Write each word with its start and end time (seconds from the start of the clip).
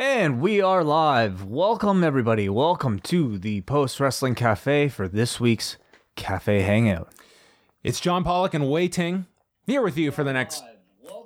And 0.00 0.40
we 0.40 0.62
are 0.62 0.82
live. 0.82 1.44
Welcome, 1.44 2.02
everybody. 2.02 2.48
Welcome 2.48 3.00
to 3.00 3.36
the 3.36 3.60
Post 3.60 4.00
Wrestling 4.00 4.34
Cafe 4.34 4.88
for 4.88 5.06
this 5.06 5.38
week's 5.38 5.76
Cafe 6.16 6.62
Hangout. 6.62 7.12
It's 7.84 8.00
John 8.00 8.24
Pollock 8.24 8.54
and 8.54 8.66
Wai 8.66 8.86
Ting 8.86 9.26
here 9.66 9.82
with 9.82 9.98
you 9.98 10.10
for 10.10 10.24
the 10.24 10.32
next. 10.32 10.64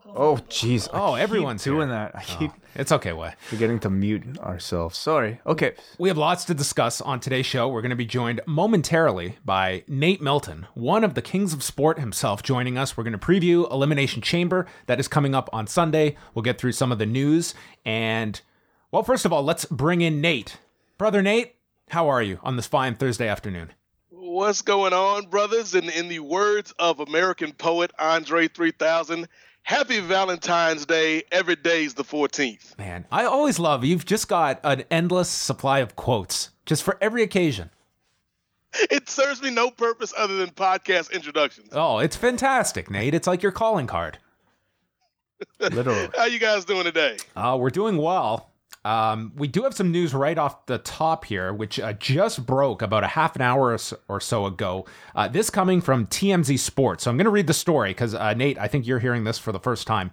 Oh, 0.08 0.38
jeez. 0.48 0.88
Oh, 0.92 1.14
everyone's 1.14 1.62
doing 1.62 1.87
here. 1.87 1.96
that. 1.96 2.16
I 2.16 2.24
oh, 2.29 2.37
keep 2.37 2.50
It's 2.74 2.90
okay, 2.90 3.12
Wei. 3.12 3.34
forgetting 3.48 3.79
to 3.79 3.90
mute 3.90 4.40
ourselves. 4.40 4.99
Sorry. 4.99 5.41
Okay. 5.47 5.75
We 5.99 6.09
have 6.09 6.19
lots 6.19 6.45
to 6.47 6.54
discuss 6.54 7.01
on 7.01 7.21
today's 7.21 7.47
show. 7.47 7.69
We're 7.69 7.81
going 7.81 7.91
to 7.91 7.97
be 7.97 8.04
joined 8.04 8.41
momentarily 8.45 9.37
by 9.45 9.85
Nate 9.87 10.21
Milton, 10.21 10.67
one 10.75 11.04
of 11.04 11.15
the 11.15 11.22
kings 11.22 11.53
of 11.54 11.63
sport 11.63 12.01
himself, 12.01 12.43
joining 12.43 12.77
us. 12.77 12.97
We're 12.97 13.04
going 13.04 13.17
to 13.17 13.25
preview 13.25 13.71
Elimination 13.71 14.21
Chamber 14.21 14.67
that 14.87 14.99
is 14.99 15.06
coming 15.06 15.33
up 15.33 15.49
on 15.53 15.69
Sunday. 15.69 16.16
We'll 16.34 16.43
get 16.43 16.59
through 16.59 16.73
some 16.73 16.91
of 16.91 16.98
the 16.98 17.06
news. 17.06 17.55
And, 17.84 18.41
well, 18.95 19.02
first 19.02 19.24
of 19.24 19.33
all, 19.33 19.42
let's 19.42 19.65
bring 19.65 20.02
in 20.02 20.20
Nate. 20.20 20.59
Brother 20.98 21.20
Nate, 21.20 21.56
how 21.88 22.09
are 22.09 22.23
you 22.23 22.38
on 22.45 22.55
this 22.55 22.68
fine 22.68 22.95
Thursday 22.95 23.27
afternoon? 23.27 23.73
What's 24.10 24.62
going 24.62 24.92
on, 24.92 25.27
brothers? 25.27 25.74
And 25.74 25.91
in 25.91 26.06
the 26.06 26.20
words 26.20 26.73
of 26.78 27.01
American 27.01 27.52
poet 27.54 27.91
Andre 27.98 28.46
3000, 28.46 29.27
Happy 29.65 29.98
Valentine's 29.98 30.87
Day. 30.87 31.24
Every 31.32 31.56
day's 31.56 31.95
the 31.95 32.04
14th. 32.04 32.78
Man, 32.78 33.04
I 33.10 33.24
always 33.24 33.59
love 33.59 33.84
you've 33.84 34.06
just 34.06 34.28
got 34.28 34.60
an 34.62 34.84
endless 34.92 35.29
supply 35.29 35.80
of 35.80 35.96
quotes 35.96 36.51
just 36.65 36.84
for 36.84 36.96
every 37.01 37.24
occasion. 37.24 37.70
It 38.92 39.09
serves 39.09 39.42
me 39.42 39.51
no 39.51 39.73
purpose 39.73 40.15
other 40.16 40.37
than 40.37 40.51
podcast 40.51 41.10
introductions. 41.10 41.70
Oh, 41.73 41.98
it's 41.98 42.15
fantastic, 42.15 42.92
Nate. 42.92 43.15
It's 43.15 43.26
like 43.26 43.42
your 43.42 43.51
calling 43.51 43.88
card. 43.88 44.18
Literally. 45.59 46.10
How 46.16 46.26
you 46.26 46.38
guys 46.38 46.65
doing 46.65 46.84
today? 46.84 47.16
Uh, 47.34 47.56
we're 47.59 47.70
doing 47.70 47.96
well. 47.96 48.52
Um, 48.84 49.33
we 49.37 49.48
do 49.48 49.62
have 49.62 49.74
some 49.74 49.91
news 49.91 50.12
right 50.12 50.37
off 50.37 50.66
the 50.66 50.79
top 50.79 51.24
here, 51.24 51.52
which 51.52 51.80
uh, 51.80 51.95
just 51.95 52.45
broke 52.45 52.82
about 52.82 53.02
a 53.02 53.09
half 53.09 53.35
an 53.35 53.43
hour 53.43 53.79
or 54.09 54.21
so, 54.21 54.46
ago. 54.46 54.85
Uh, 55.15 55.29
this 55.29 55.49
coming 55.49 55.80
from 55.80 56.07
TMZ 56.07 56.59
Sports. 56.59 57.04
So 57.04 57.10
I'm 57.10 57.16
going 57.16 57.24
to 57.24 57.30
read 57.30 57.46
the 57.46 57.54
story 57.54 57.91
because, 57.91 58.15
uh, 58.15 58.35
Nate, 58.35 58.59
I 58.59 58.68
think 58.68 58.87
you're 58.87 58.99
hearing 58.99 59.24
this 59.24 59.38
for 59.38 59.52
the 59.52 59.59
first 59.59 59.87
time. 59.87 60.10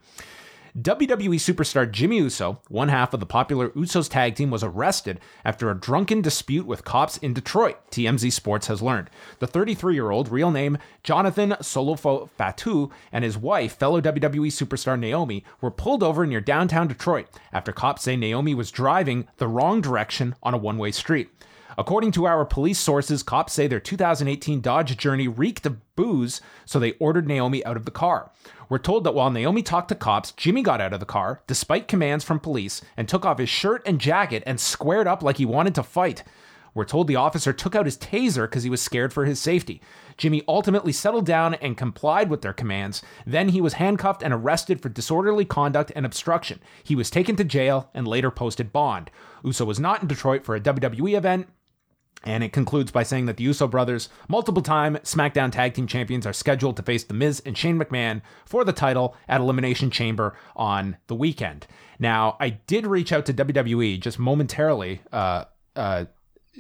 WWE 0.78 1.36
superstar 1.36 1.90
Jimmy 1.92 2.18
Uso, 2.20 2.62
one 2.70 2.88
half 2.88 3.14
of 3.14 3.20
the 3.20 3.26
popular 3.26 3.70
Usos 3.72 4.10
tag 4.10 4.36
team, 4.36 4.50
was 4.50 4.64
arrested 4.64 5.20
after 5.44 5.70
a 5.70 5.78
drunken 5.78 6.22
dispute 6.22 6.66
with 6.66 6.86
cops 6.86 7.18
in 7.18 7.34
Detroit, 7.34 7.78
TMZ 7.92 8.32
Sports 8.32 8.68
has 8.68 8.82
learned. 8.82 9.10
The 9.40 9.48
33 9.48 9.94
year 9.94 10.12
old, 10.12 10.30
real 10.30 10.50
name 10.50 10.78
Jonathan 11.04 11.52
Solofa 11.60 12.30
Fatu, 12.38 12.90
and 13.12 13.26
his 13.26 13.38
wife, 13.38 13.78
fellow 13.78 14.00
WWE 14.00 14.48
superstar 14.48 14.98
Naomi, 14.98 15.44
were 15.60 15.72
pulled 15.72 16.04
over 16.04 16.26
near 16.26 16.40
downtown 16.40 16.88
Detroit 16.88 17.28
after 17.52 17.74
cops 17.74 18.04
say 18.04 18.16
Naomi 18.16 18.56
was 18.56 18.72
driving 18.72 19.28
the 19.38 19.50
wrong 19.50 19.82
direction 19.82 20.36
on 20.42 20.54
a 20.54 20.58
one 20.58 20.78
way 20.78 20.92
street. 20.92 21.30
According 21.78 22.12
to 22.14 22.28
our 22.28 22.46
police 22.46 22.80
sources, 22.80 23.24
cops 23.24 23.54
say 23.54 23.68
their 23.68 23.80
2018 23.80 24.62
Dodge 24.62 24.98
Journey 24.98 25.28
reeked 25.28 25.66
of 25.66 25.96
booze, 25.96 26.42
so 26.66 26.80
they 26.80 26.94
ordered 26.94 27.28
Naomi 27.28 27.66
out 27.66 27.78
of 27.78 27.86
the 27.86 27.92
car. 27.92 28.32
We're 28.72 28.78
told 28.78 29.04
that 29.04 29.14
while 29.14 29.30
Naomi 29.30 29.64
talked 29.64 29.90
to 29.90 29.96
cops, 29.96 30.32
Jimmy 30.32 30.62
got 30.62 30.80
out 30.80 30.94
of 30.94 31.02
the 31.02 31.06
car, 31.06 31.42
despite 31.46 31.90
commands 31.90 32.24
from 32.24 32.40
police, 32.40 32.82
and 32.96 33.06
took 33.06 33.26
off 33.26 33.38
his 33.38 33.50
shirt 33.50 33.86
and 33.86 34.00
jacket 34.00 34.44
and 34.46 34.62
squared 34.62 35.08
up 35.08 35.22
like 35.22 35.40
he 35.40 35.46
wanted 35.46 35.76
to 35.76 35.84
fight. 35.84 36.24
We're 36.74 36.86
told 36.86 37.08
the 37.08 37.18
officer 37.18 37.52
took 37.52 37.76
out 37.76 37.84
his 37.84 37.98
taser 37.98 38.44
because 38.44 38.64
he 38.64 38.70
was 38.70 38.82
scared 38.82 39.12
for 39.12 39.26
his 39.26 39.42
safety. 39.42 39.82
Jimmy 40.16 40.42
ultimately 40.48 40.94
settled 40.94 41.26
down 41.26 41.56
and 41.56 41.76
complied 41.76 42.30
with 42.30 42.44
their 42.44 42.54
commands. 42.54 43.02
Then 43.28 43.50
he 43.50 43.60
was 43.60 43.74
handcuffed 43.74 44.24
and 44.24 44.34
arrested 44.34 44.80
for 44.80 44.88
disorderly 44.88 45.44
conduct 45.44 45.92
and 45.94 46.06
obstruction. 46.06 46.62
He 46.82 46.96
was 46.96 47.10
taken 47.10 47.36
to 47.36 47.44
jail 47.44 47.90
and 47.94 48.08
later 48.08 48.32
posted 48.32 48.72
bond. 48.72 49.12
Uso 49.44 49.66
was 49.66 49.82
not 49.82 50.02
in 50.02 50.08
Detroit 50.08 50.46
for 50.46 50.56
a 50.56 50.62
WWE 50.62 51.18
event, 51.18 51.50
and 52.24 52.44
it 52.44 52.54
concludes 52.54 52.92
by 52.92 53.04
saying 53.04 53.26
that 53.26 53.38
the 53.38 53.44
Uso 53.44 53.68
brothers, 53.68 54.10
multiple 54.28 54.62
time 54.62 54.98
SmackDown 54.98 55.52
Tag 55.52 55.74
Team 55.74 55.88
Champions, 55.88 56.26
are 56.26 56.34
scheduled 56.34 56.78
to 56.78 56.84
face 56.84 57.04
The 57.04 57.14
Miz 57.14 57.42
and 57.46 57.58
Shane 57.58 57.80
McMahon 57.80 58.22
for 58.46 58.64
the 58.64 58.74
title 58.74 59.16
at 59.28 59.42
Elimination 59.42 59.90
Chamber 59.90 60.38
on 60.56 60.98
the 61.08 61.16
weekend. 61.16 61.68
Now, 62.00 62.38
I 62.40 62.50
did 62.50 62.88
reach 62.88 63.12
out 63.12 63.26
to 63.28 63.34
WWE 63.34 64.00
just 64.00 64.20
momentarily, 64.20 65.02
uh, 65.12 65.46
uh, 65.76 66.06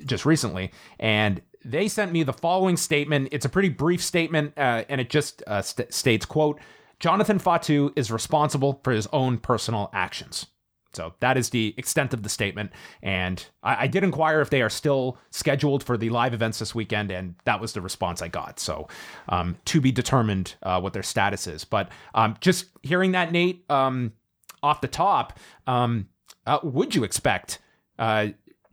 just 0.05 0.25
recently, 0.25 0.71
and 0.99 1.41
they 1.63 1.87
sent 1.87 2.11
me 2.11 2.23
the 2.23 2.33
following 2.33 2.77
statement. 2.77 3.29
It's 3.31 3.45
a 3.45 3.49
pretty 3.49 3.69
brief 3.69 4.03
statement, 4.03 4.53
uh, 4.57 4.83
and 4.89 4.99
it 5.01 5.09
just 5.09 5.43
uh, 5.47 5.61
st- 5.61 5.93
states, 5.93 6.25
quote, 6.25 6.59
Jonathan 6.99 7.39
Fatu 7.39 7.91
is 7.95 8.11
responsible 8.11 8.79
for 8.83 8.91
his 8.91 9.07
own 9.11 9.39
personal 9.39 9.89
actions. 9.93 10.47
So 10.93 11.13
that 11.21 11.37
is 11.37 11.49
the 11.49 11.73
extent 11.77 12.13
of 12.13 12.23
the 12.23 12.29
statement. 12.29 12.71
And 13.01 13.45
I, 13.63 13.83
I, 13.83 13.87
did 13.87 14.03
inquire 14.03 14.41
if 14.41 14.49
they 14.49 14.61
are 14.61 14.69
still 14.69 15.17
scheduled 15.29 15.83
for 15.83 15.97
the 15.97 16.09
live 16.09 16.33
events 16.33 16.59
this 16.59 16.75
weekend, 16.75 17.11
and 17.11 17.35
that 17.45 17.61
was 17.61 17.73
the 17.73 17.81
response 17.81 18.21
I 18.21 18.27
got. 18.27 18.59
So 18.59 18.87
um, 19.29 19.57
to 19.65 19.79
be 19.79 19.91
determined 19.91 20.55
uh, 20.63 20.81
what 20.81 20.93
their 20.93 21.03
status 21.03 21.47
is. 21.47 21.63
But 21.63 21.89
um, 22.13 22.35
just 22.41 22.65
hearing 22.83 23.13
that, 23.13 23.31
Nate, 23.31 23.63
um, 23.69 24.13
off 24.61 24.81
the 24.81 24.87
top, 24.87 25.39
um, 25.65 26.09
uh, 26.45 26.59
would 26.63 26.93
you 26.93 27.03
expect 27.03 27.59
uh, 27.97 28.27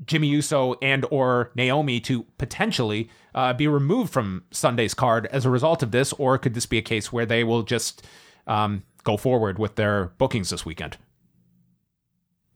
Jimmy 0.05 0.29
Uso 0.29 0.75
and 0.83 1.05
or 1.11 1.53
Naomi 1.55 2.00
to 2.00 2.25
potentially 2.39 3.11
uh, 3.35 3.53
be 3.53 3.69
removed 3.69 4.12
from 4.12 4.45
Sunday's 4.50 4.95
card 4.95 5.27
as 5.27 5.45
a 5.45 5.50
result 5.50 5.83
of 5.83 5.91
this, 5.91 6.12
or 6.15 6.39
could 6.39 6.55
this 6.55 6.67
be 6.67 6.79
a 6.79 6.83
case 6.83 7.12
where 7.12 7.27
they 7.27 7.45
will 7.45 7.62
just 7.62 8.06
um, 8.47 8.83
go 9.05 9.17
forward 9.17 9.59
with 9.59 9.77
their 9.77 10.06
bookings 10.19 10.50
this 10.50 10.65
weekend? 10.65 10.97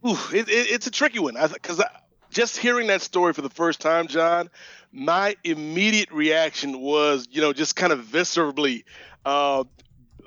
Ooh, 0.06 0.18
it, 0.32 0.48
it, 0.48 0.70
it's 0.70 0.86
a 0.86 0.90
tricky 0.90 1.18
one 1.18 1.34
because 1.52 1.80
just 2.30 2.56
hearing 2.56 2.88
that 2.88 3.02
story 3.02 3.32
for 3.32 3.42
the 3.42 3.50
first 3.50 3.80
time, 3.80 4.08
John, 4.08 4.50
my 4.90 5.36
immediate 5.44 6.10
reaction 6.10 6.80
was, 6.80 7.28
you 7.30 7.40
know, 7.40 7.52
just 7.52 7.76
kind 7.76 7.92
of 7.92 8.00
viscerally, 8.00 8.84
uh, 9.24 9.64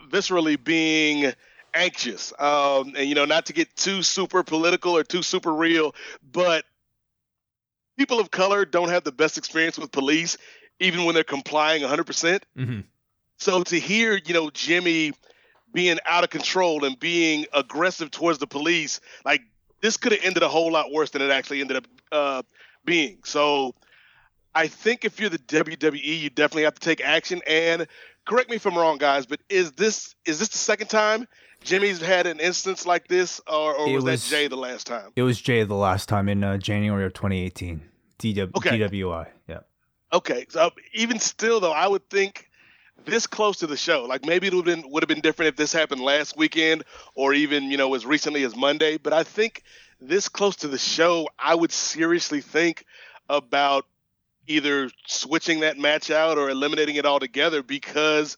viscerally 0.09 0.61
being 0.61 1.33
anxious, 1.73 2.31
um, 2.39 2.93
and 2.95 3.09
you 3.09 3.15
know, 3.15 3.25
not 3.25 3.47
to 3.47 3.53
get 3.53 3.75
too 3.75 4.01
super 4.01 4.43
political 4.43 4.95
or 4.95 5.03
too 5.03 5.21
super 5.21 5.53
real, 5.53 5.93
but 6.31 6.63
people 7.97 8.19
of 8.19 8.31
color 8.31 8.65
don't 8.65 8.89
have 8.89 9.03
the 9.03 9.11
best 9.11 9.37
experience 9.37 9.77
with 9.77 9.91
police, 9.91 10.37
even 10.79 11.05
when 11.05 11.15
they're 11.15 11.23
complying 11.23 11.81
100. 11.81 12.05
percent 12.05 12.45
mm-hmm. 12.57 12.81
So 13.37 13.63
to 13.63 13.79
hear, 13.79 14.19
you 14.25 14.33
know, 14.33 14.49
Jimmy 14.49 15.11
being 15.73 15.97
out 16.05 16.23
of 16.23 16.29
control 16.29 16.85
and 16.85 16.97
being 16.97 17.45
aggressive 17.53 18.09
towards 18.09 18.39
the 18.39 18.47
police, 18.47 19.01
like 19.25 19.41
this 19.85 19.97
could 19.97 20.13
have 20.13 20.21
ended 20.23 20.41
a 20.41 20.49
whole 20.49 20.71
lot 20.71 20.91
worse 20.91 21.11
than 21.11 21.21
it 21.21 21.29
actually 21.29 21.61
ended 21.61 21.77
up 21.77 21.87
uh, 22.11 22.41
being. 22.85 23.19
So 23.23 23.75
I 24.55 24.65
think 24.67 25.05
if 25.05 25.19
you're 25.19 25.29
the 25.29 25.37
WWE, 25.37 26.01
you 26.03 26.31
definitely 26.31 26.63
have 26.63 26.73
to 26.73 26.79
take 26.79 27.01
action. 27.01 27.41
And 27.45 27.85
correct 28.25 28.49
me 28.49 28.55
if 28.55 28.65
I'm 28.65 28.75
wrong, 28.75 28.97
guys, 28.97 29.27
but 29.27 29.41
is 29.47 29.73
this 29.73 30.15
is 30.25 30.39
this 30.39 30.49
the 30.49 30.57
second 30.57 30.87
time 30.87 31.27
Jimmy's 31.63 32.01
had 32.01 32.25
an 32.25 32.39
instance 32.39 32.87
like 32.87 33.07
this, 33.07 33.39
or, 33.47 33.75
or 33.75 33.93
was, 33.93 34.03
was, 34.03 34.29
that 34.29 34.35
Jey 34.35 34.47
the 34.47 34.55
last 34.55 34.87
time? 34.87 35.11
It 35.15 35.21
was 35.21 35.39
Jey 35.39 35.63
the 35.63 35.75
last 35.75 36.09
time 36.09 36.29
in 36.29 36.43
uh, 36.43 36.57
January 36.57 37.05
of 37.05 37.13
2018. 37.13 37.81
DW, 38.17 38.55
okay. 38.55 38.79
DWI, 38.79 39.27
yeah. 39.47 39.59
Okay, 40.13 40.45
so 40.49 40.71
even 40.93 41.19
still, 41.19 41.59
though, 41.59 41.73
I 41.73 41.87
would 41.87 42.09
think 42.09 42.49
this 43.05 43.27
close 43.27 43.57
to 43.57 43.67
the 43.67 43.77
show. 43.77 44.05
Like 44.05 44.25
maybe 44.25 44.47
it 44.47 44.53
would 44.53 44.67
have 44.67 44.81
been 44.81 44.91
would 44.91 45.03
have 45.03 45.07
been 45.07 45.21
different 45.21 45.49
if 45.49 45.55
this 45.55 45.73
happened 45.73 46.01
last 46.01 46.37
weekend 46.37 46.83
or 47.13 47.33
even 47.33 47.65
you 47.65 47.77
know 47.77 47.93
as 47.95 48.05
recently 48.05 48.43
as 48.43 48.55
Monday. 48.55 48.97
But 48.97 49.13
I 49.13 49.23
think 49.23 49.63
this 50.01 50.29
close 50.29 50.57
to 50.57 50.67
the 50.67 50.77
show, 50.77 51.29
I 51.39 51.55
would 51.55 51.71
seriously 51.71 52.41
think 52.41 52.85
about 53.29 53.85
either 54.47 54.91
switching 55.07 55.61
that 55.61 55.77
match 55.77 56.11
out 56.11 56.37
or 56.37 56.49
eliminating 56.49 56.95
it 56.95 57.05
altogether 57.05 57.63
because 57.63 58.37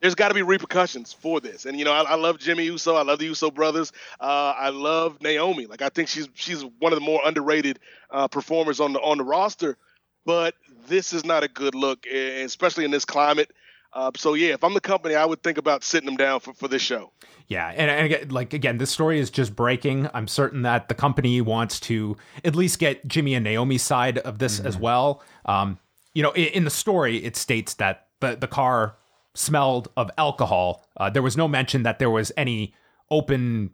there's 0.00 0.14
got 0.14 0.28
to 0.28 0.34
be 0.34 0.42
repercussions 0.42 1.12
for 1.12 1.40
this. 1.40 1.66
And 1.66 1.78
you 1.78 1.84
know, 1.84 1.92
I, 1.92 2.02
I, 2.02 2.14
love 2.14 2.38
Jimmy 2.38 2.64
Uso. 2.64 2.94
I 2.94 3.02
love 3.02 3.18
the 3.18 3.24
Uso 3.24 3.50
brothers. 3.50 3.92
Uh, 4.20 4.54
I 4.56 4.68
love 4.68 5.20
Naomi. 5.20 5.66
Like 5.66 5.82
I 5.82 5.88
think 5.88 6.08
she's 6.08 6.28
she's 6.34 6.64
one 6.64 6.92
of 6.92 6.98
the 6.98 7.04
more 7.04 7.20
underrated 7.24 7.80
uh, 8.10 8.28
performers 8.28 8.80
on 8.80 8.92
the 8.92 9.00
on 9.00 9.18
the 9.18 9.24
roster. 9.24 9.76
But 10.24 10.54
this 10.86 11.12
is 11.12 11.24
not 11.24 11.42
a 11.42 11.48
good 11.48 11.74
look, 11.74 12.06
especially 12.06 12.84
in 12.84 12.90
this 12.90 13.04
climate. 13.04 13.50
Uh, 13.92 14.10
so 14.16 14.34
yeah, 14.34 14.54
if 14.54 14.62
I'm 14.62 14.74
the 14.74 14.80
company, 14.80 15.14
I 15.14 15.24
would 15.24 15.42
think 15.42 15.58
about 15.58 15.82
sitting 15.82 16.06
them 16.06 16.16
down 16.16 16.40
for, 16.40 16.52
for 16.52 16.68
this 16.68 16.82
show. 16.82 17.12
Yeah, 17.46 17.72
and, 17.74 17.90
and 17.90 18.06
again, 18.06 18.28
like 18.28 18.52
again, 18.52 18.78
this 18.78 18.90
story 18.90 19.18
is 19.18 19.30
just 19.30 19.56
breaking. 19.56 20.08
I'm 20.12 20.28
certain 20.28 20.62
that 20.62 20.88
the 20.88 20.94
company 20.94 21.40
wants 21.40 21.80
to 21.80 22.16
at 22.44 22.54
least 22.54 22.78
get 22.78 23.06
Jimmy 23.08 23.34
and 23.34 23.44
Naomi's 23.44 23.82
side 23.82 24.18
of 24.18 24.38
this 24.38 24.58
mm-hmm. 24.58 24.66
as 24.66 24.76
well. 24.76 25.22
Um, 25.46 25.78
you 26.12 26.22
know, 26.22 26.32
in, 26.32 26.46
in, 26.48 26.64
the 26.64 26.70
story, 26.70 27.24
it 27.24 27.36
states 27.36 27.74
that 27.74 28.08
the 28.20 28.36
the 28.36 28.46
car 28.46 28.96
smelled 29.34 29.88
of 29.96 30.10
alcohol. 30.18 30.86
Uh, 30.96 31.08
there 31.08 31.22
was 31.22 31.36
no 31.36 31.48
mention 31.48 31.84
that 31.84 31.98
there 31.98 32.10
was 32.10 32.30
any 32.36 32.74
open 33.10 33.70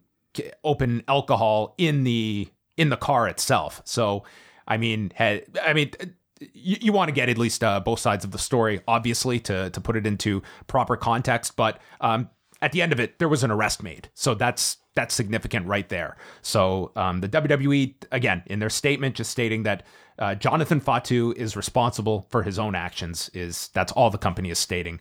open 0.63 1.03
alcohol 1.07 1.75
in 1.77 2.03
the 2.05 2.47
in 2.77 2.89
the 2.89 2.97
car 2.97 3.27
itself. 3.27 3.81
So, 3.85 4.23
I 4.67 4.77
mean, 4.77 5.11
had, 5.15 5.45
I 5.61 5.73
mean 5.73 5.91
you, 6.39 6.77
you 6.81 6.93
want 6.93 7.09
to 7.09 7.13
get 7.13 7.29
at 7.29 7.37
least 7.37 7.63
uh, 7.63 7.79
both 7.79 7.99
sides 7.99 8.25
of 8.25 8.31
the 8.31 8.37
story, 8.37 8.81
obviously, 8.87 9.39
to 9.41 9.69
to 9.69 9.81
put 9.81 9.95
it 9.95 10.05
into 10.05 10.41
proper 10.67 10.97
context. 10.97 11.55
But 11.55 11.79
um, 12.01 12.29
at 12.61 12.71
the 12.71 12.81
end 12.81 12.91
of 12.91 12.99
it, 12.99 13.19
there 13.19 13.29
was 13.29 13.43
an 13.43 13.51
arrest 13.51 13.83
made, 13.83 14.09
so 14.13 14.33
that's 14.33 14.77
that's 14.95 15.13
significant 15.13 15.67
right 15.67 15.87
there. 15.89 16.15
So 16.41 16.91
um, 16.95 17.21
the 17.21 17.29
WWE 17.29 17.95
again 18.11 18.43
in 18.47 18.59
their 18.59 18.69
statement 18.69 19.15
just 19.15 19.31
stating 19.31 19.63
that 19.63 19.83
uh, 20.17 20.35
Jonathan 20.35 20.79
Fatu 20.79 21.33
is 21.35 21.55
responsible 21.55 22.27
for 22.29 22.43
his 22.43 22.59
own 22.59 22.75
actions. 22.75 23.29
Is 23.33 23.69
that's 23.73 23.91
all 23.91 24.09
the 24.09 24.17
company 24.17 24.49
is 24.49 24.59
stating 24.59 24.99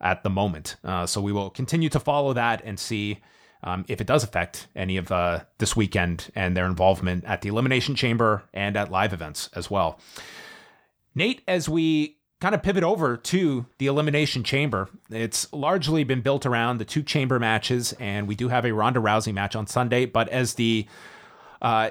at 0.00 0.22
the 0.24 0.30
moment. 0.30 0.76
Uh, 0.84 1.06
so 1.06 1.20
we 1.20 1.32
will 1.32 1.50
continue 1.50 1.88
to 1.88 2.00
follow 2.00 2.32
that 2.32 2.60
and 2.64 2.78
see 2.78 3.20
um, 3.64 3.84
if 3.88 4.00
it 4.00 4.06
does 4.06 4.24
affect 4.24 4.66
any 4.74 4.96
of 4.96 5.12
uh, 5.12 5.40
this 5.58 5.76
weekend 5.76 6.30
and 6.34 6.56
their 6.56 6.66
involvement 6.66 7.24
at 7.24 7.42
the 7.42 7.48
Elimination 7.48 7.94
Chamber 7.94 8.42
and 8.52 8.76
at 8.76 8.90
live 8.90 9.12
events 9.12 9.48
as 9.54 9.70
well. 9.70 10.00
Nate, 11.14 11.42
as 11.46 11.68
we 11.68 12.18
kind 12.40 12.54
of 12.54 12.62
pivot 12.62 12.82
over 12.82 13.16
to 13.16 13.66
the 13.78 13.86
Elimination 13.86 14.42
Chamber, 14.42 14.88
it's 15.10 15.50
largely 15.52 16.04
been 16.04 16.22
built 16.22 16.44
around 16.44 16.78
the 16.78 16.84
two 16.84 17.02
chamber 17.02 17.38
matches, 17.38 17.92
and 18.00 18.26
we 18.26 18.34
do 18.34 18.48
have 18.48 18.64
a 18.64 18.72
Ronda 18.72 19.00
Rousey 19.00 19.32
match 19.32 19.54
on 19.54 19.66
Sunday. 19.66 20.06
But 20.06 20.28
as 20.28 20.54
the 20.54 20.86
uh, 21.60 21.90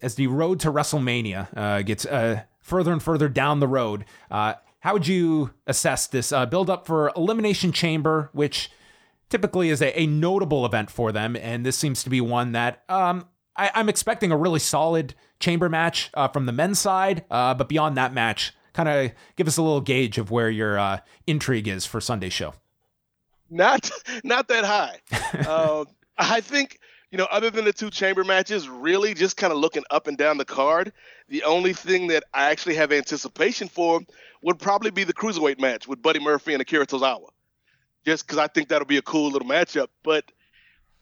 as 0.00 0.14
the 0.14 0.28
road 0.28 0.60
to 0.60 0.72
WrestleMania 0.72 1.56
uh, 1.56 1.82
gets 1.82 2.06
uh, 2.06 2.42
further 2.60 2.92
and 2.92 3.02
further 3.02 3.28
down 3.28 3.60
the 3.60 3.68
road, 3.68 4.06
uh, 4.30 4.54
how 4.80 4.94
would 4.94 5.06
you 5.06 5.50
assess 5.66 6.06
this 6.06 6.32
uh, 6.32 6.46
build 6.46 6.70
up 6.70 6.86
for 6.86 7.12
Elimination 7.14 7.70
Chamber, 7.72 8.30
which 8.32 8.70
typically 9.28 9.68
is 9.68 9.82
a, 9.82 10.00
a, 10.00 10.06
notable 10.06 10.64
event 10.64 10.90
for 10.90 11.12
them? 11.12 11.36
And 11.36 11.66
this 11.66 11.76
seems 11.76 12.02
to 12.04 12.10
be 12.10 12.20
one 12.22 12.52
that 12.52 12.82
um, 12.88 13.26
I, 13.60 13.80
am 13.80 13.88
expecting 13.88 14.32
a 14.32 14.36
really 14.36 14.60
solid 14.60 15.14
chamber 15.38 15.68
match 15.68 16.10
uh, 16.14 16.28
from 16.28 16.46
the 16.46 16.52
men's 16.52 16.78
side. 16.78 17.24
Uh, 17.30 17.54
but 17.54 17.68
beyond 17.68 17.96
that 17.96 18.12
match, 18.12 18.52
kind 18.72 18.88
of 18.88 19.12
give 19.36 19.46
us 19.46 19.56
a 19.56 19.62
little 19.62 19.80
gauge 19.80 20.18
of 20.18 20.30
where 20.30 20.50
your 20.50 20.78
uh, 20.78 21.00
intrigue 21.26 21.68
is 21.68 21.86
for 21.86 22.00
Sunday's 22.00 22.32
show. 22.32 22.54
Not, 23.50 23.90
not 24.24 24.48
that 24.48 24.64
high. 24.64 25.00
Um, 25.46 25.86
I 26.18 26.40
think 26.40 26.78
you 27.10 27.18
know, 27.18 27.26
other 27.30 27.50
than 27.50 27.64
the 27.64 27.72
two 27.72 27.90
chamber 27.90 28.22
matches, 28.22 28.68
really 28.68 29.14
just 29.14 29.36
kind 29.36 29.52
of 29.52 29.58
looking 29.58 29.82
up 29.90 30.06
and 30.06 30.16
down 30.16 30.38
the 30.38 30.44
card, 30.44 30.92
the 31.28 31.42
only 31.42 31.72
thing 31.72 32.06
that 32.08 32.24
I 32.32 32.50
actually 32.50 32.76
have 32.76 32.92
anticipation 32.92 33.68
for 33.68 34.00
would 34.42 34.58
probably 34.58 34.90
be 34.90 35.04
the 35.04 35.12
cruiserweight 35.12 35.58
match 35.58 35.88
with 35.88 36.00
Buddy 36.00 36.20
Murphy 36.20 36.52
and 36.52 36.62
Akira 36.62 36.86
Tozawa. 36.86 37.28
Just 38.06 38.26
because 38.26 38.38
I 38.38 38.46
think 38.46 38.68
that'll 38.68 38.86
be 38.86 38.96
a 38.96 39.02
cool 39.02 39.30
little 39.30 39.48
matchup. 39.48 39.88
But 40.04 40.24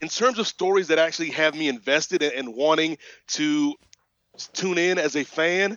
in 0.00 0.09
terms 0.09 0.39
of 0.39 0.47
stories 0.47 0.89
that 0.89 0.99
actually 0.99 1.31
have 1.31 1.55
me 1.55 1.69
invested 1.69 2.23
and, 2.23 2.55
wanting 2.55 2.99
to 3.29 3.75
tune 4.53 4.79
in 4.79 4.99
as 4.99 5.17
a 5.17 5.25
fan, 5.25 5.77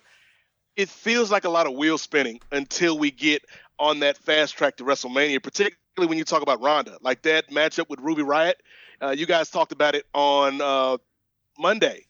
it 0.75 0.89
feels 0.89 1.31
like 1.31 1.43
a 1.43 1.49
lot 1.49 1.67
of 1.67 1.73
wheel 1.73 1.97
spinning 1.97 2.39
until 2.51 2.97
we 2.97 3.11
get 3.11 3.43
on 3.79 3.99
that 3.99 4.17
fast 4.17 4.55
track 4.55 4.77
to 4.77 4.83
WrestleMania, 4.83 5.41
particularly 5.41 6.07
when 6.07 6.17
you 6.17 6.23
talk 6.23 6.41
about 6.41 6.61
Ronda. 6.61 6.97
Like 7.01 7.23
that 7.23 7.49
matchup 7.49 7.89
with 7.89 7.99
Ruby 7.99 8.21
Riott, 8.21 8.53
uh, 9.01 9.09
you 9.09 9.25
guys 9.25 9.49
talked 9.49 9.71
about 9.71 9.95
it 9.95 10.05
on 10.13 10.61
uh, 10.61 10.97
Monday. 11.57 12.05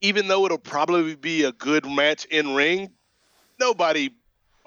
Even 0.00 0.28
though 0.28 0.44
it'll 0.44 0.58
probably 0.58 1.16
be 1.16 1.44
a 1.44 1.52
good 1.52 1.86
match 1.86 2.24
in 2.26 2.54
ring, 2.54 2.90
nobody 3.58 4.10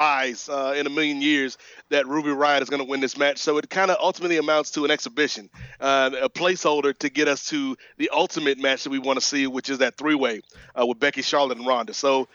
buys 0.02 0.50
uh, 0.50 0.74
in 0.76 0.88
a 0.88 0.90
million 0.90 1.22
years 1.22 1.60
that 1.90 2.08
Ruby 2.08 2.30
Riott 2.30 2.64
is 2.64 2.72
going 2.72 2.82
to 2.82 2.90
win 2.90 3.02
this 3.02 3.16
match. 3.20 3.38
So 3.38 3.60
it 3.60 3.70
kind 3.70 3.92
of 3.92 3.98
ultimately 4.02 4.38
amounts 4.38 4.72
to 4.72 4.84
an 4.84 4.90
exhibition, 4.90 5.48
uh, 5.80 6.10
a 6.24 6.28
placeholder 6.28 6.98
to 6.98 7.10
get 7.10 7.28
us 7.28 7.46
to 7.50 7.78
the 7.98 8.10
ultimate 8.12 8.58
match 8.58 8.84
that 8.84 8.90
we 8.90 8.98
want 8.98 9.20
to 9.20 9.26
see, 9.26 9.46
which 9.46 9.70
is 9.70 9.78
that 9.78 9.98
three 9.98 10.16
way 10.16 10.42
uh, 10.74 10.88
with 10.88 11.00
Becky, 11.00 11.22
Charlotte, 11.22 11.60
and 11.60 11.68
Ronda. 11.68 11.94
So 11.94 12.28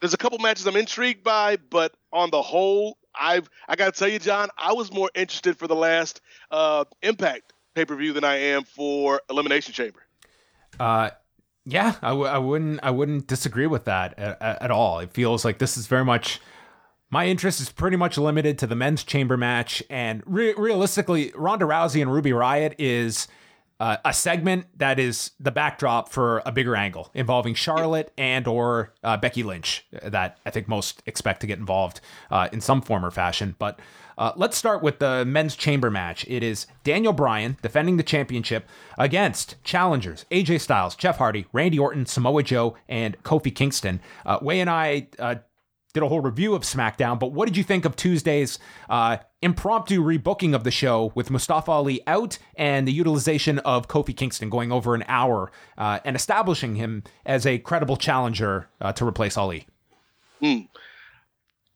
there's 0.00 0.14
a 0.14 0.16
couple 0.16 0.38
matches 0.38 0.66
I'm 0.66 0.76
intrigued 0.76 1.22
by, 1.22 1.58
but 1.68 1.92
on 2.10 2.30
the 2.30 2.40
whole, 2.40 2.96
I've 3.14 3.50
I 3.68 3.76
got 3.76 3.92
to 3.92 3.98
tell 3.98 4.08
you, 4.08 4.18
John, 4.18 4.48
I 4.56 4.72
was 4.72 4.90
more 4.90 5.10
interested 5.14 5.58
for 5.58 5.66
the 5.66 5.76
last 5.76 6.22
uh, 6.50 6.86
Impact 7.02 7.52
pay 7.74 7.84
per 7.84 7.96
view 7.96 8.14
than 8.14 8.24
I 8.24 8.36
am 8.36 8.64
for 8.64 9.20
Elimination 9.28 9.74
Chamber. 9.74 10.00
Uh, 10.78 11.10
yeah, 11.66 11.96
I 12.00 12.08
w- 12.10 12.28
I 12.28 12.38
wouldn't 12.38 12.80
I 12.82 12.90
wouldn't 12.90 13.26
disagree 13.26 13.66
with 13.66 13.84
that 13.84 14.18
at, 14.18 14.40
at, 14.40 14.70
all. 14.70 15.00
It 15.00 15.12
feels 15.12 15.44
like 15.44 15.58
this 15.58 15.76
is 15.76 15.86
very 15.86 16.06
much 16.06 16.40
my 17.10 17.26
interest 17.26 17.60
is 17.60 17.70
pretty 17.70 17.96
much 17.96 18.16
limited 18.16 18.58
to 18.58 18.66
the 18.66 18.76
men's 18.76 19.04
chamber 19.04 19.36
match, 19.36 19.82
and 19.90 20.22
re- 20.26 20.54
realistically, 20.54 21.32
Ronda 21.34 21.64
Rousey 21.64 22.00
and 22.00 22.12
Ruby 22.12 22.30
Riott 22.30 22.74
is 22.78 23.26
uh, 23.80 23.96
a 24.04 24.12
segment 24.12 24.66
that 24.78 24.98
is 24.98 25.32
the 25.40 25.50
backdrop 25.50 26.10
for 26.10 26.42
a 26.44 26.52
bigger 26.52 26.76
angle 26.76 27.10
involving 27.14 27.54
Charlotte 27.54 28.12
and 28.18 28.46
or 28.46 28.92
uh, 29.02 29.16
Becky 29.16 29.42
Lynch 29.42 29.86
that 30.02 30.38
I 30.44 30.50
think 30.50 30.68
most 30.68 31.02
expect 31.06 31.40
to 31.40 31.46
get 31.46 31.58
involved 31.58 32.00
uh, 32.30 32.48
in 32.52 32.60
some 32.60 32.82
form 32.82 33.04
or 33.04 33.10
fashion. 33.10 33.56
But 33.58 33.80
uh, 34.18 34.32
let's 34.36 34.58
start 34.58 34.82
with 34.82 34.98
the 34.98 35.24
men's 35.24 35.56
chamber 35.56 35.90
match. 35.90 36.26
It 36.28 36.42
is 36.42 36.66
Daniel 36.84 37.14
Bryan 37.14 37.56
defending 37.62 37.96
the 37.96 38.02
championship 38.02 38.68
against 38.98 39.56
challengers 39.64 40.26
AJ 40.30 40.60
Styles, 40.60 40.94
Jeff 40.94 41.16
Hardy, 41.16 41.46
Randy 41.54 41.78
Orton, 41.78 42.04
Samoa 42.04 42.42
Joe, 42.42 42.76
and 42.86 43.20
Kofi 43.22 43.52
Kingston. 43.52 44.00
Uh, 44.26 44.38
Wai 44.42 44.54
and 44.54 44.68
I 44.68 45.08
uh, 45.18 45.36
did 45.92 46.02
a 46.02 46.08
whole 46.08 46.20
review 46.20 46.54
of 46.54 46.62
SmackDown, 46.62 47.18
but 47.18 47.32
what 47.32 47.46
did 47.46 47.56
you 47.56 47.64
think 47.64 47.84
of 47.84 47.96
Tuesday's 47.96 48.58
uh, 48.88 49.16
impromptu 49.42 50.02
rebooking 50.02 50.54
of 50.54 50.62
the 50.62 50.70
show 50.70 51.12
with 51.14 51.30
Mustafa 51.30 51.70
Ali 51.70 52.00
out 52.06 52.38
and 52.54 52.86
the 52.86 52.92
utilization 52.92 53.58
of 53.60 53.88
Kofi 53.88 54.16
Kingston 54.16 54.50
going 54.50 54.70
over 54.70 54.94
an 54.94 55.04
hour 55.08 55.50
uh, 55.76 55.98
and 56.04 56.14
establishing 56.14 56.76
him 56.76 57.02
as 57.26 57.44
a 57.44 57.58
credible 57.58 57.96
challenger 57.96 58.68
uh, 58.80 58.92
to 58.92 59.06
replace 59.06 59.36
Ali? 59.36 59.66
Mm. 60.40 60.68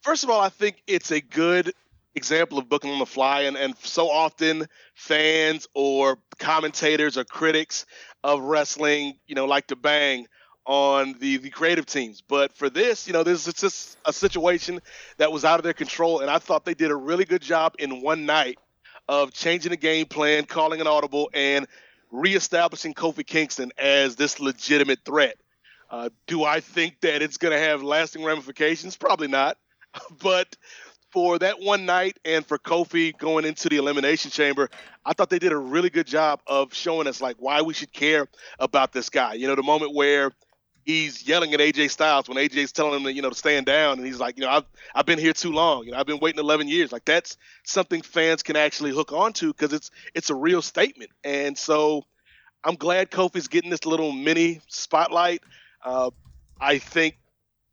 First 0.03 0.23
of 0.23 0.31
all, 0.31 0.41
I 0.41 0.49
think 0.49 0.83
it's 0.87 1.11
a 1.11 1.21
good 1.21 1.73
example 2.15 2.59
of 2.59 2.69
booking 2.69 2.93
on 2.93 3.01
the 3.01 3.07
fly, 3.07 3.43
and, 3.43 3.57
and 3.57 3.77
so 3.79 4.09
often 4.09 4.67
fans 4.95 5.67
or 5.75 6.19
commentators 6.39 7.19
or 7.19 7.25
critics 7.25 7.87
of 8.23 8.41
wrestling, 8.43 9.15
you 9.27 9.35
know, 9.35 9.47
like 9.47 9.67
to 9.67 9.77
bang 9.77 10.27
on 10.67 11.15
the 11.21 11.39
the 11.39 11.51
creative 11.51 11.87
teams. 11.87 12.21
But 12.21 12.57
for 12.57 12.71
this, 12.71 13.07
you 13.07 13.13
know, 13.13 13.23
this 13.23 13.47
is 13.47 13.55
just 13.55 13.99
a 14.05 14.13
situation 14.13 14.81
that 15.19 15.33
was 15.33 15.45
out 15.45 15.61
of 15.61 15.65
their 15.65 15.73
control, 15.73 16.21
and 16.21 16.31
I 16.31 16.39
thought 16.39 16.65
they 16.65 16.75
did 16.75 16.91
a 16.91 16.97
really 16.97 17.25
good 17.25 17.43
job 17.43 17.75
in 17.79 18.01
one 18.01 18.27
night 18.27 18.59
of 19.09 19.33
changing 19.33 19.71
the 19.71 19.77
game 19.77 20.07
plan, 20.07 20.45
calling 20.45 20.81
an 20.81 20.87
audible, 20.87 21.31
and 21.35 21.67
reestablishing 22.11 22.95
Kofi 22.95 23.27
Kingston 23.27 23.73
as 23.77 24.17
this 24.17 24.41
legitimate 24.41 25.01
threat. 25.05 25.37
Uh, 25.91 26.09
do 26.27 26.45
I 26.45 26.61
think 26.61 27.01
that 27.03 27.23
it's 27.23 27.37
going 27.37 27.53
to 27.53 27.59
have 27.59 27.83
lasting 27.83 28.25
ramifications? 28.25 28.97
Probably 28.97 29.29
not. 29.29 29.59
but 30.23 30.57
for 31.11 31.39
that 31.39 31.61
one 31.61 31.87
night 31.87 32.19
and 32.25 32.45
for 32.45 32.59
Kofi 32.59 33.17
going 33.17 33.45
into 33.45 33.69
the 33.69 33.77
elimination 33.77 34.31
chamber, 34.31 34.69
I 35.05 35.13
thought 35.13 35.31
they 35.31 35.39
did 35.39 35.53
a 35.53 35.57
really 35.57 35.91
good 35.91 36.07
job 36.07 36.41
of 36.47 36.75
showing 36.75 37.07
us 37.07 37.21
like 37.21 37.37
why 37.39 37.63
we 37.63 37.75
should 37.75 37.93
care 37.93 38.27
about 38.59 38.93
this 38.93 39.11
guy. 39.11 39.35
You 39.35 39.47
know, 39.47 39.55
the 39.55 39.63
moment 39.63 39.95
where 39.95 40.33
he's 40.85 41.27
yelling 41.27 41.55
at 41.55 41.61
AJ 41.61 41.91
Styles 41.91 42.29
when 42.29 42.37
AJ's 42.39 42.73
telling 42.73 43.01
him 43.01 43.05
to, 43.05 43.13
you 43.13 43.23
know, 43.23 43.31
to 43.31 43.35
stand 43.35 43.67
down. 43.67 43.99
And 43.99 44.07
he's 44.07 44.21
like, 44.21 44.37
you 44.37 44.45
know, 44.45 44.51
I've, 44.51 44.65
I've 44.95 45.07
been 45.07 45.19
here 45.19 45.33
too 45.33 45.53
long. 45.53 45.85
You 45.85 45.93
know, 45.93 45.99
I've 45.99 46.07
been 46.07 46.21
waiting 46.21 46.41
11 46.41 46.69
years. 46.69 46.93
Like 46.93 47.05
that's 47.05 47.37
something 47.65 48.03
fans 48.03 48.43
can 48.43 48.57
actually 48.57 48.93
hook 48.93 49.13
onto 49.13 49.49
because 49.49 49.73
it's, 49.73 49.91
it's 50.15 50.31
a 50.31 50.35
real 50.35 50.63
statement. 50.63 51.11
And 51.25 51.57
so 51.57 52.05
I'm 52.63 52.77
glad 52.77 53.11
Kofi's 53.11 53.49
getting 53.49 53.71
this 53.71 53.85
little 53.85 54.13
mini 54.13 54.61
spotlight. 54.69 55.43
Uh, 55.85 56.11
I 56.61 56.79
think 56.79 57.17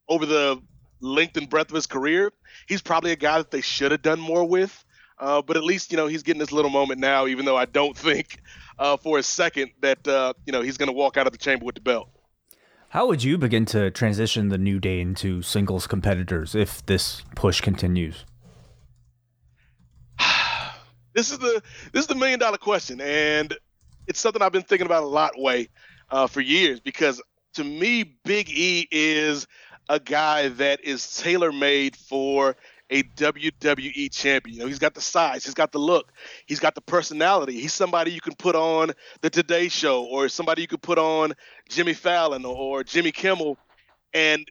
over 0.07 0.25
the 0.25 0.61
length 1.01 1.37
and 1.37 1.49
breadth 1.49 1.71
of 1.71 1.75
his 1.75 1.87
career, 1.87 2.31
he's 2.67 2.81
probably 2.81 3.11
a 3.11 3.17
guy 3.17 3.37
that 3.37 3.51
they 3.51 3.61
should 3.61 3.91
have 3.91 4.01
done 4.01 4.19
more 4.19 4.45
with. 4.45 4.83
Uh, 5.19 5.41
but 5.41 5.55
at 5.55 5.63
least, 5.63 5.91
you 5.91 5.97
know, 5.97 6.07
he's 6.07 6.23
getting 6.23 6.39
this 6.39 6.51
little 6.51 6.71
moment 6.71 6.99
now, 6.99 7.27
even 7.27 7.45
though 7.45 7.57
I 7.57 7.65
don't 7.65 7.95
think 7.97 8.39
uh, 8.79 8.97
for 8.97 9.19
a 9.19 9.23
second 9.23 9.71
that, 9.81 10.07
uh, 10.07 10.33
you 10.45 10.51
know, 10.51 10.61
he's 10.61 10.77
going 10.77 10.87
to 10.87 10.93
walk 10.93 11.17
out 11.17 11.27
of 11.27 11.33
the 11.33 11.37
chamber 11.37 11.65
with 11.65 11.75
the 11.75 11.81
belt. 11.81 12.09
How 12.91 13.07
would 13.07 13.23
you 13.23 13.37
begin 13.37 13.63
to 13.67 13.89
transition 13.89 14.49
the 14.49 14.57
New 14.57 14.77
Day 14.77 14.99
into 14.99 15.41
singles 15.41 15.87
competitors 15.87 16.53
if 16.55 16.85
this 16.87 17.23
push 17.37 17.61
continues? 17.61 18.25
this 21.13 21.31
is 21.31 21.39
the 21.39 21.63
this 21.93 22.01
is 22.01 22.07
the 22.07 22.15
million 22.15 22.37
dollar 22.37 22.57
question, 22.57 22.99
and 22.99 23.57
it's 24.07 24.19
something 24.19 24.41
I've 24.41 24.51
been 24.51 24.63
thinking 24.63 24.87
about 24.87 25.03
a 25.03 25.05
lot, 25.05 25.39
way 25.39 25.69
uh, 26.09 26.27
for 26.27 26.41
years. 26.41 26.81
Because 26.81 27.21
to 27.53 27.63
me, 27.63 28.03
Big 28.25 28.49
E 28.49 28.89
is 28.91 29.47
a 29.87 30.01
guy 30.01 30.49
that 30.49 30.83
is 30.83 31.15
tailor 31.15 31.53
made 31.53 31.95
for 31.95 32.57
a 32.91 33.03
WWE 33.03 34.11
champion. 34.11 34.55
You 34.55 34.61
know, 34.61 34.67
he's 34.67 34.79
got 34.79 34.93
the 34.93 35.01
size, 35.01 35.45
he's 35.45 35.53
got 35.53 35.71
the 35.71 35.79
look, 35.79 36.11
he's 36.45 36.59
got 36.59 36.75
the 36.75 36.81
personality. 36.81 37.59
He's 37.59 37.73
somebody 37.73 38.11
you 38.11 38.21
can 38.21 38.35
put 38.35 38.55
on 38.55 38.91
the 39.21 39.29
Today 39.29 39.69
Show 39.69 40.03
or 40.03 40.27
somebody 40.29 40.61
you 40.61 40.67
could 40.67 40.81
put 40.81 40.97
on 40.97 41.33
Jimmy 41.69 41.93
Fallon 41.93 42.45
or 42.45 42.83
Jimmy 42.83 43.11
Kimmel 43.11 43.57
and 44.13 44.45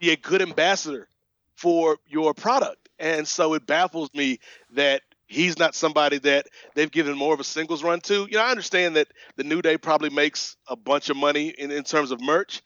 be 0.00 0.10
a 0.10 0.16
good 0.16 0.42
ambassador 0.42 1.08
for 1.54 1.98
your 2.06 2.34
product. 2.34 2.88
And 2.98 3.26
so 3.26 3.54
it 3.54 3.66
baffles 3.66 4.10
me 4.14 4.40
that 4.72 5.02
he's 5.26 5.58
not 5.58 5.74
somebody 5.74 6.18
that 6.18 6.46
they've 6.74 6.90
given 6.90 7.16
more 7.16 7.34
of 7.34 7.40
a 7.40 7.44
singles 7.44 7.82
run 7.82 8.00
to. 8.00 8.26
You 8.28 8.38
know, 8.38 8.42
I 8.42 8.50
understand 8.50 8.96
that 8.96 9.08
the 9.36 9.44
New 9.44 9.62
Day 9.62 9.78
probably 9.78 10.10
makes 10.10 10.56
a 10.66 10.76
bunch 10.76 11.08
of 11.08 11.16
money 11.16 11.48
in, 11.48 11.70
in 11.70 11.84
terms 11.84 12.10
of 12.10 12.20
merch, 12.20 12.62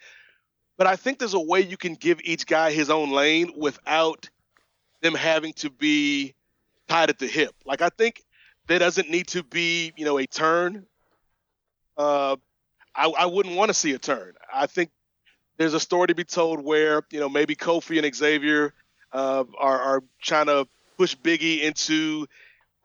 but 0.78 0.86
I 0.86 0.96
think 0.96 1.18
there's 1.18 1.34
a 1.34 1.40
way 1.40 1.60
you 1.60 1.76
can 1.76 1.94
give 1.94 2.20
each 2.24 2.46
guy 2.46 2.72
his 2.72 2.88
own 2.88 3.10
lane 3.10 3.52
without 3.56 4.28
them 5.02 5.14
having 5.14 5.52
to 5.54 5.71
be 5.71 6.35
tied 6.88 7.11
at 7.11 7.19
the 7.19 7.26
hip. 7.26 7.54
Like 7.64 7.83
I 7.83 7.88
think 7.88 8.23
there 8.66 8.78
doesn't 8.78 9.11
need 9.11 9.28
to 9.28 9.42
be, 9.42 9.92
you 9.97 10.04
know, 10.04 10.19
a 10.19 10.26
turn 10.26 10.87
uh, 12.00 12.37
I, 12.95 13.09
I 13.09 13.26
wouldn't 13.26 13.57
want 13.57 13.69
to 13.69 13.75
see 13.75 13.92
a 13.92 13.99
turn. 13.99 14.33
I 14.52 14.66
think 14.66 14.90
there's 15.59 15.75
a 15.75 15.80
story 15.80 16.09
to 16.09 16.14
be 16.14 16.25
told 16.25 16.64
where 16.64 17.02
you 17.11 17.21
know 17.21 17.28
maybe 17.28 17.54
Kofi 17.54 18.02
and 18.02 18.14
Xavier 18.14 18.73
uh, 19.12 19.45
are, 19.59 19.80
are 19.80 20.02
trying 20.23 20.47
to 20.47 20.66
push 20.97 21.14
Biggie 21.14 21.61
into 21.61 22.26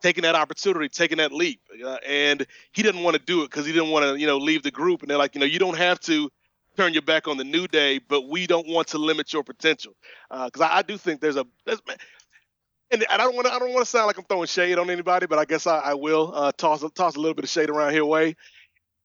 taking 0.02 0.24
that 0.24 0.36
opportunity, 0.36 0.90
taking 0.90 1.18
that 1.20 1.32
leap, 1.32 1.62
uh, 1.84 1.98
and 2.06 2.46
he 2.74 2.84
didn't 2.84 3.04
want 3.04 3.16
to 3.16 3.24
do 3.24 3.44
it 3.44 3.50
because 3.50 3.66
he 3.66 3.72
didn't 3.72 3.90
want 3.90 4.04
to 4.06 4.20
you 4.20 4.28
know 4.28 4.38
leave 4.38 4.64
the 4.64 4.72
group. 4.72 5.02
And 5.02 5.10
they're 5.10 5.18
like, 5.18 5.34
you 5.34 5.40
know, 5.40 5.48
you 5.48 5.60
don't 5.60 5.78
have 5.78 6.00
to 6.02 6.30
turn 6.75 6.94
your 6.94 7.01
back 7.01 7.27
on 7.27 7.38
the 7.38 7.44
new 7.44 7.67
day, 7.67 8.00
but 8.00 8.29
we 8.29 8.48
don't 8.48 8.67
want 8.67 8.89
to 8.89 8.98
limit 8.98 9.34
your 9.34 9.44
potential 9.44 9.94
because 10.29 10.62
uh, 10.62 10.65
I, 10.65 10.79
I, 10.79 10.82
do 10.82 10.98
think 10.98 11.22
there's 11.22 11.38
a 11.38 11.46
there's, 11.65 11.82
and 12.91 13.05
I 13.10 13.17
don't 13.17 13.36
want 13.36 13.48
to 13.48 13.53
I 13.53 13.60
don't 13.60 13.74
want 13.74 13.86
to 13.86 13.89
sound 13.89 14.08
like 14.08 14.17
I'm 14.17 14.25
throwing 14.25 14.48
shade 14.48 14.77
on 14.77 14.89
anybody, 14.89 15.25
but 15.25 15.39
I 15.39 15.46
guess 15.46 15.67
I, 15.67 15.79
I 15.79 15.94
will 15.94 16.32
uh, 16.34 16.51
toss 16.51 16.84
toss 16.94 17.15
a 17.15 17.20
little 17.20 17.34
bit 17.34 17.44
of 17.44 17.50
shade 17.50 17.70
around 17.70 17.94
here. 17.94 18.05
Way 18.05 18.36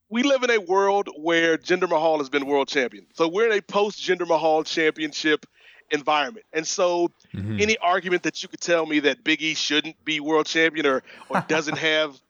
we 0.09 0.23
live 0.23 0.43
in 0.43 0.51
a 0.51 0.59
world 0.59 1.09
where 1.17 1.57
Jinder 1.57 1.89
Mahal 1.89 2.19
has 2.19 2.29
been 2.29 2.47
world 2.47 2.69
champion, 2.69 3.07
so 3.15 3.29
we're 3.29 3.51
in 3.51 3.57
a 3.57 3.63
post 3.63 4.01
Jinder 4.01 4.27
Mahal 4.27 4.65
championship 4.65 5.47
environment, 5.91 6.47
and 6.53 6.67
so 6.67 7.11
mm-hmm. 7.35 7.61
any 7.61 7.79
argument 7.79 8.25
that 8.25 8.43
you 8.43 8.49
could 8.49 8.61
tell 8.61 8.87
me 8.87 9.01
that 9.01 9.25
Big 9.25 9.43
E 9.43 9.55
shouldn't 9.55 10.05
be 10.05 10.21
world 10.21 10.47
champion 10.47 10.87
or 10.87 11.03
or 11.29 11.45
doesn't 11.49 11.79
have 11.91 12.21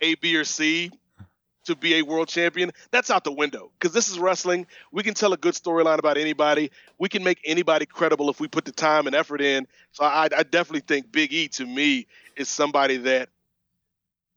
A, 0.00 0.14
B, 0.16 0.36
or 0.36 0.44
C 0.44 0.90
to 1.68 1.76
be 1.76 1.96
a 1.96 2.02
world 2.02 2.28
champion, 2.28 2.72
that's 2.90 3.10
out 3.10 3.24
the 3.24 3.32
window. 3.32 3.70
Because 3.78 3.94
this 3.94 4.10
is 4.10 4.18
wrestling. 4.18 4.66
We 4.92 5.02
can 5.02 5.14
tell 5.14 5.32
a 5.32 5.36
good 5.36 5.54
storyline 5.54 5.98
about 5.98 6.18
anybody. 6.18 6.70
We 6.98 7.08
can 7.08 7.22
make 7.22 7.40
anybody 7.44 7.86
credible 7.86 8.28
if 8.28 8.40
we 8.40 8.48
put 8.48 8.64
the 8.64 8.72
time 8.72 9.06
and 9.06 9.14
effort 9.14 9.40
in. 9.40 9.66
So 9.92 10.04
I, 10.04 10.24
I 10.24 10.42
definitely 10.42 10.80
think 10.80 11.10
Big 11.10 11.32
E 11.32 11.48
to 11.48 11.66
me 11.66 12.06
is 12.36 12.48
somebody 12.48 12.98
that 12.98 13.28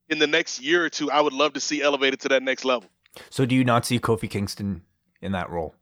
in 0.10 0.20
the 0.20 0.28
next 0.28 0.62
year 0.62 0.86
or 0.86 0.90
two 0.90 1.10
I 1.10 1.22
would 1.22 1.34
love 1.34 1.54
to 1.54 1.60
see 1.60 1.82
elevated 1.82 2.20
to 2.22 2.30
that 2.30 2.44
next 2.44 2.66
level. 2.66 2.90
So 3.30 3.46
do 3.46 3.56
you 3.56 3.64
not 3.64 3.86
see 3.86 4.00
Kofi 4.00 4.30
Kingston 4.30 4.84
in 5.22 5.32
that 5.34 5.50
role? 5.50 5.76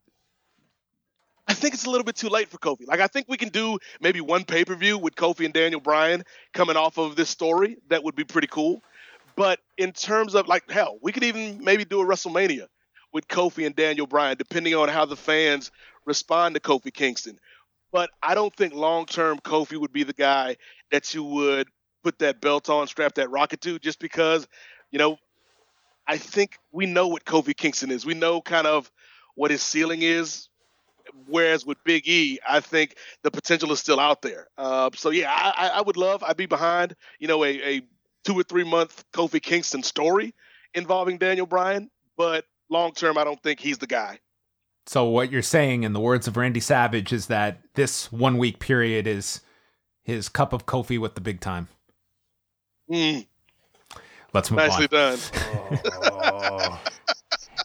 I 1.47 1.53
think 1.53 1.73
it's 1.73 1.85
a 1.85 1.89
little 1.89 2.05
bit 2.05 2.15
too 2.15 2.29
late 2.29 2.47
for 2.47 2.59
Kofi. 2.59 2.87
Like 2.87 2.99
I 2.99 3.07
think 3.07 3.25
we 3.27 3.35
can 3.35 3.49
do 3.49 3.79
maybe 3.99 4.21
one 4.21 4.45
pay 4.45 4.63
per 4.63 4.75
view 4.75 4.99
with 4.99 5.15
Kofi 5.15 5.45
and 5.45 5.53
Daniel 5.53 5.81
Bryan 5.81 6.23
coming 6.53 6.77
off 6.77 6.99
of 6.99 7.15
this 7.15 7.29
story. 7.29 7.77
That 7.89 8.03
would 8.03 8.15
be 8.15 8.23
pretty 8.23 8.47
cool. 8.47 8.83
But 9.39 9.61
in 9.77 9.93
terms 9.93 10.35
of 10.35 10.49
like 10.49 10.69
hell, 10.69 10.97
we 11.01 11.13
could 11.13 11.23
even 11.23 11.63
maybe 11.63 11.85
do 11.85 12.01
a 12.01 12.05
WrestleMania 12.05 12.67
with 13.13 13.25
Kofi 13.29 13.65
and 13.65 13.73
Daniel 13.73 14.05
Bryan, 14.05 14.35
depending 14.37 14.75
on 14.75 14.89
how 14.89 15.05
the 15.05 15.15
fans 15.15 15.71
respond 16.05 16.55
to 16.55 16.59
Kofi 16.59 16.93
Kingston. 16.93 17.39
But 17.93 18.09
I 18.21 18.35
don't 18.35 18.53
think 18.53 18.73
long 18.73 19.05
term 19.05 19.39
Kofi 19.39 19.77
would 19.77 19.93
be 19.93 20.03
the 20.03 20.11
guy 20.11 20.57
that 20.91 21.13
you 21.13 21.23
would 21.23 21.69
put 22.03 22.19
that 22.19 22.41
belt 22.41 22.69
on, 22.69 22.87
strap 22.87 23.13
that 23.13 23.31
rocket 23.31 23.61
to, 23.61 23.79
just 23.79 23.99
because, 23.99 24.45
you 24.91 24.99
know, 24.99 25.15
I 26.05 26.17
think 26.17 26.57
we 26.73 26.85
know 26.85 27.07
what 27.07 27.23
Kofi 27.23 27.55
Kingston 27.55 27.91
is. 27.91 28.05
We 28.05 28.15
know 28.15 28.41
kind 28.41 28.67
of 28.67 28.91
what 29.35 29.51
his 29.51 29.63
ceiling 29.63 30.01
is. 30.01 30.49
Whereas 31.27 31.65
with 31.65 31.81
Big 31.85 32.09
E, 32.09 32.39
I 32.47 32.59
think 32.59 32.97
the 33.23 33.31
potential 33.31 33.71
is 33.71 33.79
still 33.79 34.01
out 34.01 34.21
there. 34.21 34.47
Uh, 34.57 34.89
so 34.95 35.11
yeah, 35.11 35.31
I, 35.31 35.69
I 35.75 35.81
would 35.81 35.95
love. 35.95 36.25
I'd 36.25 36.35
be 36.35 36.45
behind, 36.45 36.93
you 37.19 37.29
know, 37.29 37.45
a, 37.45 37.77
a 37.77 37.81
two 38.23 38.37
or 38.37 38.43
three 38.43 38.63
month 38.63 39.03
Kofi 39.13 39.41
Kingston 39.41 39.83
story 39.83 40.33
involving 40.73 41.17
Daniel 41.17 41.45
Bryan, 41.45 41.89
but 42.17 42.45
long 42.69 42.93
term, 42.93 43.17
I 43.17 43.23
don't 43.23 43.41
think 43.41 43.59
he's 43.59 43.77
the 43.77 43.87
guy. 43.87 44.19
So 44.85 45.05
what 45.05 45.31
you're 45.31 45.41
saying, 45.41 45.83
in 45.83 45.93
the 45.93 45.99
words 45.99 46.27
of 46.27 46.35
Randy 46.35 46.59
Savage, 46.59 47.13
is 47.13 47.27
that 47.27 47.61
this 47.75 48.11
one 48.11 48.37
week 48.37 48.59
period 48.59 49.05
is 49.05 49.41
his 50.03 50.29
cup 50.29 50.51
of 50.53 50.65
Kofi 50.65 50.97
with 50.97 51.15
the 51.15 51.21
big 51.21 51.39
time. 51.39 51.67
Mm. 52.91 53.27
Let's 54.33 54.49
move 54.49 54.57
Nicely 54.57 54.87
on. 54.91 55.11
Nicely 55.11 55.77
done. 55.89 56.79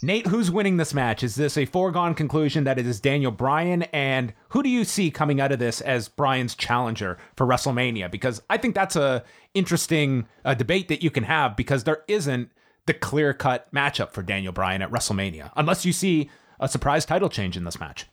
Nate, 0.04 0.26
who's 0.26 0.50
winning 0.50 0.76
this 0.76 0.92
match? 0.92 1.23
Is 1.23 1.34
this 1.34 1.56
a 1.56 1.64
foregone 1.64 2.14
conclusion 2.14 2.64
that 2.64 2.78
it 2.78 2.87
is 2.87 3.00
Daniel 3.00 3.30
Bryan? 3.32 3.84
And 3.84 4.34
who 4.50 4.62
do 4.62 4.68
you 4.68 4.84
see 4.84 5.11
coming 5.11 5.40
out 5.40 5.50
of 5.50 5.58
this 5.58 5.80
as 5.80 6.08
Bryan's 6.08 6.54
challenger 6.54 7.16
for 7.37 7.46
WrestleMania? 7.46 8.11
Because 8.11 8.42
I 8.50 8.58
think 8.58 8.75
that's 8.75 8.96
a 8.96 9.25
interesting 9.54 10.28
uh, 10.44 10.52
debate 10.52 10.88
that 10.88 11.02
you 11.02 11.11
can 11.11 11.25
have 11.25 11.56
because 11.56 11.84
there 11.84 12.02
isn't 12.06 12.50
the 12.84 12.92
clear 12.92 13.32
cut 13.32 13.73
matchup 13.73 14.11
for 14.12 14.23
Daniel 14.23 14.52
Bryan 14.52 14.82
at 14.82 14.90
WrestleMania, 14.90 15.50
unless 15.56 15.87
you 15.87 15.92
see 15.92 16.28
a 16.61 16.68
surprise 16.68 17.06
title 17.06 17.30
change 17.30 17.56
in 17.56 17.64
this 17.64 17.80
match. 17.80 18.04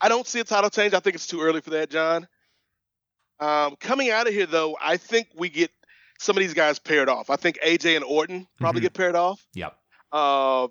I 0.00 0.08
don't 0.08 0.28
see 0.28 0.38
a 0.38 0.44
title 0.44 0.70
change. 0.70 0.94
I 0.94 1.00
think 1.00 1.16
it's 1.16 1.26
too 1.26 1.40
early 1.40 1.60
for 1.60 1.70
that, 1.70 1.90
John. 1.90 2.28
Um, 3.40 3.74
coming 3.80 4.10
out 4.10 4.28
of 4.28 4.32
here, 4.32 4.46
though, 4.46 4.76
I 4.80 4.96
think 4.96 5.26
we 5.36 5.48
get 5.48 5.72
some 6.20 6.36
of 6.36 6.40
these 6.40 6.54
guys 6.54 6.78
paired 6.78 7.08
off. 7.08 7.30
I 7.30 7.36
think 7.36 7.58
AJ 7.66 7.96
and 7.96 8.04
Orton 8.04 8.46
probably 8.58 8.78
mm-hmm. 8.78 8.84
get 8.84 8.94
paired 8.94 9.16
off. 9.16 9.44
Yep. 9.54 9.76
Uh, 10.12 10.68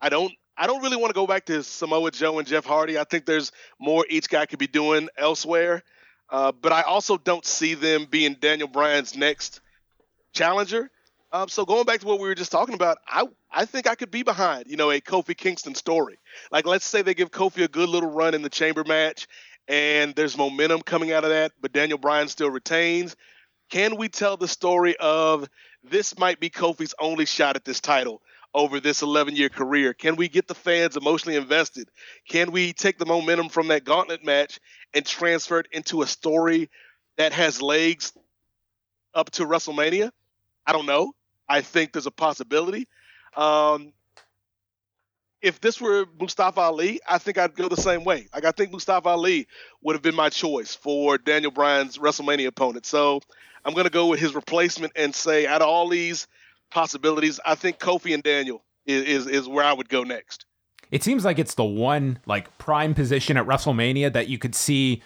I 0.00 0.08
don't. 0.08 0.32
I 0.56 0.66
don't 0.66 0.82
really 0.82 0.96
want 0.96 1.08
to 1.10 1.14
go 1.14 1.26
back 1.26 1.46
to 1.46 1.62
Samoa 1.62 2.10
Joe 2.10 2.38
and 2.38 2.46
Jeff 2.46 2.66
Hardy. 2.66 2.98
I 2.98 3.04
think 3.04 3.24
there's 3.24 3.50
more 3.78 4.04
each 4.10 4.28
guy 4.28 4.44
could 4.44 4.58
be 4.58 4.66
doing 4.66 5.08
elsewhere. 5.16 5.82
Uh, 6.28 6.52
but 6.52 6.70
I 6.70 6.82
also 6.82 7.16
don't 7.16 7.46
see 7.46 7.74
them 7.74 8.06
being 8.10 8.34
Daniel 8.34 8.68
Bryan's 8.68 9.16
next 9.16 9.60
challenger. 10.32 10.90
Um, 11.32 11.48
so 11.48 11.64
going 11.64 11.84
back 11.84 12.00
to 12.00 12.06
what 12.06 12.20
we 12.20 12.28
were 12.28 12.34
just 12.34 12.52
talking 12.52 12.74
about, 12.74 12.98
I 13.06 13.26
I 13.50 13.64
think 13.64 13.88
I 13.88 13.94
could 13.94 14.10
be 14.10 14.22
behind, 14.22 14.66
you 14.68 14.76
know, 14.76 14.90
a 14.90 15.00
Kofi 15.00 15.36
Kingston 15.36 15.74
story. 15.74 16.18
Like 16.52 16.66
let's 16.66 16.84
say 16.84 17.02
they 17.02 17.14
give 17.14 17.30
Kofi 17.30 17.64
a 17.64 17.68
good 17.68 17.88
little 17.88 18.10
run 18.10 18.34
in 18.34 18.42
the 18.42 18.50
chamber 18.50 18.84
match 18.84 19.28
and 19.68 20.14
there's 20.14 20.36
momentum 20.36 20.82
coming 20.82 21.12
out 21.12 21.24
of 21.24 21.30
that, 21.30 21.52
but 21.60 21.72
Daniel 21.72 21.98
Bryan 21.98 22.28
still 22.28 22.50
retains. 22.50 23.16
Can 23.70 23.96
we 23.96 24.08
tell 24.08 24.36
the 24.36 24.48
story 24.48 24.96
of 24.98 25.48
this 25.84 26.18
might 26.18 26.40
be 26.40 26.50
Kofi's 26.50 26.94
only 27.00 27.24
shot 27.24 27.54
at 27.54 27.64
this 27.64 27.80
title 27.80 28.20
over 28.52 28.80
this 28.80 29.02
11 29.02 29.36
year 29.36 29.48
career? 29.48 29.94
Can 29.94 30.16
we 30.16 30.28
get 30.28 30.48
the 30.48 30.56
fans 30.56 30.96
emotionally 30.96 31.36
invested? 31.36 31.88
Can 32.28 32.50
we 32.50 32.72
take 32.72 32.98
the 32.98 33.06
momentum 33.06 33.48
from 33.48 33.68
that 33.68 33.84
gauntlet 33.84 34.24
match 34.24 34.58
and 34.92 35.06
transfer 35.06 35.60
it 35.60 35.68
into 35.70 36.02
a 36.02 36.06
story 36.06 36.68
that 37.16 37.32
has 37.32 37.62
legs 37.62 38.12
up 39.14 39.30
to 39.30 39.44
WrestleMania? 39.44 40.10
I 40.66 40.72
don't 40.72 40.86
know. 40.86 41.12
I 41.48 41.60
think 41.60 41.92
there's 41.92 42.06
a 42.06 42.12
possibility. 42.12 42.88
Um, 43.36 43.92
if 45.42 45.60
this 45.60 45.80
were 45.80 46.06
Mustafa 46.20 46.60
Ali, 46.60 47.00
I 47.08 47.18
think 47.18 47.38
I'd 47.38 47.54
go 47.54 47.68
the 47.68 47.76
same 47.76 48.04
way. 48.04 48.28
Like 48.34 48.44
I 48.44 48.52
think 48.52 48.72
Mustafa 48.72 49.08
Ali 49.08 49.46
would 49.82 49.94
have 49.94 50.02
been 50.02 50.14
my 50.14 50.28
choice 50.28 50.74
for 50.74 51.18
Daniel 51.18 51.50
Bryan's 51.50 51.98
WrestleMania 51.98 52.46
opponent. 52.46 52.86
So 52.86 53.20
I'm 53.64 53.74
to 53.74 53.90
go 53.90 54.06
with 54.06 54.20
his 54.20 54.34
replacement 54.34 54.92
and 54.96 55.14
say, 55.14 55.46
out 55.46 55.62
of 55.62 55.68
all 55.68 55.88
these 55.88 56.26
possibilities, 56.70 57.40
I 57.44 57.54
think 57.54 57.78
Kofi 57.78 58.14
and 58.14 58.22
Daniel 58.22 58.62
is, 58.86 59.26
is, 59.26 59.26
is 59.26 59.48
where 59.48 59.64
I 59.64 59.72
would 59.72 59.88
go 59.88 60.02
next. 60.02 60.46
It 60.90 61.04
seems 61.04 61.24
like 61.24 61.38
it's 61.38 61.54
the 61.54 61.64
one 61.64 62.18
like 62.26 62.56
prime 62.58 62.94
position 62.94 63.36
at 63.36 63.46
WrestleMania 63.46 64.12
that 64.12 64.28
you 64.28 64.38
could 64.38 64.54
see 64.54 65.02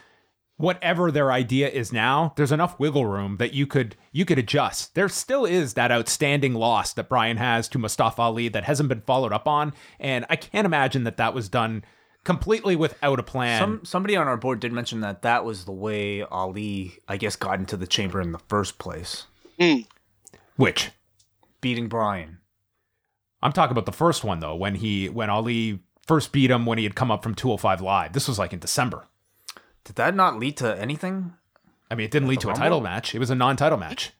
whatever 0.56 1.10
their 1.10 1.32
idea 1.32 1.68
is 1.68 1.92
now, 1.92 2.32
there's 2.36 2.52
enough 2.52 2.78
wiggle 2.78 3.06
room 3.06 3.36
that 3.38 3.54
you 3.54 3.66
could 3.66 3.96
you 4.12 4.24
could 4.24 4.38
adjust. 4.38 4.94
There 4.94 5.08
still 5.08 5.44
is 5.44 5.74
that 5.74 5.90
outstanding 5.90 6.54
loss 6.54 6.92
that 6.94 7.08
Bryan 7.08 7.36
has 7.36 7.68
to 7.68 7.78
Mustafa 7.78 8.22
Ali 8.22 8.48
that 8.48 8.64
hasn't 8.64 8.88
been 8.88 9.02
followed 9.02 9.32
up 9.32 9.48
on, 9.48 9.72
and 9.98 10.24
I 10.30 10.36
can't 10.36 10.66
imagine 10.66 11.04
that 11.04 11.16
that 11.16 11.34
was 11.34 11.48
done 11.48 11.84
completely 12.24 12.76
without 12.76 13.18
a 13.18 13.22
plan. 13.22 13.60
Some 13.60 13.84
somebody 13.84 14.16
on 14.16 14.28
our 14.28 14.36
board 14.36 14.60
did 14.60 14.72
mention 14.72 15.00
that 15.00 15.22
that 15.22 15.44
was 15.44 15.64
the 15.64 15.72
way 15.72 16.22
Ali, 16.22 16.98
I 17.08 17.16
guess, 17.16 17.36
got 17.36 17.58
into 17.58 17.76
the 17.76 17.86
chamber 17.86 18.20
in 18.20 18.32
the 18.32 18.40
first 18.48 18.78
place. 18.78 19.26
Mm. 19.58 19.86
Which 20.56 20.90
beating 21.60 21.88
Bryan. 21.88 22.38
I'm 23.42 23.52
talking 23.52 23.72
about 23.72 23.86
the 23.86 23.92
first 23.92 24.24
one 24.24 24.40
though, 24.40 24.56
when 24.56 24.76
he 24.76 25.08
when 25.08 25.30
Ali 25.30 25.80
first 26.06 26.32
beat 26.32 26.50
him 26.50 26.66
when 26.66 26.78
he 26.78 26.84
had 26.84 26.94
come 26.94 27.10
up 27.10 27.22
from 27.22 27.34
205 27.34 27.80
Live. 27.80 28.12
This 28.12 28.28
was 28.28 28.38
like 28.38 28.52
in 28.52 28.58
December. 28.58 29.06
Did 29.84 29.96
that 29.96 30.14
not 30.14 30.38
lead 30.38 30.56
to 30.58 30.78
anything? 30.80 31.34
I 31.90 31.94
mean, 31.94 32.06
it 32.06 32.10
didn't 32.10 32.28
lead 32.28 32.40
to 32.40 32.50
a 32.50 32.54
title 32.54 32.80
match. 32.80 33.14
It 33.14 33.18
was 33.18 33.30
a 33.30 33.34
non-title 33.34 33.78
match. 33.78 34.12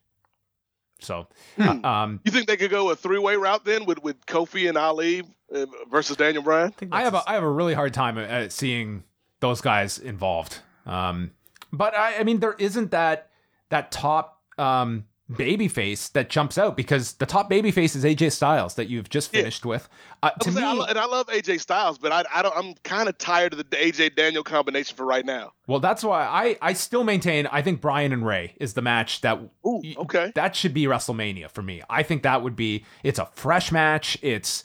So, 1.00 1.26
hmm. 1.56 1.68
uh, 1.68 1.88
um, 1.88 2.20
you 2.24 2.30
think 2.30 2.46
they 2.46 2.56
could 2.56 2.70
go 2.70 2.90
a 2.90 2.96
three-way 2.96 3.36
route 3.36 3.64
then 3.64 3.84
with 3.84 4.02
with 4.02 4.24
Kofi 4.26 4.68
and 4.68 4.78
Ali 4.78 5.22
uh, 5.54 5.66
versus 5.90 6.16
Daniel 6.16 6.42
Bryan? 6.42 6.72
I, 6.92 7.00
I 7.00 7.02
have 7.02 7.14
a 7.14 7.22
I 7.26 7.34
have 7.34 7.42
a 7.42 7.50
really 7.50 7.74
hard 7.74 7.92
time 7.92 8.16
at 8.18 8.52
seeing 8.52 9.04
those 9.40 9.60
guys 9.60 9.98
involved. 9.98 10.60
Um, 10.86 11.32
but 11.72 11.94
I, 11.94 12.18
I 12.18 12.24
mean, 12.24 12.40
there 12.40 12.54
isn't 12.58 12.90
that 12.92 13.30
that 13.70 13.90
top 13.90 14.40
um, 14.56 15.04
babyface 15.30 16.12
that 16.12 16.28
jumps 16.28 16.58
out 16.58 16.76
because 16.76 17.14
the 17.14 17.24
top 17.24 17.50
babyface 17.50 17.96
is 17.96 18.04
AJ 18.04 18.32
Styles 18.32 18.74
that 18.74 18.88
you've 18.88 19.08
just 19.08 19.30
finished 19.30 19.64
yeah. 19.64 19.68
with. 19.70 19.88
Uh, 20.22 20.30
to 20.30 20.50
me, 20.50 20.62
I, 20.62 20.72
and 20.88 20.98
I 20.98 21.06
love 21.06 21.26
AJ 21.28 21.60
Styles, 21.60 21.98
but 21.98 22.12
I, 22.12 22.24
I 22.32 22.42
don't. 22.42 22.56
I'm 22.56 22.74
kind 22.84 23.08
of 23.08 23.16
tired 23.16 23.52
of 23.54 23.58
the 23.58 23.64
AJ 23.64 24.16
Daniel 24.16 24.42
combination 24.42 24.96
for 24.96 25.06
right 25.06 25.24
now. 25.24 25.52
Well, 25.66 25.80
that's 25.80 26.04
why 26.04 26.24
I 26.24 26.58
I 26.60 26.72
still 26.74 27.04
maintain. 27.04 27.46
I 27.46 27.62
think 27.62 27.80
Bryan 27.80 28.12
and 28.12 28.26
Rey 28.26 28.54
is 28.60 28.74
the 28.74 28.82
match 28.82 29.22
that. 29.22 29.40
Ooh, 29.66 29.82
okay. 29.98 30.32
That 30.34 30.54
should 30.54 30.74
be 30.74 30.84
WrestleMania 30.84 31.50
for 31.50 31.62
me. 31.62 31.82
I 31.88 32.02
think 32.02 32.22
that 32.22 32.42
would 32.42 32.56
be. 32.56 32.84
It's 33.02 33.18
a 33.18 33.26
fresh 33.26 33.72
match. 33.72 34.18
It's 34.20 34.64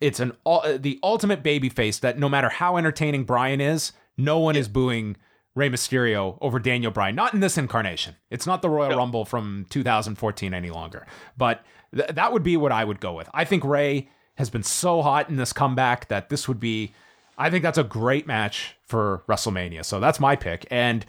it's 0.00 0.20
an 0.20 0.32
the 0.44 0.98
ultimate 1.02 1.42
babyface 1.42 2.00
that 2.00 2.18
no 2.18 2.28
matter 2.28 2.48
how 2.48 2.76
entertaining 2.76 3.24
Bryan 3.24 3.60
is, 3.60 3.92
no 4.16 4.38
one 4.38 4.54
is 4.54 4.68
booing 4.68 5.16
Rey 5.56 5.70
Mysterio 5.70 6.36
over 6.40 6.60
Daniel 6.60 6.92
Bryan. 6.92 7.16
Not 7.16 7.34
in 7.34 7.40
this 7.40 7.58
incarnation. 7.58 8.14
It's 8.30 8.46
not 8.46 8.62
the 8.62 8.68
Royal 8.68 8.90
no. 8.90 8.98
Rumble 8.98 9.24
from 9.24 9.66
2014 9.70 10.54
any 10.54 10.70
longer. 10.70 11.06
But 11.36 11.64
th- 11.94 12.10
that 12.10 12.32
would 12.32 12.42
be 12.44 12.56
what 12.56 12.70
I 12.70 12.84
would 12.84 13.00
go 13.00 13.14
with. 13.14 13.28
I 13.32 13.44
think 13.44 13.64
Rey 13.64 14.08
has 14.36 14.50
been 14.50 14.62
so 14.62 15.00
hot 15.00 15.30
in 15.30 15.36
this 15.36 15.54
comeback 15.54 16.08
that 16.08 16.28
this 16.28 16.46
would 16.46 16.60
be. 16.60 16.92
I 17.38 17.50
think 17.50 17.62
that's 17.62 17.78
a 17.78 17.84
great 17.84 18.26
match 18.26 18.76
for 18.82 19.24
WrestleMania. 19.28 19.84
So 19.84 19.98
that's 19.98 20.20
my 20.20 20.36
pick. 20.36 20.66
And 20.70 21.04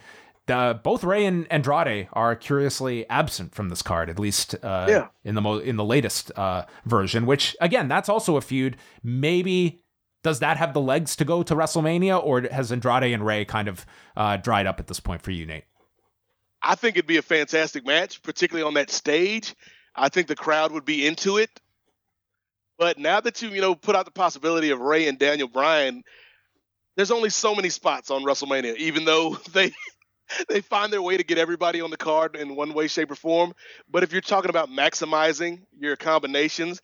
the, 0.45 0.79
both 0.81 1.03
Rey 1.03 1.25
and 1.25 1.45
Andrade 1.51 2.07
are 2.13 2.35
curiously 2.35 3.07
absent 3.09 3.53
from 3.53 3.67
this 3.67 3.81
card, 3.81 4.09
at 4.09 4.17
least 4.17 4.55
uh, 4.63 4.87
yeah. 4.89 5.07
in 5.25 5.35
the 5.35 5.41
mo- 5.41 5.59
in 5.59 5.75
the 5.75 5.83
latest 5.83 6.31
uh, 6.37 6.65
version. 6.85 7.25
Which 7.25 7.55
again, 7.59 7.89
that's 7.89 8.07
also 8.07 8.37
a 8.37 8.41
feud. 8.41 8.77
Maybe 9.03 9.81
does 10.23 10.39
that 10.39 10.57
have 10.57 10.73
the 10.73 10.81
legs 10.81 11.15
to 11.17 11.25
go 11.25 11.43
to 11.43 11.55
WrestleMania, 11.55 12.23
or 12.23 12.41
has 12.41 12.71
Andrade 12.71 13.13
and 13.13 13.25
Rey 13.25 13.45
kind 13.45 13.67
of 13.67 13.85
uh, 14.15 14.37
dried 14.37 14.65
up 14.65 14.79
at 14.79 14.87
this 14.87 14.99
point 14.99 15.21
for 15.21 15.31
you, 15.31 15.45
Nate? 15.45 15.65
I 16.61 16.75
think 16.75 16.97
it'd 16.97 17.07
be 17.07 17.17
a 17.17 17.21
fantastic 17.21 17.85
match, 17.85 18.21
particularly 18.21 18.67
on 18.67 18.73
that 18.73 18.89
stage. 18.89 19.55
I 19.95 20.09
think 20.09 20.27
the 20.27 20.35
crowd 20.35 20.71
would 20.71 20.85
be 20.85 21.05
into 21.05 21.37
it. 21.37 21.49
But 22.77 22.99
now 22.99 23.19
that 23.21 23.41
you, 23.41 23.49
you 23.49 23.61
know, 23.61 23.73
put 23.73 23.95
out 23.95 24.05
the 24.05 24.11
possibility 24.11 24.69
of 24.69 24.79
Rey 24.79 25.07
and 25.07 25.17
Daniel 25.17 25.47
Bryan, 25.47 26.03
there's 26.95 27.11
only 27.11 27.29
so 27.29 27.55
many 27.55 27.69
spots 27.69 28.11
on 28.11 28.23
WrestleMania, 28.23 28.75
even 28.77 29.05
though 29.05 29.35
they 29.53 29.71
they 30.49 30.61
find 30.61 30.91
their 30.91 31.01
way 31.01 31.17
to 31.17 31.23
get 31.23 31.37
everybody 31.37 31.81
on 31.81 31.89
the 31.89 31.97
card 31.97 32.35
in 32.35 32.55
one 32.55 32.73
way, 32.73 32.87
shape, 32.87 33.11
or 33.11 33.15
form. 33.15 33.53
But 33.89 34.03
if 34.03 34.11
you're 34.11 34.21
talking 34.21 34.49
about 34.49 34.69
maximizing 34.69 35.61
your 35.79 35.95
combinations, 35.95 36.81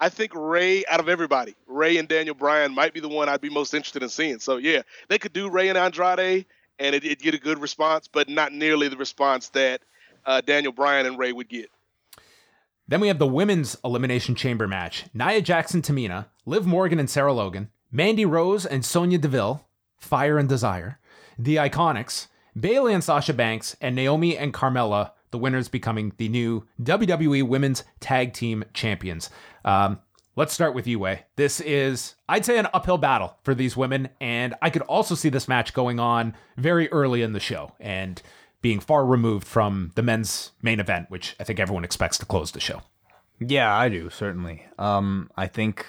I 0.00 0.08
think 0.08 0.32
Rey, 0.34 0.84
out 0.86 0.98
of 0.98 1.08
everybody, 1.08 1.54
Rey 1.66 1.98
and 1.98 2.08
Daniel 2.08 2.34
Bryan 2.34 2.74
might 2.74 2.94
be 2.94 3.00
the 3.00 3.08
one 3.08 3.28
I'd 3.28 3.42
be 3.42 3.50
most 3.50 3.74
interested 3.74 4.02
in 4.02 4.08
seeing. 4.08 4.38
So 4.38 4.56
yeah, 4.56 4.82
they 5.08 5.18
could 5.18 5.34
do 5.34 5.50
Rey 5.50 5.68
and 5.68 5.76
Andrade, 5.76 6.46
and 6.78 6.94
it, 6.94 7.04
would 7.04 7.18
get 7.18 7.34
a 7.34 7.38
good 7.38 7.58
response, 7.58 8.08
but 8.08 8.28
not 8.28 8.52
nearly 8.52 8.88
the 8.88 8.96
response 8.96 9.50
that 9.50 9.82
uh, 10.24 10.40
Daniel 10.40 10.72
Bryan 10.72 11.06
and 11.06 11.18
Rey 11.18 11.32
would 11.32 11.48
get. 11.48 11.70
Then 12.88 13.00
we 13.00 13.08
have 13.08 13.18
the 13.18 13.26
women's 13.26 13.76
elimination 13.84 14.34
chamber 14.34 14.66
match: 14.66 15.04
Nia 15.12 15.42
Jackson, 15.42 15.82
Tamina, 15.82 16.26
Liv 16.46 16.66
Morgan 16.66 16.98
and 16.98 17.10
Sarah 17.10 17.34
Logan, 17.34 17.68
Mandy 17.92 18.24
Rose 18.24 18.64
and 18.64 18.84
Sonya 18.84 19.18
Deville, 19.18 19.68
Fire 19.98 20.38
and 20.38 20.48
Desire, 20.48 20.98
the 21.38 21.56
Iconics, 21.56 22.28
Bayley 22.58 22.94
and 22.94 23.04
Sasha 23.04 23.34
Banks, 23.34 23.76
and 23.80 23.94
Naomi 23.94 24.36
and 24.36 24.54
Carmella, 24.54 25.12
the 25.30 25.38
winners 25.38 25.68
becoming 25.68 26.12
the 26.16 26.28
new 26.28 26.66
WWE 26.82 27.46
Women's 27.46 27.84
Tag 28.00 28.32
Team 28.32 28.64
Champions. 28.74 29.30
Um, 29.64 30.00
let's 30.36 30.52
start 30.52 30.74
with 30.74 30.86
Wai. 30.86 31.24
This 31.36 31.60
is, 31.60 32.14
I'd 32.28 32.44
say, 32.44 32.58
an 32.58 32.68
uphill 32.72 32.98
battle 32.98 33.36
for 33.42 33.54
these 33.54 33.76
women, 33.76 34.08
and 34.20 34.54
I 34.62 34.70
could 34.70 34.82
also 34.82 35.14
see 35.14 35.28
this 35.28 35.48
match 35.48 35.74
going 35.74 36.00
on 36.00 36.34
very 36.56 36.90
early 36.90 37.22
in 37.22 37.32
the 37.32 37.40
show 37.40 37.72
and 37.80 38.20
being 38.62 38.80
far 38.80 39.04
removed 39.04 39.46
from 39.46 39.92
the 39.94 40.02
men's 40.02 40.52
main 40.62 40.80
event, 40.80 41.10
which 41.10 41.34
I 41.40 41.44
think 41.44 41.58
everyone 41.58 41.84
expects 41.84 42.18
to 42.18 42.26
close 42.26 42.52
the 42.52 42.60
show. 42.60 42.82
Yeah, 43.38 43.74
I 43.74 43.88
do, 43.88 44.10
certainly. 44.10 44.66
Um, 44.78 45.30
I 45.36 45.46
think 45.46 45.86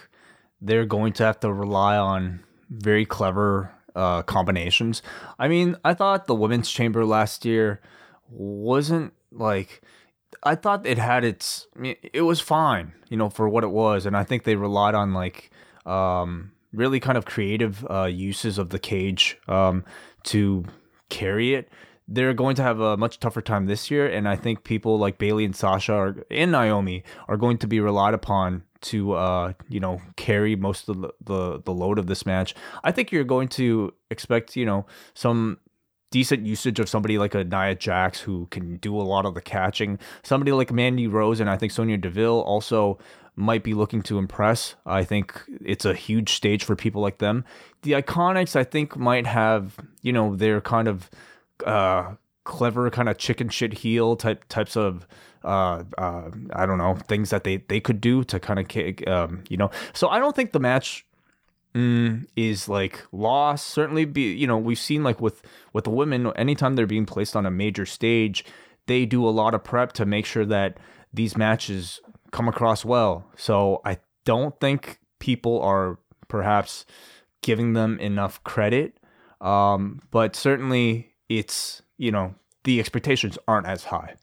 they're 0.61 0.85
going 0.85 1.13
to 1.13 1.23
have 1.23 1.39
to 1.41 1.51
rely 1.51 1.97
on 1.97 2.43
very 2.69 3.05
clever 3.05 3.73
uh, 3.95 4.21
combinations. 4.23 5.01
I 5.37 5.49
mean, 5.49 5.75
I 5.83 5.93
thought 5.93 6.27
the 6.27 6.35
women's 6.35 6.71
chamber 6.71 7.05
last 7.05 7.43
year 7.43 7.81
wasn't 8.29 9.13
like 9.31 9.81
I 10.43 10.55
thought 10.55 10.85
it 10.85 10.97
had 10.97 11.23
its 11.23 11.67
it 11.83 12.21
was 12.21 12.39
fine, 12.39 12.93
you 13.09 13.17
know, 13.17 13.29
for 13.29 13.47
what 13.47 13.63
it 13.63 13.71
was, 13.71 14.05
and 14.05 14.15
I 14.15 14.23
think 14.23 14.43
they 14.43 14.55
relied 14.55 14.95
on 14.95 15.13
like 15.13 15.51
um, 15.85 16.51
really 16.73 16.99
kind 16.99 17.17
of 17.17 17.25
creative 17.25 17.85
uh, 17.89 18.05
uses 18.05 18.57
of 18.57 18.69
the 18.69 18.79
cage 18.79 19.37
um, 19.47 19.83
to 20.23 20.65
carry 21.09 21.53
it. 21.53 21.69
They're 22.07 22.33
going 22.33 22.55
to 22.55 22.63
have 22.63 22.79
a 22.79 22.97
much 22.97 23.19
tougher 23.19 23.41
time 23.41 23.67
this 23.67 23.89
year, 23.89 24.07
and 24.07 24.27
I 24.27 24.35
think 24.35 24.63
people 24.63 24.97
like 24.97 25.17
Bayley 25.17 25.45
and 25.45 25.55
Sasha 25.55 25.93
are, 25.93 26.15
and 26.29 26.51
Naomi 26.51 27.03
are 27.27 27.37
going 27.37 27.57
to 27.59 27.67
be 27.67 27.79
relied 27.79 28.13
upon 28.13 28.63
to 28.81 29.13
uh, 29.13 29.53
you 29.69 29.79
know 29.79 30.01
carry 30.15 30.55
most 30.55 30.89
of 30.89 31.01
the, 31.01 31.13
the 31.23 31.61
the 31.63 31.73
load 31.73 31.99
of 31.99 32.07
this 32.07 32.25
match. 32.25 32.55
I 32.83 32.91
think 32.91 33.11
you're 33.11 33.23
going 33.23 33.47
to 33.49 33.93
expect 34.09 34.55
you 34.55 34.65
know 34.65 34.85
some 35.13 35.59
decent 36.11 36.45
usage 36.45 36.79
of 36.79 36.87
somebody 36.87 37.17
like 37.17 37.33
a 37.33 37.43
Nia 37.43 37.75
Jax 37.75 38.19
who 38.19 38.47
can 38.51 38.77
do 38.77 38.95
a 38.99 39.01
lot 39.01 39.25
of 39.25 39.33
the 39.33 39.41
catching. 39.41 39.97
Somebody 40.23 40.51
like 40.51 40.71
Mandy 40.71 41.07
Rose 41.07 41.39
and 41.39 41.49
I 41.49 41.57
think 41.57 41.71
Sonya 41.71 41.97
Deville 41.97 42.41
also 42.41 42.99
might 43.35 43.63
be 43.63 43.73
looking 43.73 44.01
to 44.03 44.17
impress. 44.17 44.75
I 44.85 45.03
think 45.03 45.41
it's 45.63 45.85
a 45.85 45.93
huge 45.93 46.33
stage 46.33 46.63
for 46.63 46.75
people 46.75 47.01
like 47.01 47.17
them. 47.19 47.45
The 47.81 47.93
Iconics 47.93 48.55
I 48.55 48.63
think 48.63 48.97
might 48.97 49.25
have, 49.25 49.77
you 50.01 50.13
know, 50.13 50.35
their 50.35 50.61
kind 50.61 50.87
of 50.87 51.09
uh 51.65 52.15
clever 52.43 52.89
kind 52.89 53.07
of 53.07 53.17
chicken 53.17 53.49
shit 53.49 53.73
heel 53.73 54.15
type 54.15 54.43
types 54.49 54.75
of 54.75 55.07
uh, 55.43 55.83
uh, 55.97 56.29
I 56.53 56.65
don't 56.65 56.77
know 56.77 56.95
things 57.07 57.29
that 57.31 57.43
they 57.43 57.57
they 57.57 57.79
could 57.79 58.01
do 58.01 58.23
to 58.25 58.39
kind 58.39 58.59
of 58.59 58.67
kick 58.67 59.07
um, 59.07 59.43
you 59.49 59.57
know. 59.57 59.71
So 59.93 60.07
I 60.09 60.19
don't 60.19 60.35
think 60.35 60.51
the 60.51 60.59
match 60.59 61.05
mm, 61.73 62.25
is 62.35 62.67
like 62.69 63.05
loss 63.11 63.63
Certainly, 63.63 64.05
be 64.05 64.33
you 64.33 64.47
know 64.47 64.57
we've 64.57 64.79
seen 64.79 65.03
like 65.03 65.21
with 65.21 65.41
with 65.73 65.85
the 65.85 65.89
women, 65.89 66.31
anytime 66.35 66.75
they're 66.75 66.85
being 66.85 67.05
placed 67.05 67.35
on 67.35 67.45
a 67.45 67.51
major 67.51 67.85
stage, 67.85 68.45
they 68.87 69.05
do 69.05 69.27
a 69.27 69.31
lot 69.31 69.53
of 69.53 69.63
prep 69.63 69.93
to 69.93 70.05
make 70.05 70.25
sure 70.25 70.45
that 70.45 70.77
these 71.13 71.37
matches 71.37 71.99
come 72.31 72.47
across 72.47 72.85
well. 72.85 73.25
So 73.35 73.81
I 73.85 73.99
don't 74.25 74.59
think 74.59 74.99
people 75.19 75.61
are 75.61 75.99
perhaps 76.27 76.85
giving 77.41 77.73
them 77.73 77.99
enough 77.99 78.43
credit. 78.43 78.97
Um, 79.41 80.01
but 80.11 80.35
certainly, 80.35 81.13
it's 81.29 81.81
you 81.97 82.11
know 82.11 82.35
the 82.63 82.79
expectations 82.79 83.37
aren't 83.47 83.67
as 83.67 83.85
high. 83.85 84.15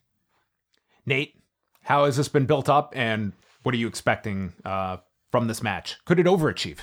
Nate, 1.06 1.34
how 1.82 2.04
has 2.04 2.16
this 2.16 2.28
been 2.28 2.46
built 2.46 2.68
up, 2.68 2.92
and 2.94 3.32
what 3.62 3.74
are 3.74 3.78
you 3.78 3.88
expecting 3.88 4.52
uh, 4.64 4.98
from 5.30 5.48
this 5.48 5.62
match? 5.62 5.98
Could 6.04 6.18
it 6.18 6.26
overachieve? 6.26 6.80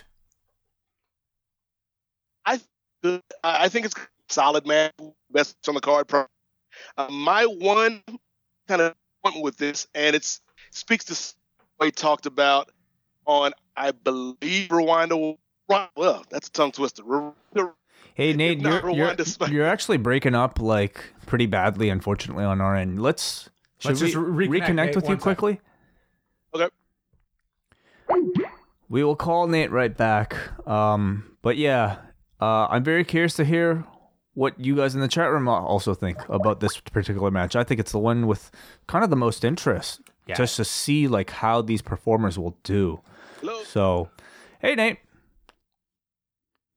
I 3.05 3.19
I 3.65 3.69
think 3.69 3.85
it's 3.85 3.95
solid 4.29 4.65
man, 4.65 4.91
best 5.31 5.55
on 5.67 5.75
the 5.75 5.81
card. 5.81 6.11
Uh, 6.97 7.07
my 7.09 7.45
one 7.45 8.03
kind 8.67 8.81
of 8.81 8.95
point 9.23 9.43
with 9.43 9.57
this, 9.57 9.87
and 9.95 10.15
it 10.15 10.39
speaks 10.71 11.05
to 11.05 11.35
what 11.77 11.85
he 11.85 11.91
talked 11.91 12.25
about 12.25 12.71
on, 13.25 13.53
I 13.75 13.91
believe, 13.91 14.71
Rewind. 14.71 15.11
Well, 15.67 16.25
that's 16.29 16.47
a 16.47 16.51
tongue 16.51 16.71
twister. 16.71 17.03
Hey 18.13 18.31
Nate, 18.33 18.61
you're, 18.61 18.89
you're, 18.91 19.15
you're, 19.49 19.65
actually 19.65 19.97
breaking 19.97 20.35
up 20.35 20.59
like 20.61 21.03
pretty 21.25 21.47
badly, 21.47 21.89
unfortunately, 21.89 22.45
on 22.45 22.61
our 22.61 22.75
end. 22.75 23.01
Let's 23.01 23.49
should 23.79 23.99
Let's 23.99 24.15
we 24.15 24.47
reconnect, 24.47 24.61
reconnect 24.61 24.95
with 24.95 25.09
you 25.09 25.17
quickly. 25.17 25.59
Okay. 26.53 26.69
We 28.87 29.03
will 29.03 29.15
call 29.15 29.47
Nate 29.47 29.71
right 29.71 29.95
back. 29.95 30.35
Um, 30.67 31.35
but 31.41 31.57
yeah, 31.57 31.97
uh, 32.45 32.67
I'm 32.69 32.83
very 32.83 33.03
curious 33.03 33.33
to 33.35 33.43
hear 33.43 33.83
what 34.35 34.59
you 34.59 34.75
guys 34.75 34.93
in 34.93 35.01
the 35.01 35.07
chat 35.07 35.31
room 35.31 35.47
also 35.47 35.95
think 35.95 36.17
about 36.29 36.59
this 36.59 36.79
particular 36.79 37.31
match. 37.31 37.55
I 37.55 37.63
think 37.63 37.79
it's 37.79 37.91
the 37.91 37.99
one 37.99 38.27
with 38.27 38.51
kind 38.87 39.03
of 39.03 39.09
the 39.09 39.15
most 39.15 39.43
interest, 39.43 40.01
yeah. 40.27 40.35
just 40.35 40.55
to 40.57 40.65
see 40.65 41.07
like 41.07 41.31
how 41.31 41.63
these 41.63 41.81
performers 41.81 42.37
will 42.37 42.55
do. 42.63 43.01
Hello. 43.41 43.63
So, 43.63 44.09
hey 44.59 44.75
Nate. 44.75 44.99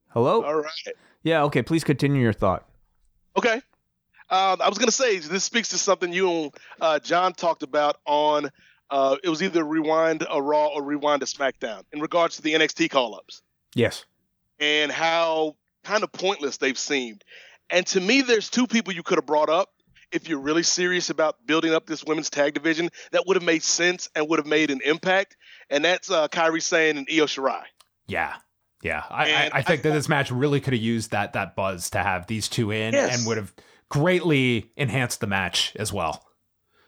Hello. 0.09 0.43
All 0.43 0.55
right. 0.55 0.95
Yeah. 1.23 1.43
Okay. 1.45 1.63
Please 1.63 1.85
continue 1.85 2.23
your 2.23 2.33
thought. 2.33 2.67
Okay. 3.37 3.61
Um, 4.31 4.61
I 4.63 4.69
was 4.69 4.79
going 4.79 4.89
to 4.89 4.93
say 4.93 5.19
this 5.19 5.45
speaks 5.45 5.69
to 5.71 5.79
something 5.79 6.13
you 6.13 6.31
and 6.31 6.53
uh, 6.81 6.99
John 6.99 7.35
talked 7.35 7.63
about 7.63 7.97
on. 8.07 8.51
Uh, 8.91 9.17
it 9.23 9.29
was 9.29 9.43
either 9.43 9.63
rewind 9.65 10.27
a 10.31 10.41
Raw 10.41 10.69
or 10.69 10.83
rewind 10.83 11.23
a 11.23 11.27
SmackDown 11.27 11.83
in 11.93 12.01
regards 12.01 12.37
to 12.37 12.43
the 12.43 12.55
NXT 12.55 12.89
call 12.89 13.15
ups. 13.15 13.43
Yes 13.75 14.07
and 14.61 14.91
how 14.91 15.57
kind 15.85 16.03
of 16.03 16.13
pointless 16.13 16.57
they've 16.59 16.79
seemed. 16.79 17.25
And 17.71 17.87
to 17.89 18.01
me, 18.01 18.23
there's 18.23 18.51
two 18.51 18.67
people 18.67 18.93
you 18.93 19.03
could 19.03 19.19
have 19.19 19.27
brought 19.27 19.49
up 19.49 19.71
if 20.11 20.29
you're 20.29 20.41
really 20.41 20.63
serious 20.63 21.11
about 21.11 21.37
building 21.47 21.73
up 21.75 21.87
this 21.87 22.05
women's 22.05 22.31
tag 22.31 22.55
division 22.55 22.91
that 23.13 23.27
would 23.27 23.37
have 23.37 23.45
made 23.45 23.63
sense 23.63 24.09
and 24.15 24.29
would 24.29 24.39
have 24.39 24.47
made 24.47 24.71
an 24.71 24.81
impact. 24.85 25.37
And 25.71 25.85
that's 25.85 26.11
uh, 26.11 26.29
Kairi 26.29 26.63
Sane 26.63 26.97
and 26.97 27.07
Io 27.11 27.27
Shirai. 27.27 27.65
Yeah. 28.07 28.35
Yeah. 28.83 29.03
I, 29.11 29.33
I, 29.33 29.51
I, 29.53 29.63
think 29.63 29.81
I, 29.81 29.83
that 29.83 29.93
this 29.93 30.09
match 30.09 30.31
really 30.31 30.61
could 30.61 30.73
have 30.73 30.83
used 30.83 31.11
that 31.11 31.35
that 31.35 31.57
buzz 31.57 31.91
to 31.91 31.99
have 31.99 32.27
these 32.27 32.49
two 32.49 32.71
in 32.71 32.95
yes. 32.95 33.19
and 33.19 33.27
would 33.27 33.37
have 33.37 33.53
greatly 33.91 34.71
enhanced 34.77 35.21
the 35.21 35.27
match 35.27 35.75
as 35.77 35.93
well. 35.93 36.25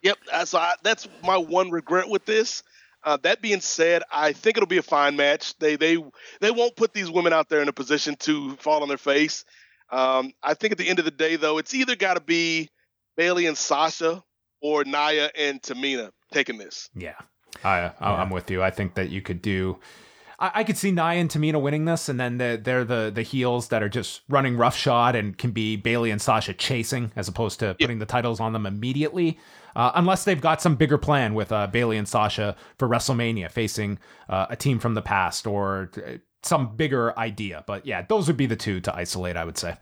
Yep. 0.02 0.18
Uh, 0.32 0.44
so 0.46 0.66
that's 0.82 1.08
my 1.22 1.36
one 1.36 1.70
regret 1.70 2.08
with 2.08 2.24
this. 2.24 2.62
Uh, 3.02 3.16
that 3.22 3.40
being 3.40 3.60
said, 3.60 4.02
I 4.12 4.32
think 4.32 4.56
it'll 4.56 4.66
be 4.66 4.78
a 4.78 4.82
fine 4.82 5.16
match. 5.16 5.56
They 5.58 5.76
they 5.76 5.96
they 6.40 6.50
won't 6.50 6.76
put 6.76 6.92
these 6.92 7.10
women 7.10 7.32
out 7.32 7.48
there 7.48 7.62
in 7.62 7.68
a 7.68 7.72
position 7.72 8.16
to 8.20 8.56
fall 8.56 8.82
on 8.82 8.88
their 8.88 8.98
face. 8.98 9.44
Um, 9.90 10.32
I 10.42 10.54
think 10.54 10.72
at 10.72 10.78
the 10.78 10.88
end 10.88 10.98
of 10.98 11.04
the 11.04 11.10
day, 11.10 11.36
though, 11.36 11.58
it's 11.58 11.74
either 11.74 11.96
got 11.96 12.14
to 12.14 12.20
be 12.20 12.68
Bayley 13.16 13.46
and 13.46 13.56
Sasha 13.56 14.22
or 14.60 14.84
Nia 14.84 15.30
and 15.36 15.60
Tamina 15.60 16.10
taking 16.32 16.58
this. 16.58 16.90
Yeah, 16.94 17.16
I, 17.64 17.92
I'm 18.00 18.30
with 18.30 18.50
you. 18.50 18.62
I 18.62 18.70
think 18.70 18.94
that 18.94 19.10
you 19.10 19.22
could 19.22 19.42
do. 19.42 19.78
I, 20.40 20.50
I 20.54 20.64
could 20.64 20.76
see 20.76 20.90
Nia 20.90 21.04
and 21.04 21.30
Tamina 21.30 21.60
winning 21.60 21.84
this, 21.84 22.08
and 22.08 22.18
then 22.18 22.38
they're, 22.38 22.56
they're 22.56 22.84
the 22.84 23.12
the 23.14 23.22
heels 23.22 23.68
that 23.68 23.82
are 23.82 23.88
just 23.88 24.22
running 24.28 24.56
roughshod 24.56 25.14
and 25.14 25.36
can 25.36 25.50
be 25.50 25.76
Bayley 25.76 26.10
and 26.10 26.20
Sasha 26.20 26.54
chasing 26.54 27.12
as 27.14 27.28
opposed 27.28 27.60
to 27.60 27.76
putting 27.78 27.98
the 27.98 28.06
titles 28.06 28.40
on 28.40 28.52
them 28.52 28.66
immediately. 28.66 29.38
Uh, 29.76 29.92
unless 29.94 30.24
they've 30.24 30.40
got 30.40 30.60
some 30.60 30.74
bigger 30.74 30.98
plan 30.98 31.32
with 31.32 31.52
uh, 31.52 31.68
Bayley 31.68 31.96
and 31.96 32.08
Sasha 32.08 32.56
for 32.76 32.88
WrestleMania, 32.88 33.50
facing 33.50 34.00
uh, 34.28 34.46
a 34.50 34.56
team 34.56 34.80
from 34.80 34.94
the 34.94 35.02
past 35.02 35.46
or 35.46 35.90
uh, 35.96 36.14
some 36.42 36.74
bigger 36.74 37.16
idea. 37.16 37.62
But 37.66 37.86
yeah, 37.86 38.02
those 38.02 38.26
would 38.26 38.36
be 38.36 38.46
the 38.46 38.56
two 38.56 38.80
to 38.80 38.94
isolate. 38.94 39.36
I 39.36 39.44
would 39.44 39.58
say. 39.58 39.76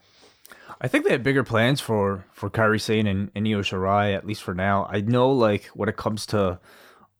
I 0.81 0.87
think 0.87 1.05
they 1.05 1.11
had 1.11 1.23
bigger 1.23 1.45
plans 1.45 1.81
for 1.81 2.25
for 2.33 2.51
Kairi 2.51 2.81
Sane 2.81 3.07
and, 3.07 3.31
and 3.35 3.47
Io 3.47 3.63
Shirai, 3.63 4.15
at 4.15 4.27
least 4.27 4.43
for 4.43 4.55
now. 4.55 4.87
I 4.91 5.01
know, 5.01 5.31
like 5.31 5.67
when 5.69 5.89
it 5.89 5.97
comes 5.97 6.27
to 6.27 6.61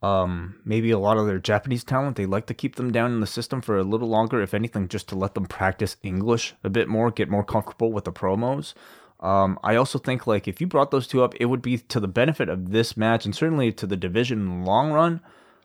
um, 0.03 0.61
maybe 0.65 0.91
a 0.91 0.99
lot 0.99 1.19
of 1.19 1.27
their 1.27 1.39
Japanese 1.41 1.83
talent, 1.85 2.17
they 2.17 2.27
like 2.27 2.47
to 2.47 2.55
keep 2.55 2.77
them 2.77 2.93
down 2.93 3.13
in 3.13 3.21
the 3.21 3.27
system 3.27 3.61
for 3.61 3.77
a 3.77 3.83
little 3.83 4.09
longer, 4.09 4.41
if 4.41 4.55
anything, 4.55 4.89
just 4.89 5.09
to 5.09 5.17
let 5.17 5.35
them 5.35 5.47
practice 5.47 5.97
English 6.03 6.55
a 6.63 6.71
bit 6.71 6.89
more, 6.89 7.11
get 7.11 7.29
more 7.29 7.45
comfortable 7.45 7.93
with 7.93 8.05
the 8.05 8.13
promos. 8.13 8.75
Um, 9.21 9.59
I 9.65 9.75
also 9.75 9.99
think 9.99 10.27
like 10.29 10.47
if 10.47 10.61
you 10.61 10.69
brought 10.69 10.93
those 10.93 11.09
two 11.09 11.25
up, 11.25 11.35
it 11.41 11.47
would 11.47 11.63
be 11.63 11.79
to 11.79 11.99
the 11.99 12.07
benefit 12.07 12.49
of 12.49 12.71
this 12.71 12.97
match 12.97 13.25
and 13.25 13.35
certainly 13.35 13.73
to 13.73 13.87
the 13.87 13.97
division 13.97 14.41
in 14.41 14.61
the 14.61 14.65
long 14.71 14.93
run. 14.93 15.21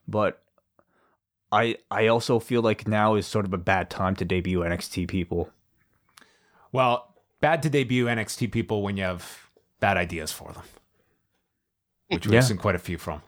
But 0.07 0.41
I 1.51 1.77
I 1.91 2.07
also 2.07 2.39
feel 2.39 2.63
like 2.63 2.87
now 2.87 3.13
is 3.13 3.27
sort 3.27 3.45
of 3.45 3.53
a 3.53 3.59
bad 3.59 3.91
time 3.91 4.15
to 4.15 4.25
debut 4.25 4.61
NXT 4.61 5.07
people. 5.07 5.51
Well, 6.71 7.13
bad 7.41 7.61
to 7.61 7.69
debut 7.69 8.05
NXT 8.07 8.51
people 8.51 8.81
when 8.81 8.97
you 8.97 9.03
have 9.03 9.51
bad 9.79 9.97
ideas 9.97 10.31
for 10.31 10.51
them, 10.53 10.63
which 12.07 12.25
we've 12.25 12.33
Yeah. 12.33 12.39
seen 12.41 12.57
quite 12.57 12.73
a 12.73 12.79
few 12.79 12.97
from. 12.97 13.21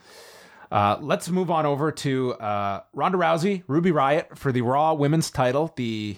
Uh, 0.71 0.97
let's 1.01 1.29
move 1.29 1.51
on 1.51 1.65
over 1.65 1.91
to 1.91 2.33
uh, 2.33 2.81
Ronda 2.93 3.17
Rousey, 3.17 3.63
Ruby 3.67 3.91
Riott 3.91 4.37
for 4.37 4.51
the 4.51 4.61
Raw 4.61 4.93
Women's 4.93 5.29
title. 5.31 5.73
The 5.75 6.17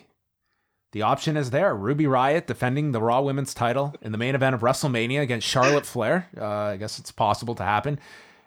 the 0.94 1.02
option 1.02 1.36
is 1.36 1.50
there. 1.52 1.76
Ruby 1.76 2.06
Riott 2.06 2.46
defending 2.48 2.92
the 2.94 3.02
Raw 3.02 3.22
Women's 3.22 3.54
title 3.54 3.94
in 4.02 4.12
the 4.14 4.18
main 4.18 4.36
event 4.36 4.56
of 4.56 4.62
WrestleMania 4.62 5.22
against 5.22 5.46
Charlotte 5.48 5.86
Flair. 5.86 6.30
Uh, 6.38 6.46
I 6.46 6.78
guess 6.78 6.98
it's 6.98 7.12
possible 7.12 7.56
to 7.56 7.64
happen. 7.64 8.00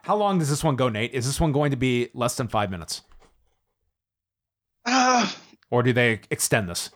How 0.02 0.16
long 0.16 0.38
does 0.38 0.48
this 0.48 0.64
one 0.64 0.76
go, 0.76 0.88
Nate? 0.88 1.12
Is 1.12 1.26
this 1.26 1.38
one 1.38 1.52
going 1.52 1.70
to 1.70 1.76
be 1.76 2.08
less 2.14 2.36
than 2.36 2.48
five 2.48 2.70
minutes, 2.70 3.02
Ah, 4.86 5.36
or 5.70 5.82
do 5.82 5.92
they 5.92 6.20
extend 6.30 6.68
this? 6.68 6.90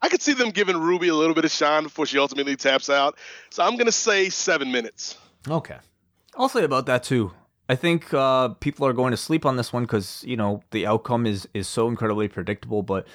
I 0.00 0.08
could 0.08 0.22
see 0.22 0.32
them 0.34 0.50
giving 0.50 0.76
Ruby 0.76 1.08
a 1.08 1.14
little 1.14 1.34
bit 1.34 1.44
of 1.44 1.50
shine 1.50 1.82
before 1.82 2.06
she 2.06 2.18
ultimately 2.18 2.54
taps 2.54 2.88
out. 2.88 3.18
So 3.50 3.64
I'm 3.64 3.76
gonna 3.76 3.90
say 3.90 4.28
seven 4.28 4.70
minutes. 4.70 5.18
Okay. 5.48 5.76
I'll 6.36 6.48
say 6.48 6.62
about 6.64 6.86
that 6.86 7.02
too. 7.02 7.32
I 7.68 7.74
think 7.74 8.14
uh, 8.14 8.48
people 8.48 8.86
are 8.86 8.92
going 8.92 9.10
to 9.10 9.16
sleep 9.16 9.44
on 9.44 9.56
this 9.56 9.72
one 9.72 9.84
because 9.84 10.22
you 10.26 10.36
know 10.36 10.62
the 10.70 10.86
outcome 10.86 11.26
is 11.26 11.48
is 11.52 11.68
so 11.68 11.88
incredibly 11.88 12.28
predictable. 12.28 12.82
But 12.82 13.06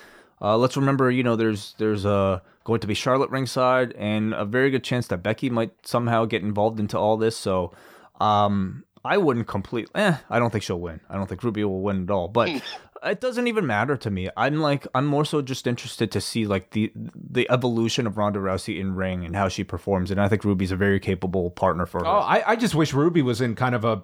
uh, 0.41 0.57
let's 0.57 0.75
remember, 0.75 1.09
you 1.09 1.23
know, 1.23 1.35
there's 1.35 1.73
there's 1.77 2.05
uh, 2.05 2.39
going 2.63 2.81
to 2.81 2.87
be 2.87 2.93
Charlotte 2.93 3.29
ringside, 3.29 3.93
and 3.93 4.33
a 4.33 4.45
very 4.45 4.69
good 4.69 4.83
chance 4.83 5.07
that 5.07 5.19
Becky 5.19 5.49
might 5.49 5.71
somehow 5.83 6.25
get 6.25 6.41
involved 6.41 6.79
into 6.79 6.97
all 6.97 7.15
this. 7.17 7.37
So 7.37 7.71
um, 8.19 8.83
I 9.05 9.17
wouldn't 9.17 9.47
completely. 9.47 9.91
Eh, 9.95 10.17
I 10.29 10.39
don't 10.39 10.49
think 10.51 10.63
she'll 10.63 10.79
win. 10.79 10.99
I 11.09 11.15
don't 11.15 11.27
think 11.27 11.43
Ruby 11.43 11.63
will 11.63 11.81
win 11.81 12.03
at 12.03 12.11
all. 12.11 12.27
But 12.27 12.49
it 13.03 13.19
doesn't 13.19 13.47
even 13.47 13.65
matter 13.65 13.97
to 13.97 14.11
me. 14.11 14.29
I'm 14.37 14.59
like 14.59 14.85
I'm 14.93 15.05
more 15.05 15.25
so 15.25 15.41
just 15.41 15.65
interested 15.65 16.11
to 16.11 16.21
see 16.21 16.45
like 16.45 16.71
the 16.71 16.91
the 16.95 17.49
evolution 17.49 18.05
of 18.05 18.17
Ronda 18.17 18.39
Rousey 18.39 18.79
in 18.79 18.95
ring 18.95 19.25
and 19.25 19.35
how 19.35 19.47
she 19.47 19.63
performs. 19.63 20.11
And 20.11 20.21
I 20.21 20.27
think 20.27 20.43
Ruby's 20.43 20.71
a 20.71 20.75
very 20.75 20.99
capable 20.99 21.49
partner 21.49 21.85
for 21.85 22.01
her. 22.01 22.07
Oh, 22.07 22.19
I, 22.19 22.51
I 22.51 22.55
just 22.55 22.75
wish 22.75 22.93
Ruby 22.93 23.21
was 23.21 23.41
in 23.41 23.55
kind 23.55 23.73
of 23.73 23.83
a, 23.85 24.03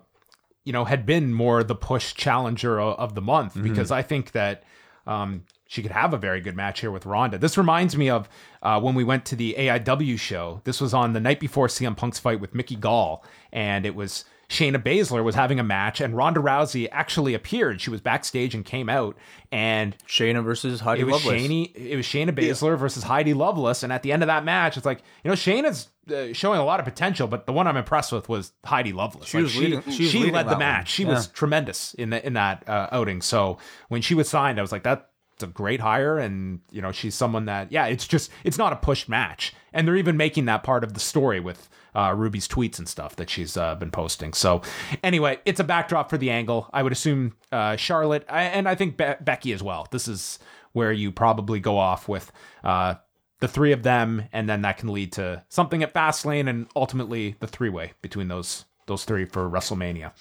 you 0.68 0.74
know, 0.74 0.84
had 0.84 1.06
been 1.06 1.34
more 1.34 1.64
the 1.64 1.76
push 1.76 2.14
challenger 2.14 2.78
of, 2.78 3.16
the 3.16 3.22
month 3.22 3.56
because 3.64 3.90
I 3.90 4.02
think 4.02 4.34
that 4.34 4.64
um, 5.08 5.46
she 5.66 5.82
could 5.82 5.94
have 5.94 6.14
a 6.14 6.18
very 6.18 6.42
good 6.42 6.58
match 6.58 6.82
here 6.82 6.92
with 6.92 7.06
Ronda. 7.06 7.38
This 7.38 7.58
reminds 7.58 7.96
me 7.96 8.10
of 8.10 8.28
uh, 8.62 8.78
when 8.82 8.94
we 8.94 9.06
went 9.06 9.24
to 9.28 9.38
the 9.38 9.56
AIW 9.58 10.20
show. 10.20 10.60
This 10.66 10.82
was 10.82 10.94
on 10.94 11.14
the 11.14 11.22
night 11.22 11.40
before 11.40 11.68
CM 11.68 11.96
Punk's 11.96 12.20
fight 12.20 12.42
with 12.42 12.54
Mickey 12.54 12.76
Gall, 12.76 13.24
and 13.54 13.86
it 13.86 13.96
was 13.96 14.26
Shayna 14.50 14.84
Baszler 14.84 15.24
was 15.24 15.36
having 15.36 15.58
a 15.58 15.64
match, 15.64 16.02
and 16.02 16.18
Ronda 16.18 16.42
Rousey 16.42 16.90
actually 16.92 17.34
appeared. 17.34 17.80
She 17.80 17.90
was 17.90 18.02
backstage 18.02 18.54
and 18.54 18.66
came 18.66 18.90
out, 18.90 19.16
and 19.54 19.98
Shayna 20.06 20.44
versus 20.44 20.82
Heidi 20.82 21.04
it 21.04 21.06
was 21.06 21.26
it 21.26 21.96
was 21.96 22.06
Shayna 22.06 22.32
Baszler 22.32 22.78
versus 22.78 23.04
Heidi 23.04 23.34
Lovelace, 23.34 23.84
and 23.84 23.94
at 23.94 24.04
the 24.04 24.12
end 24.12 24.22
of 24.22 24.28
that 24.28 24.44
match, 24.44 24.76
it's 24.76 24.86
like 24.86 25.00
you 25.24 25.30
know 25.30 25.36
Shayna's 25.36 25.88
uh, 26.12 26.34
showing 26.34 26.60
a 26.60 26.66
lot 26.66 26.80
of 26.80 26.86
potential, 26.86 27.28
but 27.28 27.46
the 27.46 27.54
one 27.54 27.68
I'm 27.68 27.78
impressed 27.78 28.12
with 28.12 28.28
was 28.30 28.54
Heidi 28.66 28.94
Lovelace. 28.94 29.28
She 29.30 29.38
Like, 29.38 29.44
was 29.44 29.56
leading- 29.58 29.82
she 29.92 30.08
she 30.08 30.32
led 30.32 30.48
the 30.50 30.58
match. 30.58 30.78
one. 30.78 30.86
She 30.86 31.04
Yeah. 31.04 31.10
was 31.10 31.28
tremendous 31.28 31.94
in 31.96 32.10
the 32.12 32.26
in 32.26 32.34
that 32.34 32.68
uh, 32.68 32.88
outing. 32.92 33.22
So 33.22 33.58
when 33.90 34.02
she 34.02 34.14
was 34.16 34.30
signed, 34.30 34.60
I 34.60 34.62
was 34.62 34.72
like, 34.72 34.84
that's 34.84 35.04
a 35.42 35.48
great 35.48 35.80
hire, 35.82 36.18
and 36.18 36.62
you 36.72 36.82
know 36.82 36.92
she's 36.92 37.16
someone 37.16 37.46
that 37.46 37.72
yeah, 37.72 37.86
it's 37.86 38.08
just 38.08 38.32
it's 38.44 38.58
not 38.58 38.74
a 38.74 38.78
pushed 38.78 39.08
match, 39.10 39.54
and 39.74 39.88
they're 39.88 39.96
even 39.98 40.18
making 40.18 40.46
that 40.46 40.64
part 40.64 40.84
of 40.84 40.94
the 40.94 41.00
story 41.00 41.40
with. 41.40 41.70
Uh, 41.96 42.14
Ruby's 42.14 42.48
tweets 42.48 42.78
and 42.78 42.88
stuff 42.88 43.16
that 43.16 43.28
she's 43.28 43.58
uh, 43.58 43.74
been 43.74 43.90
posting. 43.90 44.32
So, 44.34 44.62
anyway, 45.04 45.40
it's 45.46 45.60
a 45.60 45.64
backdrop 45.64 46.12
for 46.12 46.18
the 46.20 46.30
angle. 46.30 46.70
I 46.72 46.84
would 46.84 46.92
assume 46.92 47.34
uh, 47.52 47.76
Charlotte 47.76 48.24
I- 48.30 48.44
and 48.44 48.70
I 48.70 48.76
think 48.76 48.98
Be- 48.98 49.16
Becky 49.20 49.52
as 49.52 49.64
well. 49.64 49.88
This 49.90 50.08
is 50.08 50.38
where 50.74 50.92
you 50.92 51.12
probably 51.12 51.60
go 51.60 51.76
off 51.80 52.08
with 52.08 52.32
uh, 52.64 52.96
the 53.40 53.48
three 53.48 53.72
of 53.72 53.84
them, 53.84 54.24
and 54.32 54.50
then 54.50 54.62
that 54.64 54.78
can 54.78 54.92
lead 54.92 55.12
to 55.14 55.44
something 55.50 55.84
at 55.84 55.94
Fastlane, 55.94 56.50
and 56.50 56.68
ultimately 56.76 57.36
the 57.40 57.48
three 57.48 57.70
way 57.70 57.94
between 58.02 58.28
those 58.28 58.66
those 58.88 59.06
three 59.06 59.26
for 59.26 59.50
WrestleMania. 59.50 60.12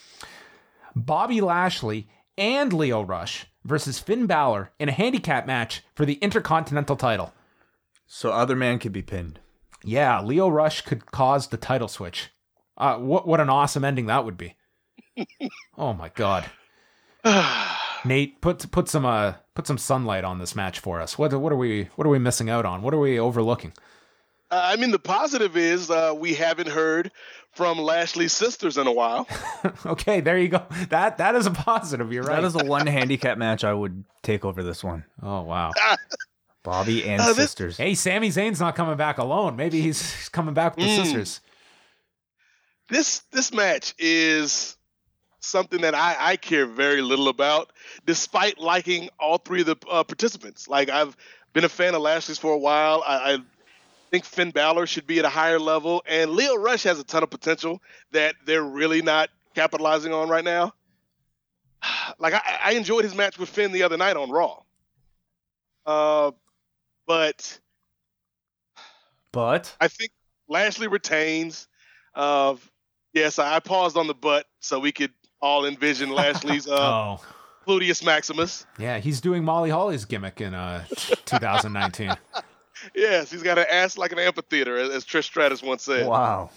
Bobby 0.95 1.41
Lashley 1.41 2.09
and 2.37 2.73
Lio 2.73 3.03
Rush 3.03 3.47
versus 3.65 3.99
Finn 3.99 4.27
Balor 4.27 4.73
in 4.79 4.89
a 4.89 4.93
handicap 4.93 5.47
match 5.47 5.83
for 5.95 6.05
the 6.05 6.15
Intercontinental 6.15 6.97
title. 6.97 7.33
So 8.07 8.33
other 8.33 8.57
man 8.57 8.79
could 8.79 8.93
be 8.93 9.03
pinned. 9.03 9.41
Yeah, 9.85 10.21
Lio 10.21 10.49
Rush 10.49 10.81
could 10.83 11.07
cause 11.07 11.49
the 11.49 11.57
title 11.57 11.89
switch. 11.89 12.31
Uh, 12.77 12.97
what 12.97 13.27
what 13.27 13.41
an 13.41 13.49
awesome 13.49 13.85
ending 13.85 14.07
that 14.07 14.25
would 14.25 14.37
be. 14.37 14.57
oh 15.79 15.95
my 15.95 16.11
god. 16.11 16.51
Nate, 18.07 18.41
put 18.41 18.71
put 18.71 18.89
some 18.89 19.05
uh 19.05 19.35
put 19.55 19.67
some 19.67 19.79
sunlight 19.79 20.25
on 20.25 20.39
this 20.39 20.55
match 20.55 20.79
for 20.81 21.01
us. 21.01 21.19
What 21.19 21.33
what 21.41 21.53
are 21.53 21.57
we 21.57 21.89
what 21.97 22.07
are 22.07 22.11
we 22.11 22.19
missing 22.19 22.49
out 22.51 22.65
on? 22.65 22.83
What 22.83 22.95
are 22.95 22.99
we 22.99 23.19
overlooking? 23.19 23.73
Uh, 24.51 24.61
I 24.63 24.77
mean, 24.77 24.93
the 24.93 24.99
positive 25.01 25.57
is 25.57 25.91
uh, 25.91 26.15
we 26.17 26.35
haven't 26.35 26.69
heard 26.69 27.11
from 27.53 27.79
Lashley's 27.79 28.33
sisters 28.33 28.77
in 28.79 28.87
a 28.87 28.93
while. 28.93 29.27
okay, 29.87 30.21
there 30.21 30.39
you 30.39 30.47
go. 30.49 30.63
That 30.91 31.19
that 31.19 31.35
is 31.35 31.47
a 31.47 31.51
positive. 31.51 32.13
You're 32.13 32.23
right. 32.23 32.37
That 32.37 32.45
is 32.45 32.53
the 32.53 32.65
one 32.65 32.87
handicap 32.87 33.39
match 33.39 33.65
I 33.65 33.73
would 33.75 34.05
take 34.23 34.45
over 34.45 34.63
this 34.63 34.85
one. 34.85 35.05
oh 35.23 35.43
wow. 35.43 35.73
Bobby 36.63 37.05
and 37.09 37.21
Uh, 37.23 37.27
this- 37.27 37.37
sisters. 37.37 37.77
Hey, 37.77 37.95
Sammy 37.95 38.29
Zayn's 38.29 38.61
not 38.61 38.75
coming 38.77 38.97
back 38.97 39.19
alone. 39.19 39.57
Maybe 39.57 39.81
he's 39.81 40.01
he's 40.15 40.29
coming 40.29 40.55
back 40.55 40.77
with 40.77 40.87
the 40.87 40.93
Mm. 40.93 41.03
sisters. 41.05 41.41
this 42.89 43.21
this 43.33 43.53
match 43.53 43.95
is 43.99 44.76
something 45.47 45.81
that 45.83 45.95
I, 45.95 46.17
I 46.19 46.37
care 46.37 46.67
very 46.67 47.03
little 47.03 47.29
about, 47.29 47.73
despite 48.05 48.59
liking 48.59 49.09
all 49.19 49.39
three 49.39 49.61
of 49.61 49.67
the 49.67 49.77
uh, 49.91 50.05
participants. 50.05 50.69
Like 50.69 50.89
I've 50.89 51.17
been 51.53 51.65
a 51.65 51.69
fan 51.69 51.95
of 51.95 52.03
Lashley's 52.03 52.39
for 52.39 52.53
a 52.53 52.59
while. 52.59 53.03
I, 53.07 53.35
I 53.35 53.39
think 54.11 54.25
Finn 54.25 54.51
Balor 54.51 54.87
should 54.87 55.07
be 55.07 55.19
at 55.19 55.25
a 55.25 55.31
higher 55.31 55.59
level, 55.59 56.03
and 56.07 56.33
Lio 56.33 56.57
Rush 56.57 56.83
has 56.85 56.99
a 56.99 57.05
ton 57.05 57.23
of 57.23 57.31
potential 57.31 57.81
that 58.13 58.35
they're 58.45 58.63
really 58.63 59.03
not 59.03 59.31
capitalizing 59.55 60.13
on 60.13 60.29
right 60.29 60.45
now. 60.45 60.73
Like 62.19 62.35
I, 62.35 62.59
I 62.65 62.73
enjoyed 62.73 63.05
his 63.05 63.15
match 63.15 63.39
with 63.39 63.49
Finn 63.49 63.73
the 63.73 63.83
other 63.83 63.97
night 63.97 64.17
on 64.17 64.31
Raw. 64.31 64.63
Uh, 65.85 66.33
but 67.07 67.61
But 69.33 69.75
I 69.81 69.89
think 69.89 70.13
Lashley 70.49 70.89
retains. 70.89 71.69
Uh, 72.15 72.57
yes, 73.13 73.39
I 73.39 73.61
paused 73.61 73.97
on 73.97 74.07
the 74.07 74.15
butt 74.15 74.47
so 74.61 74.79
we 74.81 74.93
could 74.93 75.13
all 75.41 75.65
envision 75.67 76.11
Lashley's 76.11 76.67
uh, 76.69 76.75
Oh. 76.79 77.21
Pludius 77.67 78.05
Maximus. 78.05 78.65
Yeah, 78.79 78.99
he's 78.99 79.21
doing 79.21 79.43
Molly 79.45 79.71
Holly's 79.71 80.05
gimmick 80.05 80.41
in 80.41 80.55
uh 80.55 80.85
2019. 81.27 82.13
Yes, 82.95 83.31
he's 83.31 83.43
got 83.43 83.59
an 83.59 83.67
ass 83.71 83.99
like 83.99 84.13
an 84.13 84.19
amphitheater, 84.21 84.77
as, 84.77 84.91
as 84.91 85.05
Trish 85.05 85.25
Stratus 85.25 85.63
once 85.63 85.83
said. 85.83 86.07
wow. 86.07 86.51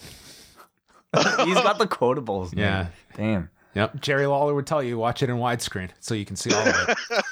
He's 1.44 1.54
got 1.56 1.78
the 1.80 1.88
quotables. 1.88 2.54
Yeah. 2.56 2.82
man. 2.84 2.90
Damn. 3.16 3.50
Yep. 3.74 4.00
Jerry 4.00 4.26
Lawler 4.26 4.54
would 4.54 4.66
tell 4.66 4.80
you 4.80 4.96
watch 4.96 5.24
it 5.24 5.30
in 5.30 5.36
widescreen 5.36 5.90
so 5.98 6.14
you 6.14 6.24
can 6.24 6.36
see 6.36 6.52
all 6.54 6.60
of 6.68 6.88
it. 6.88 7.24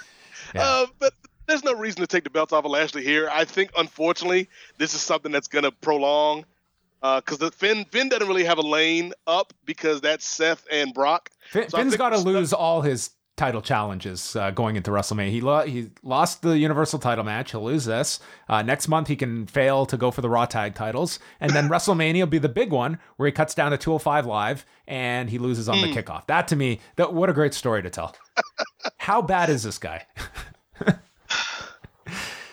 Yeah. 0.55 0.63
Uh, 0.65 0.87
but 0.99 1.13
there's 1.47 1.63
no 1.63 1.75
reason 1.75 2.01
to 2.01 2.07
take 2.09 2.25
the 2.25 2.31
belts 2.31 2.53
off 2.53 2.65
of 2.65 2.71
Lashley 2.73 3.05
here. 3.05 3.29
I 3.31 3.45
think, 3.45 3.71
unfortunately, 3.79 4.49
this 4.79 4.95
is 4.95 5.01
something 5.01 5.31
that's 5.31 5.47
going 5.47 5.63
to 5.65 5.71
prolong 5.71 6.45
because 7.01 7.39
the 7.39 7.51
Finn 7.51 7.85
Finn 7.87 8.09
doesn't 8.09 8.27
really 8.27 8.45
have 8.45 8.59
a 8.59 8.63
lane 8.63 9.13
up 9.27 9.53
because 9.65 10.01
that's 10.01 10.27
Seth 10.27 10.67
and 10.71 10.93
Brock. 10.95 11.31
Finn, 11.51 11.69
So 11.69 11.79
Finn's 11.79 11.97
got 11.97 12.11
to 12.11 12.19
lose 12.19 12.53
all 12.53 12.83
his 12.83 13.11
title 13.39 13.63
challenges 13.63 14.35
uh, 14.37 14.51
going 14.51 14.75
into 14.77 14.91
WrestleMania. 14.91 15.31
He 15.31 15.41
lo- 15.41 15.65
he 15.65 15.91
lost 16.03 16.43
the 16.43 16.59
Universal 16.59 16.99
title 16.99 17.25
match. 17.25 17.53
He'll 17.53 17.63
lose 17.63 17.85
this. 17.85 18.19
Uh, 18.49 18.63
next 18.63 18.89
month, 18.89 19.09
he 19.09 19.17
can 19.17 19.47
fail 19.47 19.87
to 19.87 19.97
go 19.97 20.11
for 20.11 20.21
the 20.21 20.29
Raw 20.29 20.45
tag 20.45 20.75
titles. 20.75 21.21
And 21.41 21.53
then 21.53 21.69
WrestleMania 21.71 22.19
will 22.21 22.27
be 22.27 22.39
the 22.39 22.49
big 22.49 22.73
one 22.73 22.99
where 23.17 23.27
he 23.27 23.33
cuts 23.33 23.55
down 23.55 23.71
to 23.71 23.79
205 23.79 24.27
Live 24.27 24.67
and 24.87 25.31
he 25.31 25.39
loses 25.39 25.69
on 25.69 25.81
the 25.81 25.89
kickoff. 25.93 26.27
That 26.27 26.49
to 26.49 26.57
me, 26.57 26.81
that 26.97 27.15
what 27.15 27.31
a 27.31 27.33
great 27.33 27.55
story 27.55 27.83
to 27.83 27.91
tell. 27.91 28.15
How 28.99 29.23
bad 29.23 29.49
is 29.49 29.63
this 29.63 29.79
guy? 29.79 30.07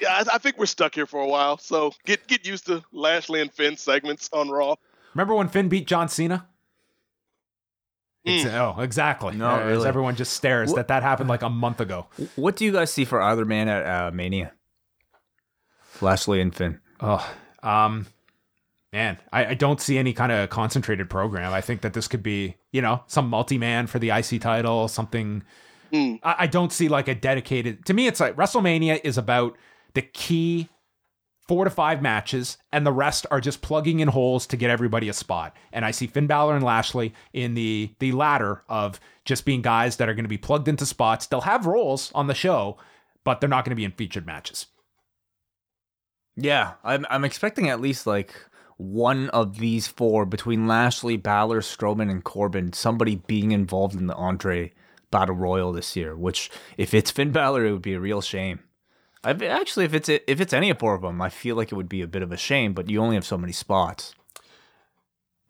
I, 0.08 0.24
I 0.34 0.38
think 0.38 0.58
we're 0.58 0.66
stuck 0.66 0.96
here 0.96 1.06
for 1.06 1.20
a 1.22 1.28
while. 1.28 1.58
So 1.58 1.92
get 2.06 2.28
get 2.28 2.46
used 2.46 2.66
to 2.68 2.84
Lashley 2.92 3.42
and 3.42 3.52
Finn 3.52 3.78
segments 3.78 4.30
on 4.34 4.50
Raw. 4.50 4.76
Remember 5.14 5.36
when 5.36 5.48
Finn 5.50 5.70
beat 5.70 5.88
John 5.88 6.10
Cena? 6.10 6.48
Mm. 8.28 8.46
Oh, 8.78 8.82
exactly. 8.82 9.36
No, 9.36 9.50
Uh, 9.50 9.66
really. 9.66 9.88
everyone 9.88 10.16
just 10.16 10.34
stares 10.34 10.70
What- 10.72 10.78
that 10.78 10.88
that 10.88 11.04
happened 11.04 11.30
like 11.30 11.44
a 11.44 11.50
month 11.50 11.80
ago. 11.80 12.08
What 12.36 12.56
do 12.56 12.66
you 12.66 12.72
guys 12.72 12.92
see 12.92 13.06
for 13.06 13.22
either 13.22 13.46
man 13.46 13.68
at 13.70 13.86
uh, 13.86 14.12
Mania? 14.12 14.54
Lashley 16.02 16.42
and 16.42 16.54
Finn. 16.54 16.80
Oh, 17.00 17.26
um, 17.62 18.08
man, 18.92 19.20
I, 19.32 19.48
I 19.48 19.54
don't 19.54 19.80
see 19.80 19.98
any 19.98 20.12
kind 20.12 20.32
of 20.32 20.50
concentrated 20.50 21.10
program. 21.10 21.54
I 21.54 21.62
think 21.62 21.82
that 21.82 21.94
this 21.94 22.08
could 22.08 22.24
be, 22.24 22.56
you 22.72 22.82
know, 22.82 23.04
some 23.08 23.30
multi-man 23.30 23.88
for 23.88 24.00
the 24.00 24.10
IC 24.10 24.42
title, 24.42 24.88
something. 24.88 25.44
Mm. 25.94 26.20
I, 26.24 26.36
I 26.40 26.48
don't 26.48 26.74
see 26.74 26.88
like 26.90 27.08
a 27.08 27.16
dedicated. 27.16 27.86
To 27.86 27.94
me, 27.94 28.08
it's 28.08 28.20
like 28.20 28.36
WrestleMania 28.36 29.02
is 29.04 29.18
about 29.20 29.56
the 29.96 30.04
key 30.04 30.70
four 31.48 31.64
to 31.64 31.70
five 31.70 32.02
matches, 32.02 32.58
and 32.72 32.86
the 32.86 32.92
rest 32.92 33.26
are 33.30 33.42
just 33.42 33.62
plugging 33.62 34.00
in 34.00 34.08
holes 34.08 34.48
to 34.48 34.58
get 34.58 34.70
everybody 34.70 35.10
a 35.10 35.14
spot. 35.14 35.56
And 35.72 35.86
I 35.86 35.92
see 35.92 36.08
Finn 36.08 36.28
Balor 36.28 36.56
and 36.56 36.64
Lashley 36.64 37.14
in 37.34 37.54
the 37.56 37.92
the 38.00 38.12
latter 38.12 38.64
of 38.70 39.00
just 39.26 39.46
being 39.46 39.62
guys 39.62 39.98
that 39.98 40.10
are 40.10 40.14
going 40.14 40.26
to 40.26 40.30
be 40.30 40.38
plugged 40.38 40.68
into 40.68 40.86
spots. 40.86 41.28
They'll 41.28 41.42
have 41.42 41.66
roles 41.66 42.12
on 42.14 42.28
the 42.28 42.36
show, 42.36 42.78
but 43.24 43.40
they're 43.40 43.50
not 43.50 43.66
going 43.66 43.72
to 43.72 43.76
be 43.76 43.86
in 43.86 43.92
featured 43.92 44.26
matches. 44.26 44.68
Yeah, 46.36 46.74
I'm 46.84 47.06
I'm 47.10 47.26
expecting 47.26 47.70
at 47.70 47.82
least 47.82 48.06
like 48.06 48.34
one 48.78 49.30
of 49.30 49.58
these 49.58 49.88
four 49.88 50.26
between 50.26 50.68
Lashley, 50.68 51.16
Balor, 51.16 51.62
Strowman, 51.62 52.12
and 52.12 52.24
Corbin, 52.24 52.74
somebody 52.74 53.16
being 53.28 53.52
involved 53.52 53.96
in 53.96 54.08
the 54.08 54.16
Andre 54.16 54.74
Battle 55.12 55.36
Royal 55.36 55.72
this 55.72 55.96
year. 55.96 56.16
Which, 56.16 56.50
if 56.78 56.94
it's 56.94 57.12
Finn 57.12 57.32
Balor, 57.32 57.66
it 57.66 57.72
would 57.72 57.82
be 57.82 57.94
a 57.94 58.00
real 58.00 58.22
shame. 58.22 58.60
I 59.26 59.32
actually, 59.46 59.86
if 59.86 59.94
it's 59.94 60.08
if 60.08 60.40
it's 60.40 60.54
any 60.54 60.72
four 60.74 60.94
of 60.94 61.02
them, 61.02 61.22
I 61.22 61.30
feel 61.30 61.56
like 61.56 61.72
it 61.72 61.76
would 61.76 61.90
be 61.90 62.02
a 62.02 62.08
bit 62.08 62.22
of 62.22 62.32
a 62.32 62.38
shame. 62.38 62.74
But 62.74 62.90
you 62.90 63.02
only 63.02 63.16
have 63.16 63.26
so 63.26 63.38
many 63.38 63.54
spots. 63.54 64.14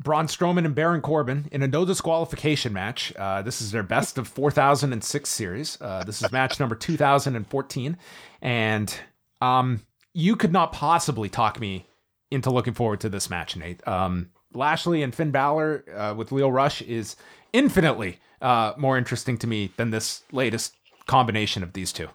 Braun 0.01 0.27
Strowman 0.27 0.65
and 0.65 0.75
Baron 0.75 1.01
Corbin 1.01 1.47
in 1.51 1.61
a 1.61 1.67
no 1.67 1.85
disqualification 1.85 2.73
match. 2.73 3.13
Uh, 3.15 3.41
this 3.41 3.61
is 3.61 3.71
their 3.71 3.83
best 3.83 4.17
of 4.17 4.27
4006 4.27 5.29
series. 5.29 5.77
Uh, 5.79 6.03
this 6.03 6.21
is 6.21 6.31
match 6.31 6.59
number 6.59 6.75
2014. 6.75 7.97
And 8.41 8.99
um, 9.41 9.81
you 10.13 10.35
could 10.35 10.51
not 10.51 10.73
possibly 10.73 11.29
talk 11.29 11.59
me 11.59 11.85
into 12.29 12.49
looking 12.49 12.73
forward 12.73 12.99
to 13.01 13.09
this 13.09 13.29
match, 13.29 13.55
Nate. 13.55 13.85
Um, 13.88 14.31
Lashley 14.53 15.01
and 15.01 15.15
Finn 15.15 15.31
Balor 15.31 15.85
uh, 15.95 16.13
with 16.15 16.31
Lio 16.31 16.49
Rush 16.49 16.81
is 16.81 17.15
infinitely 17.53 18.19
uh, 18.41 18.73
more 18.77 18.97
interesting 18.97 19.38
to 19.39 19.47
me 19.47 19.71
than 19.77 19.91
this 19.91 20.23
latest 20.31 20.75
combination 21.07 21.63
of 21.63 21.73
these 21.73 21.93
two. 21.93 22.09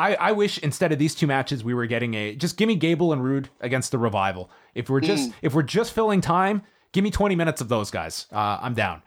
I, 0.00 0.14
I 0.14 0.32
wish 0.32 0.56
instead 0.58 0.92
of 0.92 0.98
these 0.98 1.14
two 1.14 1.26
matches 1.26 1.62
we 1.62 1.74
were 1.74 1.84
getting 1.84 2.14
a 2.14 2.34
just 2.34 2.56
give 2.56 2.68
me 2.68 2.74
Gable 2.74 3.12
and 3.12 3.22
Roode 3.22 3.50
against 3.60 3.92
the 3.92 3.98
Revival. 3.98 4.50
If 4.74 4.88
we're 4.88 5.00
just 5.00 5.30
if 5.42 5.52
we're 5.52 5.62
just 5.62 5.92
filling 5.92 6.22
time, 6.22 6.62
give 6.92 7.04
me 7.04 7.10
20 7.10 7.36
minutes 7.36 7.60
of 7.60 7.68
those 7.68 7.90
guys. 7.90 8.26
Uh, 8.32 8.58
I'm 8.62 8.72
down. 8.72 9.02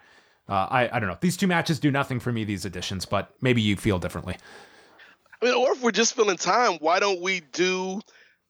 Uh, 0.48 0.68
I 0.70 0.90
I 0.96 1.00
don't 1.00 1.10
know. 1.10 1.18
These 1.20 1.36
two 1.36 1.48
matches 1.48 1.80
do 1.80 1.90
nothing 1.90 2.20
for 2.20 2.32
me. 2.32 2.44
These 2.44 2.66
editions, 2.66 3.06
but 3.06 3.34
maybe 3.42 3.60
you 3.60 3.76
feel 3.76 3.98
differently. 3.98 4.38
I 5.42 5.46
mean, 5.46 5.56
or 5.56 5.72
if 5.72 5.82
we're 5.82 5.92
just 5.92 6.14
filling 6.14 6.38
time, 6.38 6.74
why 6.80 7.00
don't 7.00 7.22
we 7.22 7.42
do 7.52 8.00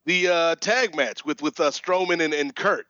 the 0.06 0.28
uh, 0.28 0.56
tag 0.56 0.98
match 0.98 1.24
with 1.24 1.42
with 1.42 1.58
uh, 1.62 1.72
Strowman 1.72 2.22
and, 2.22 2.34
and 2.34 2.54
Kurt 2.54 2.88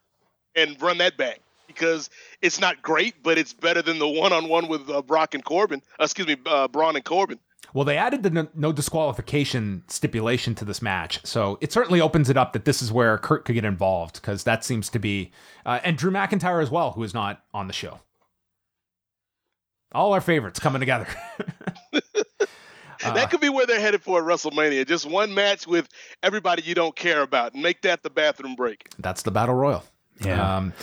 and 0.55 0.81
run 0.81 0.97
that 0.97 1.15
back? 1.15 1.41
Because 1.67 2.09
it's 2.41 2.59
not 2.59 2.81
great, 2.81 3.21
but 3.21 3.37
it's 3.37 3.53
better 3.53 3.83
than 3.83 3.99
the 3.99 4.07
one 4.07 4.33
on 4.33 4.49
one 4.49 4.67
with 4.67 4.89
uh, 4.89 5.03
Brock 5.03 5.35
and 5.35 5.45
Corbin. 5.45 5.83
Uh, 5.99 6.05
excuse 6.05 6.27
me, 6.27 6.37
uh, 6.47 6.67
Braun 6.67 6.95
and 6.95 7.05
Corbin. 7.05 7.39
Well, 7.73 7.85
they 7.85 7.97
added 7.97 8.23
the 8.23 8.29
no, 8.29 8.47
no 8.53 8.71
disqualification 8.71 9.83
stipulation 9.87 10.53
to 10.55 10.65
this 10.65 10.81
match, 10.81 11.25
so 11.25 11.57
it 11.59 11.71
certainly 11.71 11.99
opens 11.99 12.29
it 12.29 12.37
up 12.37 12.53
that 12.53 12.65
this 12.65 12.81
is 12.81 12.91
where 12.91 13.17
Kurt 13.17 13.45
could 13.45 13.53
get 13.53 13.65
involved 13.65 14.15
because 14.15 14.43
that 14.43 14.63
seems 14.63 14.89
to 14.89 14.99
be, 14.99 15.31
uh, 15.65 15.79
and 15.83 15.97
Drew 15.97 16.11
McIntyre 16.11 16.61
as 16.61 16.69
well, 16.69 16.91
who 16.91 17.03
is 17.03 17.13
not 17.13 17.43
on 17.53 17.67
the 17.67 17.73
show. 17.73 17.99
All 19.91 20.13
our 20.13 20.21
favorites 20.21 20.59
coming 20.59 20.79
together. 20.79 21.07
that 22.99 23.29
could 23.29 23.41
be 23.41 23.49
where 23.49 23.65
they're 23.65 23.79
headed 23.79 24.01
for 24.01 24.19
at 24.19 24.25
WrestleMania. 24.25 24.87
Just 24.87 25.05
one 25.07 25.33
match 25.33 25.67
with 25.67 25.87
everybody 26.21 26.63
you 26.63 26.75
don't 26.75 26.95
care 26.95 27.21
about, 27.21 27.53
and 27.53 27.63
make 27.63 27.81
that 27.81 28.03
the 28.03 28.09
bathroom 28.09 28.55
break. 28.55 28.87
That's 28.99 29.23
the 29.23 29.31
battle 29.31 29.55
royal. 29.55 29.83
Yeah. 30.23 30.57
Um, 30.57 30.73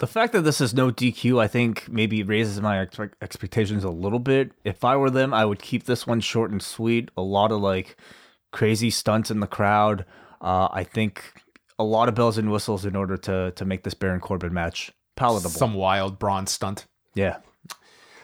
The 0.00 0.06
fact 0.06 0.32
that 0.32 0.42
this 0.42 0.60
is 0.60 0.74
no 0.74 0.90
DQ, 0.90 1.40
I 1.40 1.46
think, 1.46 1.86
maybe 1.88 2.22
raises 2.22 2.60
my 2.60 2.80
ex- 2.80 2.98
expectations 3.22 3.84
a 3.84 3.90
little 3.90 4.18
bit. 4.18 4.52
If 4.64 4.82
I 4.84 4.96
were 4.96 5.10
them, 5.10 5.32
I 5.32 5.44
would 5.44 5.60
keep 5.60 5.84
this 5.84 6.06
one 6.06 6.20
short 6.20 6.50
and 6.50 6.60
sweet. 6.62 7.10
A 7.16 7.22
lot 7.22 7.52
of 7.52 7.60
like 7.60 7.96
crazy 8.50 8.90
stunts 8.90 9.30
in 9.30 9.40
the 9.40 9.46
crowd. 9.46 10.04
Uh, 10.40 10.68
I 10.72 10.84
think 10.84 11.22
a 11.78 11.84
lot 11.84 12.08
of 12.08 12.14
bells 12.14 12.38
and 12.38 12.50
whistles 12.50 12.84
in 12.84 12.96
order 12.96 13.16
to 13.18 13.52
to 13.52 13.64
make 13.64 13.84
this 13.84 13.94
Baron 13.94 14.20
Corbin 14.20 14.52
match 14.54 14.90
palatable. 15.16 15.50
some 15.50 15.74
wild 15.74 16.18
bronze 16.18 16.50
stunt. 16.50 16.86
yeah, 17.14 17.36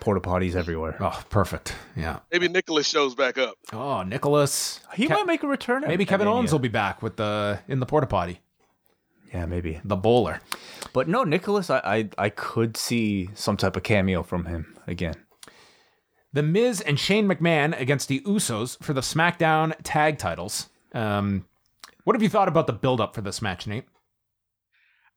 porta 0.01 0.21
potties 0.21 0.55
everywhere. 0.55 0.97
Oh, 1.01 1.23
perfect. 1.29 1.75
Yeah. 1.95 2.21
Maybe 2.33 2.49
Nicholas 2.49 2.89
shows 2.89 3.15
back 3.15 3.37
up. 3.39 3.55
Oh, 3.73 4.03
Nicholas. 4.03 4.81
He 4.95 5.07
Ke- 5.07 5.11
might 5.11 5.27
make 5.27 5.43
a 5.43 5.47
return. 5.47 5.85
maybe 5.87 6.07
Kevin 6.07 6.25
Mania. 6.27 6.37
Owens 6.39 6.53
will 6.53 6.59
be 6.59 6.69
back 6.69 7.03
with 7.03 7.17
the 7.17 7.59
in 7.69 7.81
the 7.81 7.87
porta 7.87 8.07
potty, 8.07 8.41
Yeah, 9.33 9.47
maybe. 9.47 9.81
the 9.85 9.97
bowler. 9.97 10.41
But 10.93 11.09
no, 11.09 11.25
Nicholas, 11.25 11.69
I, 11.71 11.79
I 11.85 12.09
I 12.27 12.29
could 12.31 12.77
see 12.77 13.29
some 13.35 13.57
type 13.57 13.77
of 13.77 13.83
cameo 13.83 14.23
from 14.23 14.47
him 14.47 14.77
again. 14.87 15.15
The 16.33 16.43
Miz 16.43 16.81
and 16.81 16.99
Shane 17.01 17.27
McMahon 17.29 17.79
against 17.81 18.09
the 18.09 18.21
Usos 18.21 18.83
for 18.83 18.93
the 18.93 19.01
SmackDown 19.01 19.75
tag 19.83 20.19
titles. 20.19 20.69
Um, 20.93 21.47
what 22.05 22.15
have 22.15 22.23
you 22.23 22.29
thought 22.29 22.49
about 22.49 22.67
the 22.67 22.73
build 22.73 23.01
up 23.01 23.15
for 23.15 23.21
this 23.21 23.41
match, 23.43 23.67
Nate? 23.67 23.85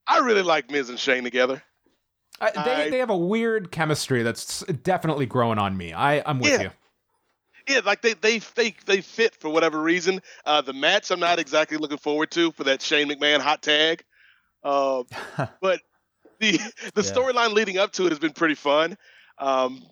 I 0.06 0.18
really 0.18 0.42
like 0.42 0.70
Miz 0.70 0.88
and 0.88 0.98
Shane 0.98 1.24
together. 1.24 1.62
Uh, 2.40 2.50
they, 2.64 2.74
I- 2.74 2.90
they 2.90 2.98
have 2.98 3.10
a 3.10 3.16
weird 3.16 3.70
chemistry 3.70 4.22
that's 4.22 4.62
definitely 4.82 5.26
growing 5.26 5.58
on 5.58 5.76
me. 5.76 5.92
I, 5.92 6.22
I'm 6.28 6.38
with 6.40 6.50
Yeah. 6.52 6.62
you. 6.62 6.70
Yeah, 7.70 7.80
like 7.84 8.02
they 8.02 8.14
they 8.14 8.38
they 8.56 8.74
they 8.86 9.00
fit 9.00 9.34
for 9.36 9.48
whatever 9.50 9.80
reason. 9.80 10.20
Uh, 10.44 10.60
the 10.62 10.72
match 10.72 11.10
I'm 11.10 11.20
not 11.20 11.38
exactly 11.38 11.76
looking 11.78 11.98
forward 11.98 12.30
to 12.32 12.52
for 12.52 12.64
that 12.64 12.82
Shane 12.82 13.08
McMahon 13.08 13.40
hot 13.40 13.62
tag, 13.62 14.02
uh, 14.64 15.04
but 15.60 15.80
the 16.40 16.58
the 16.94 17.00
Yeah. 17.00 17.02
storyline 17.02 17.52
leading 17.54 17.78
up 17.78 17.92
to 17.92 18.06
it 18.06 18.10
has 18.10 18.18
been 18.18 18.32
pretty 18.32 18.54
fun. 18.54 18.96
Um, 19.38 19.82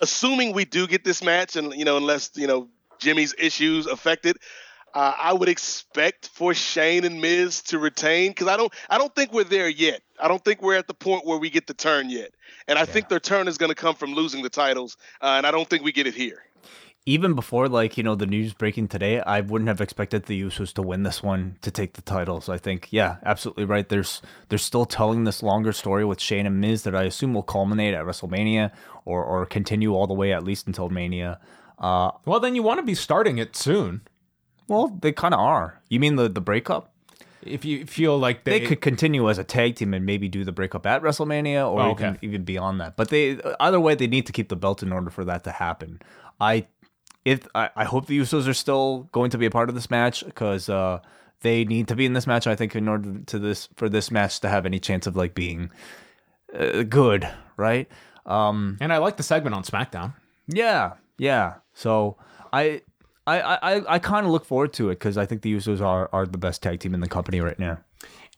assuming 0.00 0.52
we 0.52 0.64
do 0.64 0.86
get 0.86 1.04
this 1.04 1.22
match, 1.22 1.56
and 1.56 1.72
you 1.74 1.84
know, 1.84 1.96
unless 1.96 2.30
you 2.36 2.46
know 2.46 2.68
Jimmy's 3.00 3.34
issues 3.38 3.86
affect 3.86 4.26
it, 4.26 4.36
uh, 4.94 5.14
I 5.18 5.32
would 5.32 5.48
expect 5.48 6.28
for 6.28 6.54
Shane 6.54 7.04
and 7.04 7.20
Miz 7.20 7.62
to 7.64 7.78
retain 7.78 8.30
because 8.30 8.48
I 8.48 8.56
don't 8.56 8.72
I 8.88 8.98
don't 8.98 9.14
think 9.14 9.32
we're 9.32 9.44
there 9.44 9.68
yet. 9.68 10.02
I 10.20 10.28
don't 10.28 10.44
think 10.44 10.62
we're 10.62 10.76
at 10.76 10.86
the 10.88 10.94
point 10.94 11.26
where 11.26 11.38
we 11.38 11.50
get 11.50 11.66
the 11.66 11.74
turn 11.74 12.10
yet, 12.10 12.32
and 12.68 12.78
I 12.78 12.84
think 12.86 13.08
their 13.08 13.20
turn 13.20 13.48
is 13.48 13.58
going 13.58 13.70
to 13.70 13.76
come 13.76 13.94
from 13.96 14.14
losing 14.14 14.42
the 14.42 14.50
titles, 14.50 14.96
uh, 15.20 15.34
and 15.36 15.46
I 15.46 15.50
don't 15.52 15.68
think 15.68 15.84
we 15.84 15.92
get 15.92 16.06
it 16.06 16.14
here. 16.14 16.42
Even 17.08 17.34
before 17.34 17.68
like 17.68 17.96
you 17.96 18.02
know 18.02 18.14
the 18.16 18.26
news 18.26 18.52
breaking 18.52 18.88
today 18.88 19.20
i 19.20 19.40
wouldn't 19.40 19.68
have 19.68 19.80
expected 19.80 20.24
the 20.24 20.42
usos 20.42 20.72
to 20.72 20.82
win 20.82 21.04
this 21.04 21.22
one 21.22 21.56
to 21.62 21.70
take 21.70 21.92
the 21.94 22.02
titles 22.02 22.48
i 22.48 22.58
think 22.58 22.88
yeah 22.90 23.16
absolutely 23.24 23.64
right 23.64 23.88
there's 23.88 24.20
they're 24.48 24.58
still 24.58 24.84
telling 24.84 25.24
this 25.24 25.42
longer 25.42 25.72
story 25.72 26.04
with 26.04 26.20
shane 26.20 26.46
and 26.46 26.60
miz 26.60 26.82
that 26.82 26.94
i 26.96 27.04
assume 27.04 27.32
will 27.32 27.42
culminate 27.44 27.94
at 27.94 28.04
wrestlemania 28.04 28.70
or 29.04 29.24
or 29.24 29.46
continue 29.46 29.94
all 29.94 30.06
the 30.06 30.14
way 30.14 30.32
at 30.32 30.42
least 30.44 30.66
until 30.66 30.88
mania 30.90 31.38
uh 31.78 32.10
Well, 32.24 32.40
then 32.40 32.54
you 32.54 32.62
want 32.62 32.78
to 32.78 32.86
be 32.86 32.94
starting 32.94 33.38
it 33.38 33.54
soon. 33.54 34.00
well 34.66 34.88
they 35.00 35.12
kind 35.12 35.34
of 35.34 35.40
are 35.40 35.80
you 35.88 36.00
mean 36.00 36.16
the 36.16 36.28
the 36.28 36.40
breakup 36.40 36.92
If 37.42 37.64
you 37.64 37.86
feel 37.86 38.18
like 38.18 38.42
they, 38.44 38.58
they 38.58 38.66
could 38.66 38.80
continue 38.80 39.30
as 39.30 39.38
a 39.38 39.44
tag 39.44 39.76
team 39.76 39.94
and 39.94 40.04
maybe 40.04 40.26
do 40.28 40.42
the 40.42 40.52
breakup 40.52 40.84
at 40.86 41.02
WrestleMania 41.02 41.62
or 41.70 41.80
Oh, 41.82 41.90
even, 41.92 42.18
even 42.20 42.42
beyond 42.44 42.80
that. 42.80 42.96
But 42.96 43.10
they 43.10 43.38
either 43.60 43.78
way 43.78 43.94
they 43.94 44.08
need 44.08 44.26
to 44.26 44.32
keep 44.32 44.48
the 44.48 44.56
belt 44.56 44.82
in 44.82 44.90
order 44.92 45.10
for 45.10 45.24
that 45.26 45.44
to 45.44 45.52
happen. 45.52 46.00
I 46.40 46.66
if 47.26 47.46
I, 47.56 47.70
I 47.74 47.84
hope 47.84 48.06
the 48.06 48.16
Usos 48.16 48.46
are 48.46 48.54
still 48.54 49.08
going 49.10 49.30
to 49.30 49.38
be 49.38 49.46
a 49.46 49.50
part 49.50 49.68
of 49.68 49.74
this 49.74 49.90
match 49.90 50.24
because 50.24 50.68
uh, 50.68 51.00
they 51.40 51.64
need 51.64 51.88
to 51.88 51.96
be 51.96 52.06
in 52.06 52.12
this 52.12 52.24
match. 52.24 52.46
I 52.46 52.54
think 52.54 52.76
in 52.76 52.86
order 52.86 53.18
to 53.26 53.38
this 53.40 53.68
for 53.74 53.88
this 53.88 54.12
match 54.12 54.38
to 54.40 54.48
have 54.48 54.64
any 54.64 54.78
chance 54.78 55.08
of 55.08 55.16
like 55.16 55.34
being 55.34 55.70
uh, 56.56 56.84
good, 56.84 57.28
right? 57.56 57.88
Um, 58.26 58.78
and 58.80 58.92
I 58.92 58.98
like 58.98 59.16
the 59.16 59.24
segment 59.24 59.56
on 59.56 59.64
SmackDown. 59.64 60.14
yeah, 60.46 60.94
yeah. 61.18 61.54
So 61.74 62.16
I. 62.52 62.82
I, 63.28 63.40
I, 63.40 63.94
I 63.94 63.98
kind 63.98 64.24
of 64.24 64.30
look 64.30 64.44
forward 64.44 64.72
to 64.74 64.88
it 64.90 65.00
because 65.00 65.18
I 65.18 65.26
think 65.26 65.42
the 65.42 65.52
Usos 65.52 65.80
are, 65.80 66.08
are 66.12 66.26
the 66.26 66.38
best 66.38 66.62
tag 66.62 66.78
team 66.78 66.94
in 66.94 67.00
the 67.00 67.08
company 67.08 67.40
right 67.40 67.58
now. 67.58 67.78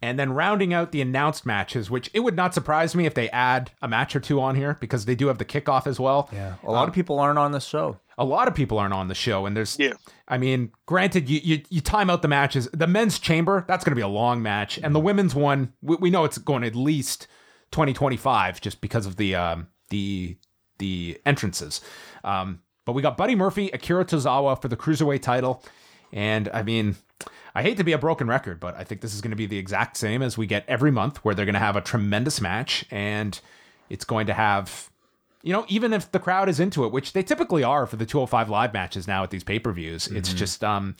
And 0.00 0.16
then 0.18 0.32
rounding 0.32 0.72
out 0.72 0.92
the 0.92 1.00
announced 1.00 1.44
matches, 1.44 1.90
which 1.90 2.08
it 2.14 2.20
would 2.20 2.36
not 2.36 2.54
surprise 2.54 2.94
me 2.94 3.04
if 3.04 3.14
they 3.14 3.28
add 3.30 3.72
a 3.82 3.88
match 3.88 4.14
or 4.14 4.20
two 4.20 4.40
on 4.40 4.54
here 4.54 4.76
because 4.80 5.06
they 5.06 5.16
do 5.16 5.26
have 5.26 5.38
the 5.38 5.44
kickoff 5.44 5.88
as 5.88 5.98
well. 5.98 6.28
Yeah, 6.32 6.54
a 6.62 6.70
lot 6.70 6.86
of 6.88 6.94
people 6.94 7.18
aren't 7.18 7.38
on 7.38 7.50
the 7.50 7.60
show. 7.60 7.98
A 8.16 8.24
lot 8.24 8.46
of 8.48 8.54
people 8.54 8.78
aren't 8.78 8.94
on 8.94 9.08
the 9.08 9.14
show, 9.14 9.44
and 9.46 9.56
there's 9.56 9.76
Yeah. 9.78 9.94
I 10.28 10.38
mean, 10.38 10.70
granted, 10.86 11.28
you, 11.28 11.40
you 11.42 11.62
you 11.68 11.80
time 11.80 12.10
out 12.10 12.22
the 12.22 12.28
matches. 12.28 12.68
The 12.72 12.86
men's 12.86 13.18
chamber 13.18 13.64
that's 13.66 13.84
going 13.84 13.92
to 13.92 13.96
be 13.96 14.02
a 14.02 14.08
long 14.08 14.40
match, 14.40 14.78
and 14.82 14.94
the 14.94 15.00
women's 15.00 15.34
one 15.34 15.72
we, 15.82 15.96
we 15.96 16.10
know 16.10 16.24
it's 16.24 16.38
going 16.38 16.62
at 16.62 16.76
least 16.76 17.26
twenty 17.72 17.92
twenty 17.92 18.16
five 18.16 18.60
just 18.60 18.80
because 18.80 19.04
of 19.04 19.16
the 19.16 19.34
um 19.34 19.66
the 19.90 20.36
the 20.78 21.20
entrances. 21.26 21.80
Um, 22.22 22.60
but 22.84 22.92
we 22.92 23.02
got 23.02 23.16
Buddy 23.16 23.34
Murphy, 23.34 23.68
Akira 23.70 24.04
Tozawa 24.04 24.60
for 24.60 24.68
the 24.68 24.76
cruiserweight 24.76 25.22
title, 25.22 25.62
and 26.12 26.48
I 26.54 26.62
mean, 26.62 26.96
I 27.58 27.62
hate 27.62 27.76
to 27.78 27.84
be 27.84 27.90
a 27.90 27.98
broken 27.98 28.28
record, 28.28 28.60
but 28.60 28.76
I 28.76 28.84
think 28.84 29.00
this 29.00 29.12
is 29.12 29.20
going 29.20 29.32
to 29.32 29.36
be 29.36 29.46
the 29.46 29.58
exact 29.58 29.96
same 29.96 30.22
as 30.22 30.38
we 30.38 30.46
get 30.46 30.64
every 30.68 30.92
month, 30.92 31.24
where 31.24 31.34
they're 31.34 31.44
going 31.44 31.54
to 31.54 31.58
have 31.58 31.74
a 31.74 31.80
tremendous 31.80 32.40
match, 32.40 32.84
and 32.88 33.40
it's 33.90 34.04
going 34.04 34.28
to 34.28 34.32
have, 34.32 34.90
you 35.42 35.52
know, 35.52 35.64
even 35.66 35.92
if 35.92 36.12
the 36.12 36.20
crowd 36.20 36.48
is 36.48 36.60
into 36.60 36.84
it, 36.84 36.92
which 36.92 37.14
they 37.14 37.22
typically 37.24 37.64
are 37.64 37.84
for 37.84 37.96
the 37.96 38.06
205 38.06 38.48
live 38.48 38.72
matches 38.72 39.08
now 39.08 39.24
at 39.24 39.30
these 39.30 39.42
pay 39.42 39.58
per 39.58 39.72
views, 39.72 40.04
mm-hmm. 40.04 40.18
it's 40.18 40.32
just 40.32 40.62
um, 40.62 40.94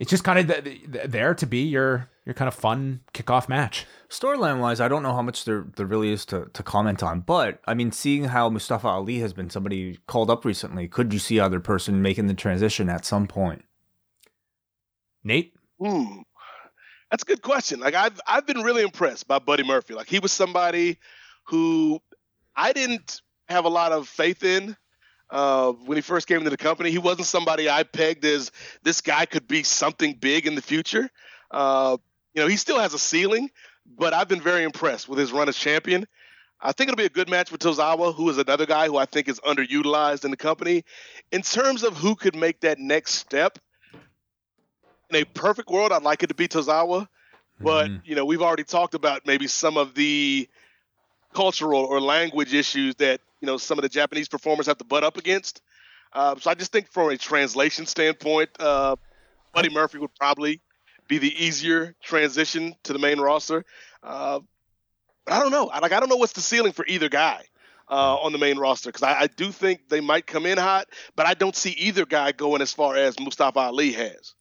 it's 0.00 0.10
just 0.10 0.24
kind 0.24 0.40
of 0.40 0.64
th- 0.64 0.92
th- 0.92 1.06
there 1.06 1.34
to 1.34 1.46
be 1.46 1.62
your 1.62 2.10
your 2.24 2.34
kind 2.34 2.48
of 2.48 2.54
fun 2.54 3.02
kickoff 3.14 3.48
match. 3.48 3.86
Storyline 4.08 4.58
wise, 4.58 4.80
I 4.80 4.88
don't 4.88 5.04
know 5.04 5.14
how 5.14 5.22
much 5.22 5.44
there 5.44 5.66
there 5.76 5.86
really 5.86 6.10
is 6.10 6.24
to, 6.26 6.50
to 6.52 6.64
comment 6.64 7.00
on, 7.00 7.20
but 7.20 7.60
I 7.68 7.74
mean, 7.74 7.92
seeing 7.92 8.24
how 8.24 8.50
Mustafa 8.50 8.88
Ali 8.88 9.20
has 9.20 9.32
been 9.32 9.50
somebody 9.50 10.00
called 10.08 10.30
up 10.30 10.44
recently, 10.44 10.88
could 10.88 11.12
you 11.12 11.20
see 11.20 11.38
other 11.38 11.60
person 11.60 12.02
making 12.02 12.26
the 12.26 12.34
transition 12.34 12.88
at 12.88 13.04
some 13.04 13.28
point? 13.28 13.64
Nate, 15.22 15.54
hmm, 15.80 16.20
that's 17.10 17.22
a 17.22 17.26
good 17.26 17.42
question. 17.42 17.80
Like 17.80 17.94
I've 17.94 18.20
I've 18.26 18.46
been 18.46 18.60
really 18.60 18.82
impressed 18.82 19.26
by 19.26 19.38
Buddy 19.38 19.62
Murphy. 19.62 19.94
Like 19.94 20.08
he 20.08 20.18
was 20.18 20.32
somebody 20.32 20.98
who 21.44 22.00
I 22.54 22.72
didn't 22.72 23.20
have 23.48 23.64
a 23.64 23.68
lot 23.68 23.92
of 23.92 24.08
faith 24.08 24.44
in 24.44 24.76
uh, 25.30 25.72
when 25.72 25.96
he 25.96 26.02
first 26.02 26.26
came 26.26 26.38
into 26.38 26.50
the 26.50 26.56
company. 26.56 26.90
He 26.90 26.98
wasn't 26.98 27.26
somebody 27.26 27.68
I 27.68 27.82
pegged 27.82 28.24
as 28.24 28.52
this 28.82 29.00
guy 29.00 29.26
could 29.26 29.48
be 29.48 29.62
something 29.62 30.14
big 30.14 30.46
in 30.46 30.54
the 30.54 30.62
future. 30.62 31.10
Uh, 31.50 31.96
you 32.34 32.42
know, 32.42 32.48
he 32.48 32.56
still 32.56 32.78
has 32.78 32.94
a 32.94 32.98
ceiling, 32.98 33.48
but 33.86 34.12
I've 34.12 34.28
been 34.28 34.40
very 34.40 34.62
impressed 34.62 35.08
with 35.08 35.18
his 35.18 35.32
run 35.32 35.48
as 35.48 35.56
champion. 35.56 36.06
I 36.60 36.72
think 36.72 36.88
it'll 36.88 36.98
be 36.98 37.06
a 37.06 37.08
good 37.08 37.30
match 37.30 37.50
with 37.50 37.62
Tozawa, 37.62 38.14
who 38.14 38.28
is 38.28 38.36
another 38.38 38.66
guy 38.66 38.86
who 38.86 38.98
I 38.98 39.06
think 39.06 39.28
is 39.28 39.40
underutilized 39.40 40.24
in 40.24 40.30
the 40.30 40.36
company. 40.36 40.84
In 41.32 41.42
terms 41.42 41.82
of 41.82 41.96
who 41.96 42.14
could 42.14 42.36
make 42.36 42.60
that 42.60 42.78
next 42.78 43.14
step, 43.14 43.58
in 45.10 45.22
a 45.22 45.24
perfect 45.24 45.68
world, 45.70 45.92
I'd 45.92 46.02
like 46.02 46.22
it 46.22 46.28
to 46.28 46.34
be 46.34 46.48
Tozawa. 46.48 47.08
But, 47.60 47.88
mm-hmm. 47.88 47.98
you 48.04 48.14
know, 48.14 48.24
we've 48.24 48.40
already 48.40 48.64
talked 48.64 48.94
about 48.94 49.26
maybe 49.26 49.46
some 49.46 49.76
of 49.76 49.94
the 49.94 50.48
cultural 51.34 51.84
or 51.84 52.00
language 52.00 52.54
issues 52.54 52.94
that, 52.96 53.20
you 53.40 53.46
know, 53.46 53.58
some 53.58 53.78
of 53.78 53.82
the 53.82 53.88
Japanese 53.88 54.28
performers 54.28 54.66
have 54.66 54.78
to 54.78 54.84
butt 54.84 55.04
up 55.04 55.18
against. 55.18 55.60
Uh, 56.12 56.36
so 56.40 56.50
I 56.50 56.54
just 56.54 56.72
think 56.72 56.90
from 56.90 57.10
a 57.10 57.16
translation 57.16 57.86
standpoint, 57.86 58.50
uh, 58.58 58.96
Buddy 59.52 59.68
Murphy 59.68 59.98
would 59.98 60.14
probably 60.14 60.60
be 61.06 61.18
the 61.18 61.44
easier 61.44 61.94
transition 62.02 62.74
to 62.84 62.92
the 62.92 62.98
main 62.98 63.20
roster. 63.20 63.64
Uh, 64.02 64.40
I 65.26 65.40
don't 65.40 65.50
know. 65.50 65.66
Like 65.66 65.92
I 65.92 66.00
don't 66.00 66.08
know 66.08 66.16
what's 66.16 66.32
the 66.32 66.40
ceiling 66.40 66.72
for 66.72 66.84
either 66.86 67.08
guy 67.08 67.44
uh, 67.88 68.16
on 68.16 68.32
the 68.32 68.38
main 68.38 68.58
roster 68.58 68.88
because 68.88 69.02
I, 69.02 69.22
I, 69.22 69.26
do 69.26 69.50
think 69.50 69.88
they 69.88 70.00
might 70.00 70.26
come 70.26 70.46
in 70.46 70.58
hot, 70.58 70.86
but 71.16 71.26
I 71.26 71.34
don't 71.34 71.56
see 71.56 71.70
either 71.72 72.06
guy 72.06 72.32
going 72.32 72.62
as 72.62 72.72
far 72.72 72.96
as 72.96 73.18
Mustafa 73.18 73.58
Ali 73.58 73.92
has. 73.92 74.34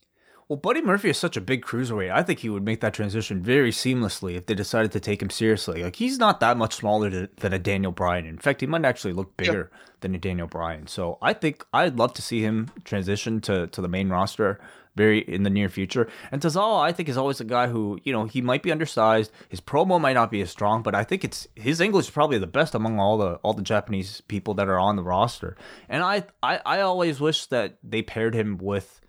Well, 0.49 0.57
Buddy 0.57 0.81
Murphy 0.81 1.11
is 1.11 1.17
such 1.19 1.37
a 1.37 1.41
big 1.41 1.63
cruiserweight. 1.63 2.11
I 2.11 2.23
think 2.23 2.39
he 2.39 2.49
would 2.49 2.65
make 2.65 2.81
that 2.81 2.95
transition 2.95 3.43
very 3.43 3.69
seamlessly 3.69 4.33
if 4.35 4.47
they 4.47 4.55
decided 4.55 4.91
to 4.93 4.99
take 4.99 5.21
him 5.21 5.29
seriously. 5.29 5.83
Like 5.83 5.97
he's 5.97 6.17
not 6.17 6.39
that 6.39 6.57
much 6.57 6.73
smaller 6.73 7.27
than 7.27 7.53
a 7.53 7.59
Daniel 7.59 7.91
Bryan. 7.91 8.25
In 8.25 8.39
fact, 8.39 8.61
he 8.61 8.65
might 8.65 8.83
actually 8.83 9.13
look 9.13 9.37
bigger 9.37 9.69
yep. 9.71 9.81
than 9.99 10.15
a 10.15 10.17
Daniel 10.17 10.47
Bryan. 10.47 10.87
So 10.87 11.19
I 11.21 11.33
think 11.33 11.63
I'd 11.71 11.99
love 11.99 12.13
to 12.13 12.23
see 12.23 12.41
him 12.41 12.71
transition 12.83 13.41
to 13.41 13.67
to 13.67 13.79
the 13.79 13.87
main 13.87 14.09
roster 14.09 14.59
very 14.95 15.19
in 15.19 15.43
the 15.43 15.51
near 15.51 15.69
future. 15.69 16.09
And 16.31 16.41
Tozawa, 16.41 16.81
I 16.81 16.93
think, 16.93 17.09
is 17.09 17.17
always 17.17 17.39
a 17.39 17.45
guy 17.45 17.67
who, 17.67 17.99
you 18.03 18.11
know, 18.11 18.25
he 18.25 18.41
might 18.41 18.63
be 18.63 18.71
undersized. 18.71 19.31
His 19.49 19.61
promo 19.61 20.01
might 20.01 20.13
not 20.13 20.31
be 20.31 20.41
as 20.41 20.49
strong, 20.49 20.81
but 20.81 20.95
I 20.95 21.03
think 21.03 21.23
it's 21.23 21.47
his 21.53 21.79
English 21.79 22.07
is 22.07 22.11
probably 22.11 22.39
the 22.39 22.47
best 22.47 22.73
among 22.73 22.99
all 22.99 23.19
the 23.19 23.35
all 23.43 23.53
the 23.53 23.61
Japanese 23.61 24.21
people 24.21 24.55
that 24.55 24.67
are 24.67 24.79
on 24.79 24.95
the 24.95 25.03
roster. 25.03 25.55
And 25.87 26.01
I 26.01 26.23
I, 26.41 26.59
I 26.65 26.81
always 26.81 27.21
wish 27.21 27.45
that 27.45 27.77
they 27.83 28.01
paired 28.01 28.33
him 28.33 28.57
with 28.57 28.99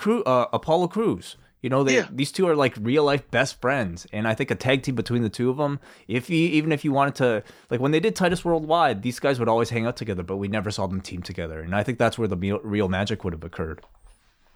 Cru- 0.00 0.24
uh, 0.24 0.46
Apollo 0.50 0.88
Crews. 0.88 1.36
You 1.60 1.68
know, 1.68 1.84
they, 1.84 1.96
yeah. 1.96 2.08
these 2.10 2.32
two 2.32 2.48
are 2.48 2.56
like 2.56 2.74
real 2.80 3.04
life 3.04 3.30
best 3.30 3.60
friends, 3.60 4.06
and 4.14 4.26
I 4.26 4.32
think 4.32 4.50
a 4.50 4.54
tag 4.54 4.82
team 4.82 4.94
between 4.94 5.22
the 5.22 5.28
two 5.28 5.50
of 5.50 5.58
them, 5.58 5.78
if 6.08 6.30
you 6.30 6.38
even 6.38 6.72
if 6.72 6.86
you 6.86 6.92
wanted 6.92 7.16
to, 7.16 7.42
like 7.68 7.80
when 7.80 7.92
they 7.92 8.00
did 8.00 8.16
Titus 8.16 8.42
Worldwide, 8.42 9.02
these 9.02 9.20
guys 9.20 9.38
would 9.38 9.48
always 9.48 9.68
hang 9.68 9.84
out 9.84 9.98
together, 9.98 10.22
but 10.22 10.38
we 10.38 10.48
never 10.48 10.70
saw 10.70 10.86
them 10.86 11.02
team 11.02 11.20
together, 11.20 11.60
and 11.60 11.76
I 11.76 11.82
think 11.82 11.98
that's 11.98 12.16
where 12.16 12.28
the 12.28 12.58
real 12.64 12.88
magic 12.88 13.24
would 13.24 13.34
have 13.34 13.44
occurred. 13.44 13.82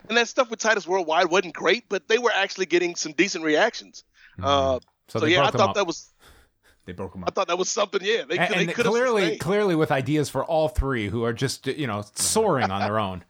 And 0.08 0.16
that 0.16 0.28
stuff 0.28 0.48
with 0.48 0.60
Titus 0.60 0.86
Worldwide 0.86 1.30
wasn't 1.30 1.54
great, 1.54 1.90
but 1.90 2.08
they 2.08 2.16
were 2.16 2.32
actually 2.34 2.66
getting 2.66 2.94
some 2.94 3.12
decent 3.12 3.44
reactions. 3.44 4.02
Mm-hmm. 4.38 4.44
Uh, 4.44 4.78
so, 5.08 5.20
so 5.20 5.26
yeah, 5.26 5.44
I 5.44 5.50
thought 5.50 5.70
up. 5.70 5.74
that 5.74 5.86
was 5.86 6.08
they 6.86 6.92
broke 6.92 7.12
them 7.12 7.24
up. 7.24 7.30
I 7.30 7.32
thought 7.32 7.48
that 7.48 7.58
was 7.58 7.70
something. 7.70 8.00
Yeah, 8.02 8.24
they, 8.26 8.38
and, 8.38 8.54
they 8.54 8.60
and 8.62 8.72
clearly, 8.72 9.22
sustained. 9.22 9.40
clearly 9.40 9.74
with 9.74 9.92
ideas 9.92 10.30
for 10.30 10.42
all 10.42 10.68
three 10.68 11.08
who 11.08 11.22
are 11.24 11.34
just 11.34 11.66
you 11.66 11.86
know 11.86 12.02
soaring 12.14 12.70
on 12.70 12.80
their 12.80 12.98
own. 12.98 13.24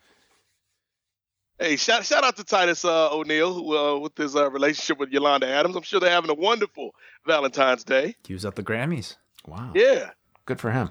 Hey, 1.58 1.76
shout 1.76 2.04
shout 2.04 2.24
out 2.24 2.36
to 2.36 2.44
Titus 2.44 2.84
uh, 2.84 3.14
O'Neil 3.14 3.54
who, 3.54 3.76
uh, 3.76 3.98
with 4.00 4.16
his 4.18 4.34
uh, 4.34 4.50
relationship 4.50 4.98
with 4.98 5.10
Yolanda 5.10 5.46
Adams. 5.46 5.76
I'm 5.76 5.82
sure 5.82 6.00
they're 6.00 6.10
having 6.10 6.30
a 6.30 6.34
wonderful 6.34 6.90
Valentine's 7.26 7.84
Day. 7.84 8.16
He 8.26 8.32
was 8.32 8.44
at 8.44 8.56
the 8.56 8.62
Grammys. 8.64 9.16
Wow. 9.46 9.70
Yeah. 9.72 10.10
Good 10.46 10.60
for 10.60 10.72
him. 10.72 10.90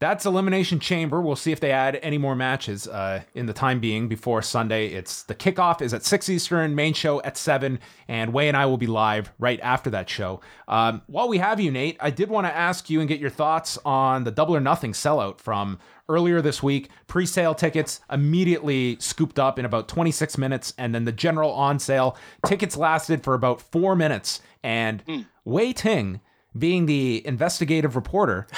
That's 0.00 0.26
Elimination 0.26 0.78
Chamber. 0.78 1.20
We'll 1.20 1.34
see 1.34 1.50
if 1.50 1.58
they 1.58 1.72
add 1.72 1.98
any 2.02 2.18
more 2.18 2.36
matches 2.36 2.86
uh, 2.86 3.22
in 3.34 3.46
the 3.46 3.52
time 3.52 3.80
being 3.80 4.06
before 4.06 4.42
Sunday. 4.42 4.88
It's 4.88 5.24
the 5.24 5.34
kickoff 5.34 5.82
is 5.82 5.92
at 5.92 6.04
six 6.04 6.28
Eastern, 6.28 6.76
main 6.76 6.94
show 6.94 7.20
at 7.22 7.36
seven, 7.36 7.80
and 8.06 8.32
Wai 8.32 8.44
and 8.44 8.56
I 8.56 8.66
will 8.66 8.76
be 8.76 8.86
live 8.86 9.32
right 9.40 9.58
after 9.60 9.90
that 9.90 10.08
show. 10.08 10.40
Um, 10.68 11.02
while 11.08 11.28
we 11.28 11.38
have 11.38 11.58
you, 11.58 11.72
Nate, 11.72 11.96
I 11.98 12.10
did 12.10 12.28
want 12.28 12.46
to 12.46 12.54
ask 12.54 12.88
you 12.88 13.00
and 13.00 13.08
get 13.08 13.18
your 13.18 13.30
thoughts 13.30 13.76
on 13.84 14.22
the 14.22 14.30
Double 14.30 14.54
or 14.54 14.60
Nothing 14.60 14.92
sellout 14.92 15.40
from 15.40 15.80
earlier 16.08 16.40
this 16.40 16.62
week. 16.62 16.88
Pre-sale 17.06 17.54
tickets 17.54 18.00
immediately 18.10 18.96
scooped 19.00 19.38
up 19.38 19.58
in 19.58 19.64
about 19.64 19.88
26 19.88 20.38
minutes, 20.38 20.74
and 20.78 20.94
then 20.94 21.04
the 21.04 21.12
general 21.12 21.52
on 21.52 21.78
sale 21.78 22.16
tickets 22.46 22.76
lasted 22.76 23.22
for 23.22 23.34
about 23.34 23.60
four 23.60 23.94
minutes. 23.94 24.40
And 24.62 25.04
mm. 25.06 25.26
Wai 25.44 25.72
Ting, 25.72 26.20
being 26.56 26.86
the 26.86 27.26
investigative 27.26 27.96
reporter. 27.96 28.46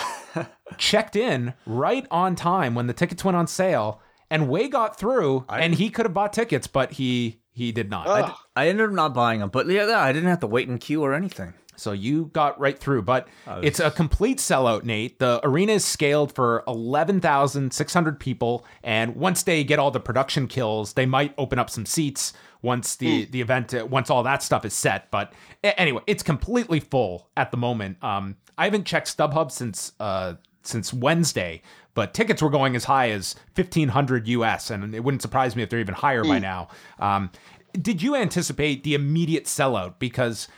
checked 0.77 1.17
in 1.17 1.55
right 1.67 2.07
on 2.11 2.37
time 2.37 2.75
when 2.75 2.87
the 2.87 2.93
tickets 2.93 3.25
went 3.25 3.37
on 3.37 3.47
sale, 3.47 4.01
and 4.31 4.49
Wai 4.49 4.69
got 4.69 4.99
through, 4.99 5.45
I, 5.49 5.61
and 5.61 5.75
he 5.75 5.91
could 5.91 6.07
have 6.07 6.15
bought 6.15 6.33
tickets, 6.33 6.67
but 6.67 6.93
he 6.93 7.41
he 7.53 7.73
did 7.73 7.91
not. 7.91 8.09
I, 8.09 8.35
I, 8.57 8.69
ended 8.69 8.89
up 8.89 8.93
not 8.95 9.13
buying 9.13 9.41
them, 9.41 9.51
but 9.51 9.67
yeah, 9.67 10.01
I 10.01 10.13
didn't 10.13 10.29
have 10.29 10.41
to 10.41 10.47
wait 10.47 10.69
in 10.69 10.79
queue 10.79 11.03
or 11.03 11.13
anything. 11.15 11.55
So 11.81 11.93
you 11.93 12.27
got 12.33 12.59
right 12.61 12.79
through, 12.79 13.03
but 13.03 13.29
was... 13.47 13.65
it's 13.65 13.81
a 13.81 13.91
complete 13.91 14.39
sellout, 14.39 14.85
Nate. 14.85 15.19
The 15.19 15.41
arena 15.43 15.73
is 15.73 15.85
scaled 15.85 16.35
for 16.35 16.63
11,600 16.69 18.21
people, 18.21 18.65
and 18.83 19.17
once 19.17 19.43
they 19.43 19.65
get 19.65 19.79
all 19.79 19.91
the 19.91 20.01
production 20.01 20.47
kills, 20.47 20.93
they 20.93 21.07
might 21.07 21.35
open 21.39 21.59
up 21.59 21.71
some 21.71 21.87
seats 21.87 22.33
once 22.63 22.97
the 22.97 23.27
mm. 23.27 23.31
the 23.31 23.41
event 23.41 23.73
once 23.89 24.11
all 24.11 24.23
that 24.23 24.43
stuff 24.43 24.65
is 24.65 24.75
set. 24.75 25.11
But 25.11 25.33
anyway, 25.63 26.03
it's 26.07 26.23
completely 26.23 26.81
full 26.81 27.29
at 27.37 27.51
the 27.51 27.57
moment. 27.57 28.03
Um, 28.03 28.37
I 28.59 28.65
haven't 28.65 28.85
checked 28.85 29.17
StubHub 29.17 29.51
since 29.51 29.93
uh, 29.99 30.35
since 30.63 30.93
Wednesday, 30.93 31.63
but 31.95 32.15
tickets 32.15 32.43
were 32.43 32.51
going 32.51 32.77
as 32.77 32.85
high 32.85 33.11
as 33.11 33.35
1500 33.55 34.29
US 34.29 34.71
and 34.71 34.95
it 34.95 35.03
wouldn't 35.03 35.23
surprise 35.23 35.57
me 35.57 35.63
if 35.63 35.71
they're 35.71 35.81
even 35.81 35.95
higher 35.95 36.23
mm. 36.23 36.29
by 36.29 36.39
now. 36.39 36.69
Um, 36.99 37.31
did 37.73 38.03
you 38.03 38.17
anticipate 38.17 38.85
the 38.85 38.95
immediate 38.95 39.45
sellout 39.45 39.95
because 39.99 40.49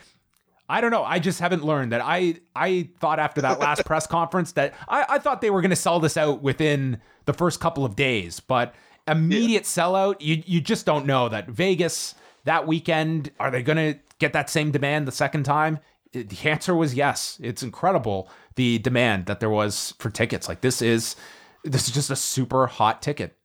I 0.69 0.81
don't 0.81 0.91
know. 0.91 1.05
I 1.05 1.19
just 1.19 1.41
haven't 1.41 1.65
learned 1.65 1.93
that. 1.93 2.01
I 2.03 2.37
I 2.55 2.89
thought 3.01 3.19
after 3.19 3.41
that 3.43 3.59
last 3.59 3.85
press 3.87 4.07
conference 4.07 4.53
that 4.53 4.75
I, 4.89 5.05
I 5.09 5.19
thought 5.19 5.41
they 5.41 5.51
were 5.51 5.61
going 5.61 5.71
to 5.71 5.77
sell 5.77 6.01
this 6.01 6.17
out 6.17 6.43
within 6.43 7.01
the 7.25 7.33
first 7.33 7.61
couple 7.61 7.85
of 7.85 7.97
days, 7.97 8.41
but 8.41 8.75
immediate 9.07 9.65
yeah. 9.65 9.85
sellout, 9.85 10.17
you 10.21 10.43
you 10.47 10.61
just 10.61 10.87
don't 10.87 11.07
know 11.07 11.29
that 11.29 11.49
Vegas 11.49 12.15
that 12.45 12.67
weekend 12.67 13.31
are 13.39 13.51
they 13.51 13.63
going 13.63 13.77
to 13.77 13.99
get 14.19 14.33
that 14.33 14.51
same 14.51 14.71
demand 14.71 15.07
the 15.07 15.13
second 15.13 15.45
time? 15.45 15.79
The 16.13 16.39
answer 16.45 16.75
was 16.75 16.95
yes. 16.95 17.39
It's 17.43 17.63
incredible 17.63 18.31
the 18.57 18.79
demand 18.79 19.27
that 19.27 19.41
there 19.41 19.51
was 19.51 19.95
for 19.99 20.11
tickets. 20.11 20.49
Like 20.49 20.61
this 20.61 20.83
is 20.83 21.17
this 21.65 21.89
is 21.89 21.95
just 21.95 22.11
a 22.11 22.17
super 22.17 22.67
hot 22.67 23.03
ticket. 23.03 23.37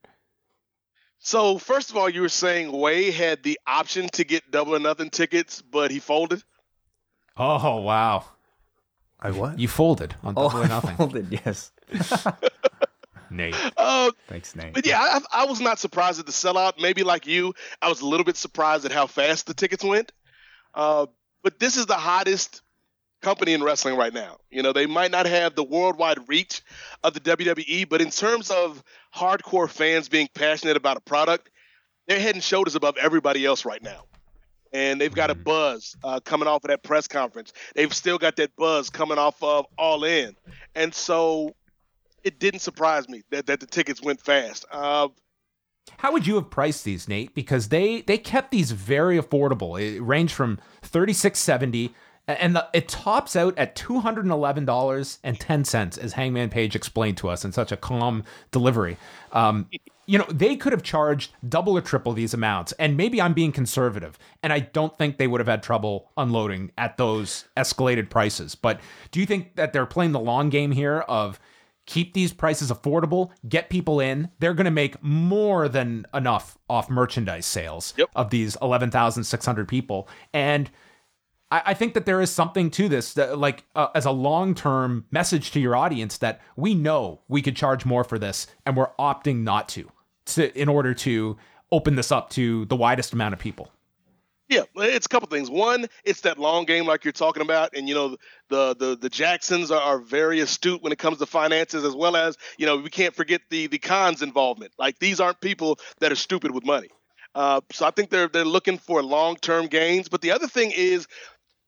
So 1.18 1.58
first 1.58 1.90
of 1.90 1.96
all, 1.96 2.08
you 2.08 2.22
were 2.22 2.28
saying 2.28 2.70
Wai 2.72 3.10
had 3.10 3.42
the 3.42 3.58
option 3.66 4.08
to 4.10 4.24
get 4.24 4.50
double 4.50 4.76
or 4.76 4.78
nothing 4.78 5.10
tickets, 5.10 5.62
but 5.62 5.90
he 5.90 5.98
folded. 5.98 6.42
Oh 7.38 7.80
wow! 7.80 8.24
I 9.20 9.30
what? 9.30 9.58
You 9.58 9.68
folded 9.68 10.14
on 10.22 10.34
double 10.34 10.58
oh, 10.58 10.62
or 10.62 10.68
nothing. 10.68 10.96
folded, 10.96 11.28
yes. 11.30 11.72
Nate. 13.30 13.54
Uh, 13.76 14.10
Thanks, 14.26 14.56
Nate. 14.56 14.74
But 14.74 14.86
yeah, 14.86 15.00
I, 15.00 15.42
I, 15.42 15.44
was 15.44 15.60
not 15.60 15.78
surprised 15.78 16.18
at 16.18 16.26
the 16.26 16.32
sellout. 16.32 16.80
Maybe 16.80 17.02
like 17.02 17.26
you, 17.26 17.54
I 17.82 17.88
was 17.88 18.00
a 18.00 18.06
little 18.06 18.24
bit 18.24 18.36
surprised 18.36 18.84
at 18.84 18.92
how 18.92 19.06
fast 19.06 19.46
the 19.46 19.54
tickets 19.54 19.84
went. 19.84 20.12
Uh, 20.74 21.06
but 21.42 21.58
this 21.58 21.76
is 21.76 21.86
the 21.86 21.94
hottest 21.94 22.62
company 23.20 23.52
in 23.52 23.62
wrestling 23.62 23.96
right 23.96 24.14
now. 24.14 24.38
You 24.50 24.62
know, 24.62 24.72
they 24.72 24.86
might 24.86 25.10
not 25.10 25.26
have 25.26 25.54
the 25.54 25.64
worldwide 25.64 26.28
reach 26.28 26.62
of 27.02 27.14
the 27.14 27.20
WWE, 27.20 27.88
but 27.88 28.00
in 28.00 28.10
terms 28.10 28.50
of 28.50 28.82
hardcore 29.14 29.68
fans 29.68 30.08
being 30.08 30.28
passionate 30.34 30.76
about 30.76 30.96
a 30.96 31.00
product, 31.00 31.50
they're 32.06 32.20
head 32.20 32.34
and 32.34 32.42
shoulders 32.42 32.74
above 32.74 32.96
everybody 32.96 33.44
else 33.44 33.64
right 33.64 33.82
now. 33.82 34.04
And 34.72 35.00
they've 35.00 35.14
got 35.14 35.30
a 35.30 35.34
mm-hmm. 35.34 35.44
buzz 35.44 35.96
uh, 36.04 36.20
coming 36.20 36.48
off 36.48 36.64
of 36.64 36.68
that 36.68 36.82
press 36.82 37.08
conference. 37.08 37.52
They've 37.74 37.92
still 37.92 38.18
got 38.18 38.36
that 38.36 38.54
buzz 38.56 38.90
coming 38.90 39.18
off 39.18 39.42
of 39.42 39.66
All 39.78 40.04
In. 40.04 40.36
And 40.74 40.94
so 40.94 41.54
it 42.22 42.38
didn't 42.38 42.60
surprise 42.60 43.08
me 43.08 43.22
that, 43.30 43.46
that 43.46 43.60
the 43.60 43.66
tickets 43.66 44.02
went 44.02 44.20
fast. 44.20 44.66
Uh, 44.70 45.08
How 45.96 46.12
would 46.12 46.26
you 46.26 46.34
have 46.34 46.50
priced 46.50 46.84
these, 46.84 47.08
Nate? 47.08 47.34
Because 47.34 47.68
they 47.68 48.02
they 48.02 48.18
kept 48.18 48.50
these 48.50 48.72
very 48.72 49.18
affordable. 49.18 49.80
It 49.80 50.00
ranged 50.00 50.34
from 50.34 50.58
thirty 50.82 51.14
six 51.14 51.38
seventy, 51.38 51.94
and 52.26 52.54
the, 52.54 52.68
it 52.74 52.88
tops 52.88 53.34
out 53.36 53.56
at 53.56 53.74
two 53.74 54.00
hundred 54.00 54.26
and 54.26 54.32
eleven 54.32 54.66
dollars 54.66 55.18
and 55.24 55.40
ten 55.40 55.64
cents, 55.64 55.96
as 55.96 56.12
Hangman 56.12 56.50
Page 56.50 56.76
explained 56.76 57.16
to 57.18 57.28
us 57.28 57.44
in 57.44 57.52
such 57.52 57.72
a 57.72 57.76
calm 57.76 58.24
delivery. 58.50 58.98
Um, 59.32 59.68
you 60.08 60.16
know, 60.16 60.26
they 60.32 60.56
could 60.56 60.72
have 60.72 60.82
charged 60.82 61.32
double 61.46 61.76
or 61.76 61.82
triple 61.82 62.14
these 62.14 62.32
amounts, 62.32 62.72
and 62.72 62.96
maybe 62.96 63.20
I'm 63.20 63.34
being 63.34 63.52
conservative, 63.52 64.18
and 64.42 64.52
I 64.52 64.60
don't 64.60 64.96
think 64.96 65.18
they 65.18 65.26
would 65.26 65.38
have 65.38 65.48
had 65.48 65.62
trouble 65.62 66.10
unloading 66.16 66.72
at 66.78 66.96
those 66.96 67.44
escalated 67.58 68.08
prices. 68.08 68.54
But 68.54 68.80
do 69.10 69.20
you 69.20 69.26
think 69.26 69.56
that 69.56 69.74
they're 69.74 69.86
playing 69.86 70.12
the 70.12 70.20
long 70.20 70.48
game 70.48 70.72
here 70.72 71.00
of 71.00 71.38
keep 71.88 72.12
these 72.12 72.32
prices 72.34 72.70
affordable, 72.70 73.30
get 73.48 73.70
people 73.70 73.98
in. 73.98 74.30
They're 74.38 74.52
going 74.52 74.66
to 74.66 74.70
make 74.70 75.02
more 75.02 75.68
than 75.68 76.06
enough 76.12 76.58
off 76.68 76.90
merchandise 76.90 77.46
sales 77.46 77.94
yep. 77.96 78.10
of 78.14 78.28
these 78.28 78.58
11,600 78.60 79.66
people. 79.66 80.06
And 80.34 80.70
I, 81.50 81.62
I, 81.66 81.74
think 81.74 81.94
that 81.94 82.04
there 82.04 82.20
is 82.20 82.30
something 82.30 82.70
to 82.72 82.90
this, 82.90 83.14
that, 83.14 83.38
like 83.38 83.64
uh, 83.74 83.88
as 83.94 84.04
a 84.04 84.10
long 84.10 84.54
term 84.54 85.06
message 85.10 85.50
to 85.52 85.60
your 85.60 85.74
audience, 85.74 86.18
that 86.18 86.42
we 86.56 86.74
know 86.74 87.22
we 87.26 87.40
could 87.40 87.56
charge 87.56 87.86
more 87.86 88.04
for 88.04 88.18
this 88.18 88.46
and 88.66 88.76
we're 88.76 88.92
opting 88.98 89.42
not 89.42 89.66
to, 89.70 89.90
to 90.34 90.56
in 90.58 90.68
order 90.68 90.94
to 90.94 91.36
open 91.70 91.96
this 91.96 92.10
up 92.12 92.30
to 92.30 92.64
the 92.66 92.76
widest 92.76 93.12
amount 93.12 93.34
of 93.34 93.38
people. 93.38 93.70
Yeah, 94.48 94.62
it's 94.76 95.04
a 95.04 95.08
couple 95.10 95.28
things. 95.28 95.50
One, 95.50 95.86
it's 96.04 96.22
that 96.22 96.38
long 96.38 96.64
game 96.64 96.86
like 96.86 97.04
you're 97.04 97.12
talking 97.12 97.42
about, 97.42 97.76
and 97.76 97.86
you 97.86 97.94
know 97.94 98.16
the 98.48 98.74
the 98.74 98.96
the 98.96 99.10
Jacksons 99.10 99.70
are, 99.70 99.80
are, 99.80 99.98
very 99.98 100.40
astute 100.40 100.82
when 100.82 100.90
it 100.90 100.98
comes 100.98 101.18
to 101.18 101.26
finances, 101.26 101.84
as 101.84 101.94
well 101.94 102.16
as 102.16 102.38
you 102.56 102.64
know 102.64 102.78
we 102.78 102.88
can't 102.88 103.14
forget 103.14 103.42
the 103.50 103.66
the 103.66 103.78
Khans 103.78 104.22
involvement. 104.22 104.72
Like 104.78 104.98
these 105.00 105.20
aren't 105.20 105.40
people 105.42 105.78
that 106.00 106.12
are 106.12 106.16
stupid 106.16 106.52
with 106.52 106.64
money. 106.64 106.88
Uh, 107.34 107.60
so 107.72 107.86
I 107.86 107.90
think 107.90 108.08
they're 108.08 108.28
they're 108.28 108.46
looking 108.46 108.78
for 108.78 109.02
long 109.02 109.36
term 109.36 109.66
gains. 109.66 110.08
But 110.08 110.22
the 110.22 110.30
other 110.30 110.48
thing 110.48 110.72
is, 110.74 111.06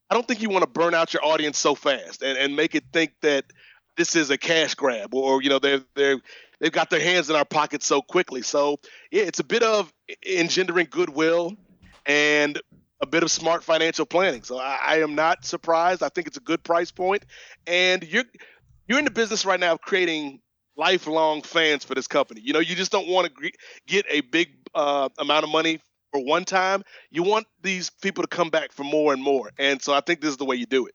I 0.08 0.14
don't 0.14 0.26
think 0.26 0.40
you 0.40 0.48
want 0.48 0.62
to 0.62 0.70
burn 0.70 0.94
out 0.94 1.12
your 1.12 1.24
audience 1.24 1.58
so 1.58 1.74
fast 1.74 2.22
and, 2.22 2.38
and 2.38 2.56
make 2.56 2.74
it 2.74 2.84
think 2.94 3.12
that 3.20 3.44
this 3.98 4.16
is 4.16 4.30
a 4.30 4.38
cash 4.38 4.74
grab 4.74 5.14
or 5.14 5.42
you 5.42 5.50
know 5.50 5.58
they're 5.58 5.82
they're 5.94 6.20
they've 6.60 6.72
got 6.72 6.90
their 6.90 7.00
hands 7.00 7.30
in 7.30 7.36
our 7.36 7.44
pockets 7.44 7.86
so 7.86 8.02
quickly. 8.02 8.42
So 8.42 8.78
yeah, 9.10 9.22
it's 9.22 9.40
a 9.40 9.44
bit 9.44 9.62
of 9.62 9.92
engendering 10.24 10.88
goodwill 10.90 11.56
and 12.06 12.60
a 13.00 13.06
bit 13.06 13.22
of 13.22 13.30
smart 13.30 13.64
financial 13.64 14.06
planning. 14.06 14.42
So 14.42 14.58
I, 14.58 14.78
I, 14.82 14.96
am 14.98 15.14
not 15.14 15.44
surprised. 15.44 16.02
I 16.02 16.10
think 16.10 16.26
it's 16.26 16.36
a 16.36 16.42
good 16.42 16.62
price 16.62 16.90
point, 16.90 17.24
and 17.66 18.02
you're 18.04 18.24
you're 18.86 18.98
in 18.98 19.04
the 19.04 19.10
business 19.10 19.44
right 19.44 19.58
now 19.58 19.72
of 19.72 19.80
creating 19.80 20.40
lifelong 20.76 21.42
fans 21.42 21.84
for 21.84 21.94
this 21.94 22.06
company. 22.06 22.40
You 22.42 22.52
know, 22.52 22.60
you 22.60 22.74
just 22.74 22.92
don't 22.92 23.08
want 23.08 23.34
to 23.34 23.50
get 23.86 24.04
a 24.08 24.20
big 24.20 24.50
uh, 24.74 25.08
amount 25.18 25.44
of 25.44 25.50
money 25.50 25.80
for 26.12 26.22
one 26.22 26.44
time. 26.44 26.82
You 27.10 27.22
want 27.22 27.46
these 27.62 27.90
people 27.90 28.22
to 28.22 28.28
come 28.28 28.50
back 28.50 28.72
for 28.72 28.84
more 28.84 29.12
and 29.12 29.22
more, 29.22 29.50
and 29.58 29.80
so 29.80 29.94
I 29.94 30.00
think 30.00 30.20
this 30.20 30.30
is 30.30 30.36
the 30.36 30.44
way 30.44 30.56
you 30.56 30.66
do 30.66 30.86
it. 30.86 30.94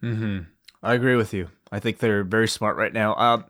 Hmm. 0.00 0.38
I 0.82 0.94
agree 0.94 1.14
with 1.14 1.32
you. 1.32 1.48
I 1.70 1.78
think 1.78 1.98
they're 1.98 2.24
very 2.24 2.48
smart 2.48 2.76
right 2.76 2.92
now. 2.92 3.14
Um, 3.14 3.44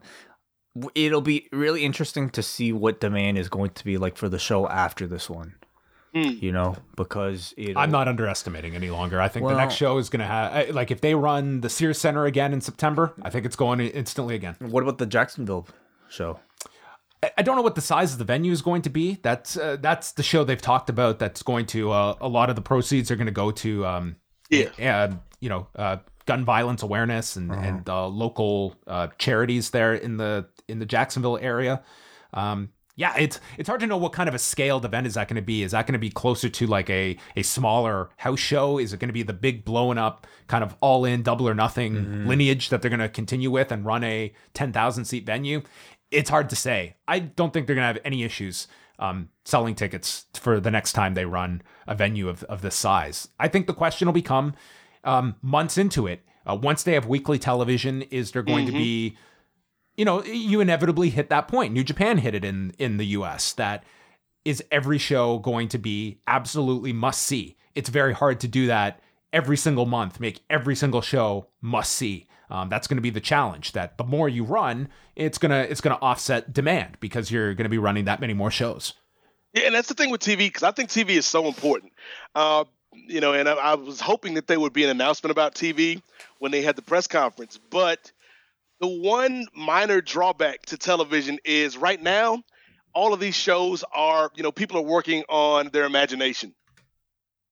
it'll 0.95 1.21
be 1.21 1.49
really 1.51 1.83
interesting 1.83 2.29
to 2.31 2.43
see 2.43 2.71
what 2.71 2.99
demand 2.99 3.37
is 3.37 3.49
going 3.49 3.71
to 3.71 3.83
be 3.83 3.97
like 3.97 4.17
for 4.17 4.29
the 4.29 4.39
show 4.39 4.67
after 4.67 5.07
this 5.07 5.29
one. 5.29 5.55
Mm. 6.15 6.43
You 6.43 6.51
know, 6.51 6.75
because 6.95 7.55
I'm 7.75 7.89
not 7.89 8.07
underestimating 8.07 8.75
any 8.75 8.91
longer. 8.91 9.19
I 9.19 9.29
think 9.29 9.45
well, 9.45 9.55
the 9.55 9.59
next 9.59 9.73
show 9.73 9.97
is 9.97 10.09
going 10.09 10.19
to 10.19 10.27
have, 10.27 10.69
like, 10.69 10.91
if 10.91 11.01
they 11.01 11.15
run 11.15 11.61
the 11.61 11.69
Sears 11.69 11.97
Center 11.97 12.25
again 12.25 12.53
in 12.53 12.61
September, 12.61 13.15
I 13.23 13.31
think 13.31 13.47
it's 13.47 13.55
going 13.55 13.79
instantly 13.79 14.35
again. 14.35 14.55
What 14.59 14.83
about 14.83 14.99
the 14.99 15.07
Jacksonville 15.07 15.67
show? 16.09 16.39
I 17.37 17.41
don't 17.41 17.55
know 17.55 17.63
what 17.63 17.73
the 17.75 17.81
size 17.81 18.13
of 18.13 18.19
the 18.19 18.25
venue 18.25 18.51
is 18.51 18.61
going 18.61 18.83
to 18.83 18.89
be. 18.89 19.17
That's 19.23 19.57
uh, 19.57 19.77
that's 19.79 20.11
the 20.11 20.23
show 20.23 20.43
they've 20.43 20.61
talked 20.61 20.89
about. 20.89 21.19
That's 21.19 21.41
going 21.41 21.65
to 21.67 21.91
uh, 21.91 22.15
a 22.21 22.27
lot 22.27 22.49
of 22.49 22.55
the 22.55 22.61
proceeds 22.61 23.09
are 23.09 23.15
going 23.15 23.27
to 23.27 23.31
go 23.31 23.49
to 23.49 23.85
um, 23.85 24.17
yeah, 24.49 24.69
uh, 24.79 25.15
you 25.39 25.49
know, 25.49 25.67
uh, 25.75 25.97
gun 26.25 26.45
violence 26.45 26.83
awareness 26.83 27.35
and 27.35 27.51
uh-huh. 27.51 27.61
and 27.61 27.89
uh, 27.89 28.07
local 28.07 28.75
uh, 28.87 29.07
charities 29.17 29.69
there 29.71 29.93
in 29.93 30.17
the 30.17 30.47
in 30.67 30.79
the 30.79 30.85
Jacksonville 30.85 31.37
area. 31.41 31.83
Um, 32.33 32.69
yeah, 32.95 33.15
it's 33.17 33.39
it's 33.57 33.67
hard 33.67 33.81
to 33.81 33.87
know 33.87 33.97
what 33.97 34.13
kind 34.13 34.29
of 34.29 34.35
a 34.35 34.39
scaled 34.39 34.85
event 34.85 35.07
is 35.07 35.15
that 35.15 35.27
going 35.27 35.35
to 35.35 35.41
be. 35.41 35.63
Is 35.63 35.71
that 35.71 35.87
going 35.87 35.93
to 35.93 35.99
be 35.99 36.11
closer 36.11 36.47
to 36.47 36.67
like 36.67 36.89
a 36.89 37.17
a 37.35 37.41
smaller 37.41 38.09
house 38.17 38.39
show? 38.39 38.77
Is 38.77 38.93
it 38.93 38.99
going 38.99 39.09
to 39.09 39.13
be 39.13 39.23
the 39.23 39.33
big 39.33 39.65
blowing 39.65 39.97
up 39.97 40.27
kind 40.47 40.63
of 40.63 40.75
all 40.79 41.03
in 41.03 41.23
double 41.23 41.49
or 41.49 41.55
nothing 41.55 41.95
mm-hmm. 41.95 42.27
lineage 42.27 42.69
that 42.69 42.81
they're 42.81 42.89
going 42.89 42.99
to 42.99 43.09
continue 43.09 43.49
with 43.49 43.71
and 43.71 43.85
run 43.85 44.03
a 44.03 44.31
ten 44.53 44.71
thousand 44.71 45.05
seat 45.05 45.25
venue? 45.25 45.63
It's 46.11 46.29
hard 46.29 46.51
to 46.51 46.55
say. 46.55 46.97
I 47.07 47.19
don't 47.19 47.51
think 47.51 47.65
they're 47.65 47.75
going 47.75 47.83
to 47.83 47.93
have 47.93 48.05
any 48.05 48.23
issues 48.23 48.67
um, 48.99 49.29
selling 49.43 49.73
tickets 49.73 50.27
for 50.35 50.59
the 50.59 50.69
next 50.69 50.93
time 50.93 51.15
they 51.15 51.25
run 51.25 51.63
a 51.87 51.95
venue 51.95 52.29
of 52.29 52.43
of 52.43 52.61
this 52.61 52.75
size. 52.75 53.27
I 53.39 53.47
think 53.47 53.65
the 53.65 53.73
question 53.73 54.07
will 54.07 54.13
become 54.13 54.53
um, 55.03 55.35
months 55.41 55.77
into 55.77 56.07
it. 56.07 56.21
Uh, 56.45 56.57
once 56.61 56.83
they 56.83 56.93
have 56.93 57.05
weekly 57.05 57.39
television, 57.39 58.01
is 58.03 58.31
there 58.31 58.43
going 58.43 58.65
mm-hmm. 58.65 58.75
to 58.75 58.79
be 58.81 59.17
you 59.95 60.05
know, 60.05 60.23
you 60.23 60.59
inevitably 60.59 61.09
hit 61.09 61.29
that 61.29 61.47
point. 61.47 61.73
New 61.73 61.83
Japan 61.83 62.17
hit 62.17 62.33
it 62.33 62.43
in 62.43 62.73
in 62.79 62.97
the 62.97 63.05
US 63.07 63.53
that 63.53 63.83
is 64.45 64.63
every 64.71 64.97
show 64.97 65.39
going 65.39 65.69
to 65.69 65.77
be 65.77 66.19
absolutely 66.27 66.93
must 66.93 67.23
see. 67.23 67.55
It's 67.75 67.89
very 67.89 68.13
hard 68.13 68.39
to 68.41 68.47
do 68.47 68.67
that 68.67 68.99
every 69.31 69.57
single 69.57 69.85
month, 69.85 70.19
make 70.19 70.41
every 70.49 70.75
single 70.75 71.01
show 71.01 71.47
must 71.61 71.91
see. 71.93 72.27
Um, 72.49 72.69
that's 72.69 72.87
going 72.87 72.97
to 72.97 73.01
be 73.01 73.09
the 73.09 73.21
challenge. 73.21 73.71
That 73.71 73.97
the 73.97 74.03
more 74.03 74.29
you 74.29 74.43
run, 74.43 74.89
it's 75.15 75.37
gonna 75.37 75.65
it's 75.69 75.81
gonna 75.81 75.99
offset 76.01 76.53
demand 76.53 76.97
because 76.99 77.31
you're 77.31 77.53
going 77.53 77.65
to 77.65 77.69
be 77.69 77.77
running 77.77 78.05
that 78.05 78.19
many 78.19 78.33
more 78.33 78.51
shows. 78.51 78.93
Yeah, 79.53 79.67
and 79.67 79.75
that's 79.75 79.87
the 79.87 79.93
thing 79.93 80.09
with 80.09 80.21
TV 80.21 80.39
because 80.39 80.63
I 80.63 80.71
think 80.71 80.89
TV 80.89 81.11
is 81.11 81.25
so 81.25 81.47
important. 81.47 81.93
Uh, 82.33 82.65
you 83.07 83.21
know, 83.21 83.33
and 83.33 83.47
I, 83.47 83.53
I 83.53 83.73
was 83.75 83.99
hoping 83.99 84.35
that 84.35 84.47
there 84.47 84.59
would 84.59 84.73
be 84.73 84.83
an 84.83 84.89
announcement 84.89 85.31
about 85.31 85.55
TV 85.55 86.01
when 86.39 86.51
they 86.51 86.61
had 86.61 86.75
the 86.75 86.81
press 86.81 87.07
conference, 87.07 87.59
but 87.69 88.11
the 88.79 88.87
one 88.87 89.47
minor 89.55 90.01
drawback 90.01 90.65
to 90.67 90.77
television 90.77 91.39
is 91.45 91.77
right 91.77 92.01
now, 92.01 92.43
all 92.93 93.13
of 93.13 93.19
these 93.19 93.35
shows 93.35 93.83
are, 93.93 94.29
you 94.35 94.43
know, 94.43 94.51
people 94.51 94.77
are 94.77 94.83
working 94.83 95.23
on 95.29 95.69
their 95.69 95.85
imagination. 95.85 96.53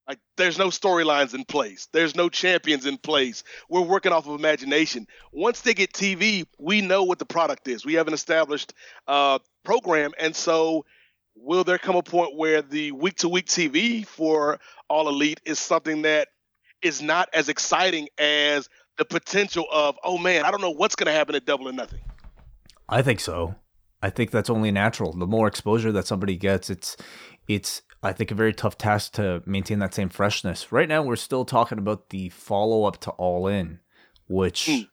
Like 0.07 0.19
there's 0.35 0.57
no 0.57 0.67
storylines 0.67 1.33
in 1.33 1.45
place. 1.45 1.87
There's 1.93 2.15
no 2.15 2.27
champions 2.27 2.85
in 2.85 2.97
place. 2.97 3.43
We're 3.69 3.81
working 3.81 4.11
off 4.11 4.27
of 4.27 4.37
imagination. 4.37 5.07
Once 5.31 5.61
they 5.61 5.73
get 5.73 5.93
TV, 5.93 6.45
we 6.59 6.81
know 6.81 7.03
what 7.03 7.17
the 7.17 7.25
product 7.25 7.67
is. 7.67 7.85
We 7.85 7.93
have 7.93 8.07
an 8.07 8.13
established 8.13 8.73
uh, 9.07 9.39
program, 9.63 10.11
and 10.19 10.35
so 10.35 10.85
will 11.43 11.63
there 11.63 11.77
come 11.77 11.95
a 11.95 12.03
point 12.03 12.35
where 12.35 12.61
the 12.61 12.91
week 12.91 13.15
to 13.17 13.29
week 13.29 13.47
TV 13.47 14.05
for 14.05 14.59
All 14.89 15.09
Elite 15.09 15.41
is 15.45 15.59
something 15.59 16.03
that 16.03 16.29
is 16.81 17.01
not 17.01 17.29
as 17.33 17.49
exciting 17.49 18.07
as 18.17 18.69
the 18.97 19.05
potential 19.05 19.65
of, 19.71 19.97
oh 20.03 20.17
man, 20.17 20.45
I 20.45 20.51
don't 20.51 20.61
know 20.61 20.71
what's 20.71 20.95
going 20.95 21.07
to 21.07 21.13
happen 21.13 21.35
at 21.35 21.45
Double 21.45 21.67
or 21.67 21.73
Nothing. 21.73 22.01
I 22.87 23.01
think 23.01 23.19
so. 23.19 23.55
I 24.01 24.09
think 24.09 24.31
that's 24.31 24.49
only 24.49 24.71
natural. 24.71 25.13
The 25.13 25.27
more 25.27 25.47
exposure 25.47 25.91
that 25.91 26.07
somebody 26.07 26.35
gets, 26.35 26.69
it's 26.69 26.97
it's 27.47 27.83
I 28.03 28.13
think 28.13 28.31
a 28.31 28.35
very 28.35 28.53
tough 28.53 28.77
task 28.77 29.13
to 29.13 29.43
maintain 29.45 29.79
that 29.79 29.93
same 29.93 30.09
freshness. 30.09 30.71
Right 30.71 30.89
now, 30.89 31.03
we're 31.03 31.15
still 31.15 31.45
talking 31.45 31.77
about 31.77 32.09
the 32.09 32.29
follow 32.29 32.85
up 32.85 32.99
to 33.01 33.11
All 33.11 33.47
In, 33.47 33.79
which 34.27 34.65
mm. 34.65 34.87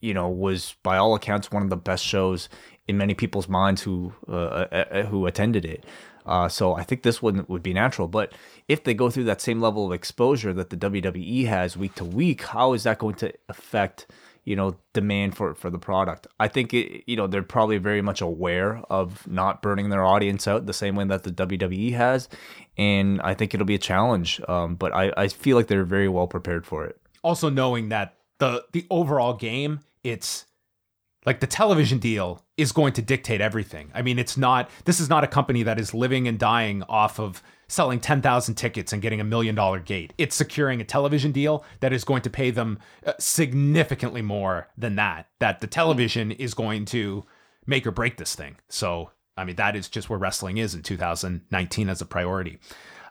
you 0.00 0.14
know 0.14 0.28
was 0.28 0.74
by 0.82 0.96
all 0.96 1.14
accounts 1.14 1.50
one 1.50 1.62
of 1.62 1.70
the 1.70 1.76
best 1.76 2.04
shows 2.04 2.48
in 2.88 2.96
many 2.96 3.14
people's 3.14 3.48
minds 3.48 3.82
who 3.82 4.12
uh, 4.28 4.32
uh, 4.32 4.84
uh 4.90 5.02
who 5.04 5.26
attended 5.26 5.64
it. 5.64 5.84
Uh, 6.26 6.48
so 6.48 6.74
I 6.74 6.82
think 6.82 7.02
this 7.02 7.22
one 7.22 7.44
would 7.48 7.62
be 7.62 7.72
natural. 7.72 8.08
But 8.08 8.32
if 8.66 8.82
they 8.82 8.94
go 8.94 9.10
through 9.10 9.24
that 9.24 9.40
same 9.40 9.60
level 9.60 9.86
of 9.86 9.92
exposure 9.92 10.52
that 10.54 10.70
the 10.70 10.76
WWE 10.76 11.46
has 11.46 11.76
week 11.76 11.94
to 11.96 12.04
week, 12.04 12.42
how 12.42 12.72
is 12.72 12.82
that 12.82 12.98
going 12.98 13.14
to 13.16 13.32
affect 13.48 14.06
you 14.44 14.56
know 14.56 14.76
demand 14.92 15.36
for 15.36 15.54
for 15.54 15.70
the 15.70 15.78
product? 15.78 16.26
I 16.40 16.48
think 16.48 16.74
it, 16.74 17.04
you 17.06 17.16
know 17.16 17.26
they're 17.26 17.42
probably 17.42 17.78
very 17.78 18.02
much 18.02 18.20
aware 18.20 18.82
of 18.90 19.26
not 19.26 19.62
burning 19.62 19.88
their 19.90 20.04
audience 20.04 20.48
out 20.48 20.66
the 20.66 20.72
same 20.72 20.96
way 20.96 21.04
that 21.04 21.22
the 21.22 21.30
WWE 21.30 21.94
has, 21.94 22.28
and 22.76 23.20
I 23.22 23.34
think 23.34 23.54
it'll 23.54 23.66
be 23.66 23.76
a 23.76 23.78
challenge. 23.78 24.40
Um, 24.48 24.74
but 24.74 24.92
I 24.92 25.12
I 25.16 25.28
feel 25.28 25.56
like 25.56 25.68
they're 25.68 25.84
very 25.84 26.08
well 26.08 26.26
prepared 26.26 26.66
for 26.66 26.84
it. 26.84 27.00
Also 27.22 27.48
knowing 27.48 27.88
that 27.90 28.16
the 28.38 28.64
the 28.72 28.86
overall 28.90 29.34
game, 29.34 29.80
it's 30.02 30.46
like 31.26 31.40
the 31.40 31.46
television 31.46 31.98
deal 31.98 32.42
is 32.56 32.72
going 32.72 32.92
to 32.94 33.02
dictate 33.02 33.40
everything. 33.40 33.90
I 33.92 34.00
mean, 34.00 34.18
it's 34.18 34.36
not, 34.36 34.70
this 34.84 35.00
is 35.00 35.10
not 35.10 35.24
a 35.24 35.26
company 35.26 35.64
that 35.64 35.78
is 35.78 35.92
living 35.92 36.28
and 36.28 36.38
dying 36.38 36.84
off 36.88 37.18
of 37.18 37.42
selling 37.68 37.98
10,000 37.98 38.54
tickets 38.54 38.92
and 38.92 39.02
getting 39.02 39.20
a 39.20 39.24
million 39.24 39.56
dollar 39.56 39.80
gate. 39.80 40.12
It's 40.16 40.36
securing 40.36 40.80
a 40.80 40.84
television 40.84 41.32
deal 41.32 41.64
that 41.80 41.92
is 41.92 42.04
going 42.04 42.22
to 42.22 42.30
pay 42.30 42.52
them 42.52 42.78
uh, 43.04 43.14
significantly 43.18 44.22
more 44.22 44.68
than 44.78 44.94
that, 44.96 45.26
that 45.40 45.60
the 45.60 45.66
television 45.66 46.30
is 46.30 46.54
going 46.54 46.84
to 46.86 47.24
make 47.66 47.84
or 47.86 47.90
break 47.90 48.16
this 48.16 48.36
thing. 48.36 48.56
So, 48.68 49.10
I 49.36 49.44
mean, 49.44 49.56
that 49.56 49.74
is 49.74 49.88
just 49.88 50.08
where 50.08 50.18
wrestling 50.18 50.58
is 50.58 50.74
in 50.76 50.82
2019 50.82 51.88
as 51.88 52.00
a 52.00 52.06
priority. 52.06 52.60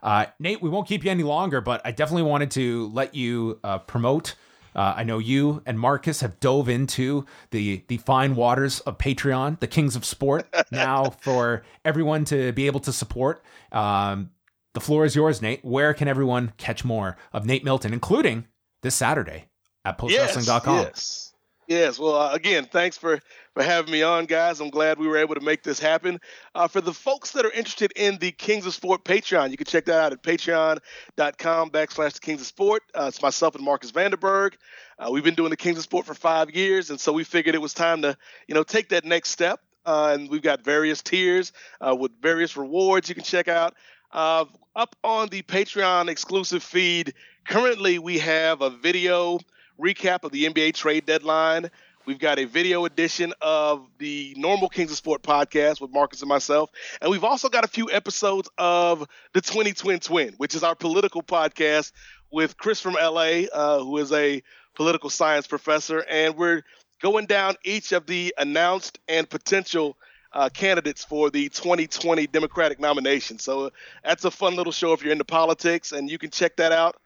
Uh, 0.02 0.28
Nate, 0.40 0.62
we 0.62 0.70
won't 0.70 0.88
keep 0.88 1.04
you 1.04 1.12
any 1.12 1.24
longer, 1.24 1.60
but 1.60 1.82
I 1.84 1.92
definitely 1.92 2.24
wanted 2.24 2.52
to 2.52 2.90
let 2.94 3.14
you 3.14 3.60
uh, 3.64 3.80
promote 3.80 4.36
Uh, 4.76 4.94
I 4.98 5.04
know 5.04 5.20
you 5.20 5.62
and 5.66 5.80
Marcus 5.80 6.22
have 6.22 6.40
dove 6.40 6.68
into 6.70 7.26
the 7.52 7.84
the 7.88 7.98
fine 7.98 8.36
waters 8.36 8.82
of 8.82 8.98
Patreon, 8.98 9.60
the 9.60 9.68
Kings 9.68 9.96
of 9.96 10.04
Sport. 10.06 10.48
now 10.72 11.12
for 11.22 11.64
everyone 11.84 12.26
to 12.26 12.52
be 12.52 12.68
able 12.68 12.82
to 12.82 12.94
support. 12.94 13.44
Um, 13.72 14.32
the 14.74 14.82
floor 14.82 15.06
is 15.06 15.16
yours, 15.16 15.42
Nate. 15.42 15.64
Where 15.64 15.94
can 15.94 16.08
everyone 16.08 16.54
catch 16.58 16.84
more 16.84 17.16
of 17.32 17.46
Nate 17.46 17.64
Milton, 17.64 17.94
including 17.94 18.46
this 18.82 18.96
Saturday 18.96 19.46
at 19.86 19.98
postwrestling.com? 19.98 20.78
Yes, 20.78 20.86
yes. 20.86 21.25
Yes. 21.68 21.98
Well, 21.98 22.16
uh, 22.16 22.34
again, 22.34 22.66
thanks 22.66 22.98
for 22.98 23.20
for 23.56 23.64
having 23.64 23.92
me 23.92 24.04
on, 24.04 24.26
guys. 24.26 24.60
I'm 24.60 24.70
glad 24.70 25.00
we 25.00 25.08
were 25.08 25.18
able 25.18 25.34
to 25.36 25.42
make 25.42 25.64
this 25.64 25.80
happen. 25.80 26.20
Uh, 26.54 26.68
for 26.68 26.82
the 26.82 26.94
folks 26.94 27.32
that 27.32 27.46
are 27.46 27.52
interested 27.52 27.92
in 27.96 28.18
the 28.18 28.32
Kings 28.32 28.66
of 28.66 28.74
Sport 28.74 29.04
Patreon, 29.04 29.50
you 29.50 29.58
can 29.58 29.66
check 29.66 29.86
that 29.86 30.00
out 30.00 30.12
at 30.12 30.22
patreon.com 30.22 31.70
backslash 31.72 32.14
the 32.14 32.20
Kings 32.20 32.42
of 32.42 32.48
Sport. 32.48 32.84
Uh, 32.94 33.06
it's 33.08 33.22
myself 33.22 33.56
and 33.56 33.64
Marcus 33.64 33.92
Vanderberg. 33.92 34.54
Uh, 35.00 35.10
we've 35.10 35.24
been 35.24 35.36
doing 35.36 35.50
the 35.50 35.58
Kings 35.58 35.78
of 35.78 35.84
Sport 35.84 36.06
for 36.06 36.14
five 36.14 36.52
years, 36.52 36.90
and 36.92 37.00
so 37.00 37.14
we 37.14 37.24
figured 37.24 37.56
it 37.56 37.62
was 37.62 37.74
time 37.74 38.02
to, 38.04 38.16
you 38.48 38.54
know, 38.54 38.64
take 38.64 38.90
that 38.90 39.06
next 39.06 39.30
step. 39.30 39.62
Uh, 39.86 40.12
and 40.14 40.30
we've 40.30 40.42
got 40.42 40.64
various 40.64 41.02
tiers 41.02 41.54
uh, 41.80 41.96
with 41.96 42.12
various 42.22 42.58
rewards 42.58 43.08
you 43.08 43.16
can 43.16 43.24
check 43.24 43.48
out. 43.48 43.74
Up 44.14 44.96
on 45.04 45.30
the 45.30 45.42
Patreon 45.44 46.10
exclusive 46.10 46.62
feed, 46.62 47.14
currently 47.48 47.98
we 47.98 48.20
have 48.20 48.62
a 48.62 48.70
video 48.70 49.40
recap 49.80 50.24
of 50.24 50.32
the 50.32 50.46
NBA 50.46 50.74
trade 50.74 51.06
deadline. 51.06 51.70
We've 52.06 52.20
got 52.20 52.38
a 52.38 52.46
video 52.46 52.86
edition 52.86 53.34
of 53.42 53.88
the 53.98 54.36
normal 54.38 54.70
Kings 54.70 54.92
of 54.92 54.98
Sport 54.98 55.24
podcast 55.24 55.82
with 55.82 55.92
Marcus 55.92 56.22
and 56.22 56.30
myself. 56.30 56.70
And 57.02 57.10
we've 57.10 57.24
also 57.24 57.50
got 57.50 57.64
a 57.64 57.68
few 57.68 57.90
episodes 57.92 58.48
of 58.60 59.08
the 59.34 59.42
20 59.42 59.74
Twin 59.74 60.00
Twin, 60.00 60.34
which 60.38 60.54
is 60.54 60.64
our 60.64 60.76
political 60.76 61.24
podcast 61.24 61.92
with 62.32 62.58
Chris 62.58 62.80
from 62.80 62.94
LA, 62.94 63.46
uh, 63.52 63.80
who 63.80 63.98
is 63.98 64.12
a 64.12 64.44
political 64.76 65.10
science 65.10 65.48
professor. 65.48 66.06
And 66.08 66.36
we're 66.36 66.62
going 67.02 67.26
down 67.26 67.56
each 67.64 67.92
of 67.92 68.06
the 68.06 68.36
announced 68.38 69.00
and 69.08 69.28
potential 69.28 69.98
uh, 70.32 70.50
candidates 70.50 71.04
for 71.04 71.30
the 71.32 71.50
2020 71.50 72.28
Democratic 72.28 72.80
nomination. 72.80 73.40
So 73.40 73.66
uh, 73.66 73.70
that's 74.04 74.26
a 74.26 74.32
fun 74.32 74.56
little 74.56 74.74
show 74.74 74.94
if 74.94 75.02
you're 75.02 75.14
into 75.14 75.26
politics, 75.26 75.92
and 75.92 76.10
you 76.10 76.18
can 76.18 76.30
check 76.30 76.58
that 76.58 76.72
out 76.72 76.98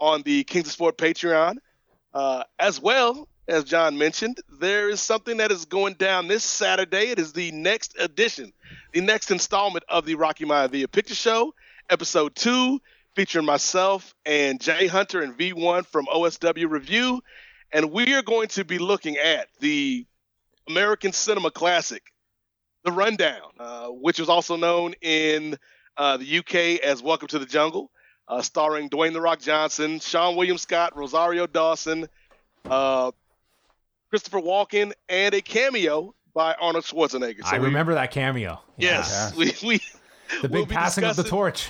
on 0.00 0.22
the 0.22 0.44
Kings 0.44 0.66
of 0.66 0.72
Sport 0.72 0.96
Patreon. 0.96 1.58
Uh, 2.12 2.42
as 2.58 2.80
well, 2.80 3.28
as 3.46 3.64
John 3.64 3.98
mentioned, 3.98 4.38
there 4.60 4.88
is 4.88 5.00
something 5.00 5.36
that 5.38 5.52
is 5.52 5.64
going 5.64 5.94
down 5.94 6.28
this 6.28 6.44
Saturday. 6.44 7.08
It 7.10 7.18
is 7.18 7.32
the 7.32 7.52
next 7.52 7.94
edition, 7.98 8.52
the 8.92 9.00
next 9.00 9.30
installment 9.30 9.84
of 9.88 10.06
the 10.06 10.16
Rocky 10.16 10.44
Maivia 10.44 10.90
Picture 10.90 11.14
Show, 11.14 11.54
episode 11.88 12.34
two, 12.34 12.80
featuring 13.14 13.46
myself 13.46 14.14
and 14.24 14.60
Jay 14.60 14.86
Hunter 14.86 15.20
and 15.20 15.36
V1 15.36 15.86
from 15.86 16.06
OSW 16.06 16.70
Review. 16.70 17.20
And 17.72 17.92
we 17.92 18.14
are 18.14 18.22
going 18.22 18.48
to 18.48 18.64
be 18.64 18.78
looking 18.78 19.16
at 19.16 19.48
the 19.60 20.06
American 20.68 21.12
Cinema 21.12 21.50
Classic, 21.50 22.02
The 22.84 22.92
Rundown, 22.92 23.50
uh, 23.58 23.88
which 23.88 24.18
was 24.18 24.28
also 24.28 24.56
known 24.56 24.94
in 25.00 25.56
uh, 25.96 26.16
the 26.16 26.38
UK 26.38 26.84
as 26.84 27.02
Welcome 27.02 27.28
to 27.28 27.38
the 27.38 27.46
Jungle, 27.46 27.90
uh, 28.30 28.40
starring 28.40 28.88
Dwayne 28.88 29.12
The 29.12 29.20
Rock 29.20 29.40
Johnson, 29.40 29.98
Seann 29.98 30.36
William 30.36 30.56
Scott, 30.56 30.96
Rosario 30.96 31.46
Dawson, 31.46 32.08
uh, 32.64 33.10
Christopher 34.08 34.40
Walken, 34.40 34.92
and 35.08 35.34
a 35.34 35.42
cameo 35.42 36.14
by 36.32 36.54
Arnold 36.54 36.84
Schwarzenegger. 36.84 37.44
So 37.44 37.56
I 37.56 37.58
we, 37.58 37.66
remember 37.66 37.94
that 37.94 38.12
cameo. 38.12 38.60
Yes, 38.78 39.32
yeah. 39.32 39.38
we, 39.38 39.52
we 39.66 39.80
the 40.40 40.48
big 40.48 40.52
we'll 40.52 40.66
passing 40.66 41.04
of 41.04 41.16
the 41.16 41.24
torch. 41.24 41.68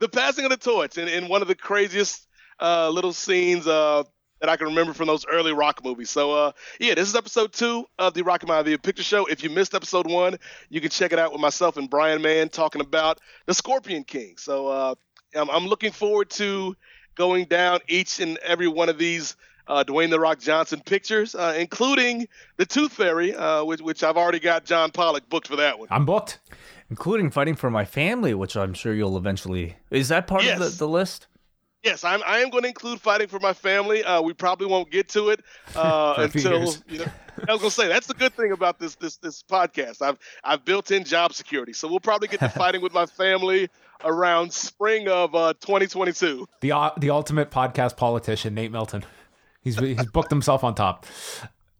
The 0.00 0.08
passing 0.08 0.44
of 0.44 0.50
the 0.50 0.58
torch, 0.58 0.98
and 0.98 1.08
in 1.08 1.28
one 1.28 1.40
of 1.40 1.48
the 1.48 1.54
craziest 1.54 2.26
uh, 2.60 2.90
little 2.90 3.14
scenes 3.14 3.66
uh, 3.66 4.02
that 4.40 4.50
I 4.50 4.56
can 4.56 4.66
remember 4.66 4.92
from 4.92 5.06
those 5.06 5.24
early 5.24 5.52
rock 5.52 5.82
movies. 5.82 6.10
So, 6.10 6.32
uh, 6.32 6.52
yeah, 6.78 6.94
this 6.94 7.08
is 7.08 7.14
episode 7.14 7.52
two 7.52 7.86
of 7.98 8.12
the 8.12 8.22
Rocky 8.22 8.46
Maivia 8.46 8.82
Picture 8.82 9.04
Show. 9.04 9.24
If 9.26 9.42
you 9.42 9.48
missed 9.48 9.74
episode 9.74 10.10
one, 10.10 10.36
you 10.68 10.80
can 10.80 10.90
check 10.90 11.12
it 11.12 11.18
out 11.18 11.32
with 11.32 11.40
myself 11.40 11.76
and 11.78 11.88
Brian 11.88 12.20
Mann 12.20 12.48
talking 12.50 12.82
about 12.82 13.20
the 13.46 13.54
Scorpion 13.54 14.04
King. 14.04 14.34
So, 14.36 14.66
uh, 14.66 14.94
I'm, 15.34 15.50
I'm 15.50 15.66
looking 15.66 15.92
forward 15.92 16.30
to 16.30 16.76
going 17.14 17.44
down 17.44 17.80
each 17.88 18.20
and 18.20 18.38
every 18.38 18.68
one 18.68 18.88
of 18.88 18.98
these 18.98 19.36
uh, 19.68 19.84
Dwayne 19.84 20.10
the 20.10 20.18
Rock 20.20 20.40
Johnson 20.40 20.82
pictures, 20.84 21.34
uh, 21.34 21.54
including 21.58 22.28
the 22.56 22.66
Tooth 22.66 22.92
Fairy, 22.92 23.34
uh, 23.34 23.64
which, 23.64 23.80
which 23.80 24.02
I've 24.02 24.16
already 24.16 24.40
got 24.40 24.64
John 24.64 24.90
Pollock 24.90 25.28
booked 25.28 25.48
for 25.48 25.56
that 25.56 25.78
one. 25.78 25.88
I'm 25.90 26.04
booked, 26.04 26.40
including 26.90 27.30
fighting 27.30 27.54
for 27.54 27.70
my 27.70 27.84
family, 27.84 28.34
which 28.34 28.56
I'm 28.56 28.74
sure 28.74 28.92
you'll 28.92 29.16
eventually. 29.16 29.76
Is 29.90 30.08
that 30.08 30.26
part 30.26 30.42
yes. 30.44 30.60
of 30.60 30.72
the, 30.72 30.78
the 30.78 30.88
list? 30.88 31.26
Yes, 31.82 32.04
I'm. 32.04 32.22
I 32.24 32.38
am 32.38 32.50
going 32.50 32.62
to 32.62 32.68
include 32.68 33.00
fighting 33.00 33.26
for 33.26 33.40
my 33.40 33.52
family. 33.52 34.04
Uh, 34.04 34.22
we 34.22 34.34
probably 34.34 34.66
won't 34.66 34.90
get 34.90 35.08
to 35.10 35.30
it 35.30 35.40
uh, 35.74 36.14
until 36.18 36.74
you 36.88 37.00
know. 37.00 37.06
I 37.48 37.52
was 37.52 37.60
going 37.60 37.70
to 37.70 37.70
say 37.70 37.88
that's 37.88 38.06
the 38.06 38.14
good 38.14 38.32
thing 38.34 38.52
about 38.52 38.78
this 38.78 38.94
this 38.94 39.16
this 39.16 39.42
podcast. 39.42 40.00
I've 40.00 40.18
I've 40.44 40.64
built 40.64 40.92
in 40.92 41.02
job 41.02 41.32
security, 41.32 41.72
so 41.72 41.88
we'll 41.88 42.00
probably 42.00 42.28
get 42.28 42.40
to 42.40 42.48
fighting 42.56 42.82
with 42.82 42.92
my 42.92 43.06
family 43.06 43.68
around 44.04 44.52
spring 44.52 45.08
of 45.08 45.34
uh, 45.34 45.54
2022. 45.54 46.46
The 46.60 46.72
uh, 46.72 46.90
the 46.98 47.10
ultimate 47.10 47.50
podcast 47.50 47.96
politician, 47.96 48.54
Nate 48.54 48.70
Milton. 48.70 49.04
He's 49.62 49.78
he's 49.78 50.06
booked 50.06 50.30
himself 50.30 50.62
on 50.62 50.76
top. 50.76 51.06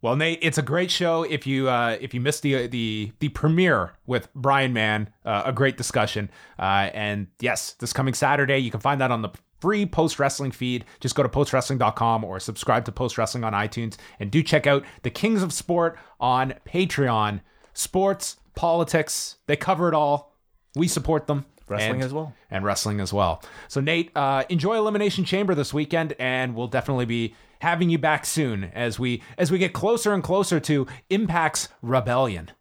Well, 0.01 0.17
Nate, 0.17 0.39
it's 0.41 0.57
a 0.57 0.61
great 0.61 0.91
show. 0.91 1.23
If 1.23 1.47
you 1.47 1.69
uh, 1.69 1.97
if 2.01 2.13
you 2.13 2.19
missed 2.19 2.41
the 2.41 2.67
the 2.67 3.13
the 3.19 3.29
premiere 3.29 3.93
with 4.05 4.27
Brian 4.35 4.73
Mann, 4.73 5.09
uh, 5.23 5.43
a 5.45 5.53
great 5.53 5.77
discussion. 5.77 6.29
Uh, 6.59 6.89
and 6.93 7.27
yes, 7.39 7.73
this 7.79 7.93
coming 7.93 8.13
Saturday, 8.13 8.57
you 8.57 8.69
can 8.69 8.81
find 8.81 8.99
that 8.99 9.11
on 9.11 9.21
the 9.21 9.29
free 9.63 9.85
post 9.85 10.19
wrestling 10.19 10.51
feed. 10.51 10.83
Just 10.99 11.15
go 11.15 11.23
to 11.23 11.29
postwrestling.com 11.29 12.25
or 12.25 12.37
subscribe 12.37 12.83
to 12.83 12.91
Post 12.91 13.17
Wrestling 13.17 13.45
on 13.45 13.53
iTunes, 13.53 13.95
and 14.19 14.29
do 14.29 14.43
check 14.43 14.67
out 14.67 14.83
the 15.03 15.09
Kings 15.09 15.41
of 15.41 15.53
Sport 15.53 15.97
on 16.19 16.53
Patreon. 16.67 17.39
Sports, 17.71 18.35
politics, 18.55 19.37
they 19.47 19.55
cover 19.55 19.87
it 19.87 19.93
all. 19.93 20.35
We 20.75 20.89
support 20.89 21.27
them 21.27 21.45
wrestling 21.69 21.93
and, 21.93 22.03
as 22.03 22.13
well 22.13 22.33
and 22.51 22.65
wrestling 22.65 22.99
as 22.99 23.13
well 23.13 23.41
so 23.69 23.79
nate 23.79 24.11
uh, 24.17 24.43
enjoy 24.49 24.75
elimination 24.75 25.23
chamber 25.23 25.55
this 25.55 25.73
weekend 25.73 26.13
and 26.19 26.55
we'll 26.55 26.67
definitely 26.67 27.05
be 27.05 27.33
having 27.61 27.89
you 27.89 27.97
back 27.97 28.25
soon 28.25 28.65
as 28.65 28.99
we 28.99 29.23
as 29.37 29.49
we 29.49 29.57
get 29.57 29.71
closer 29.71 30.13
and 30.13 30.23
closer 30.23 30.59
to 30.59 30.85
impact's 31.09 31.69
rebellion 31.81 32.51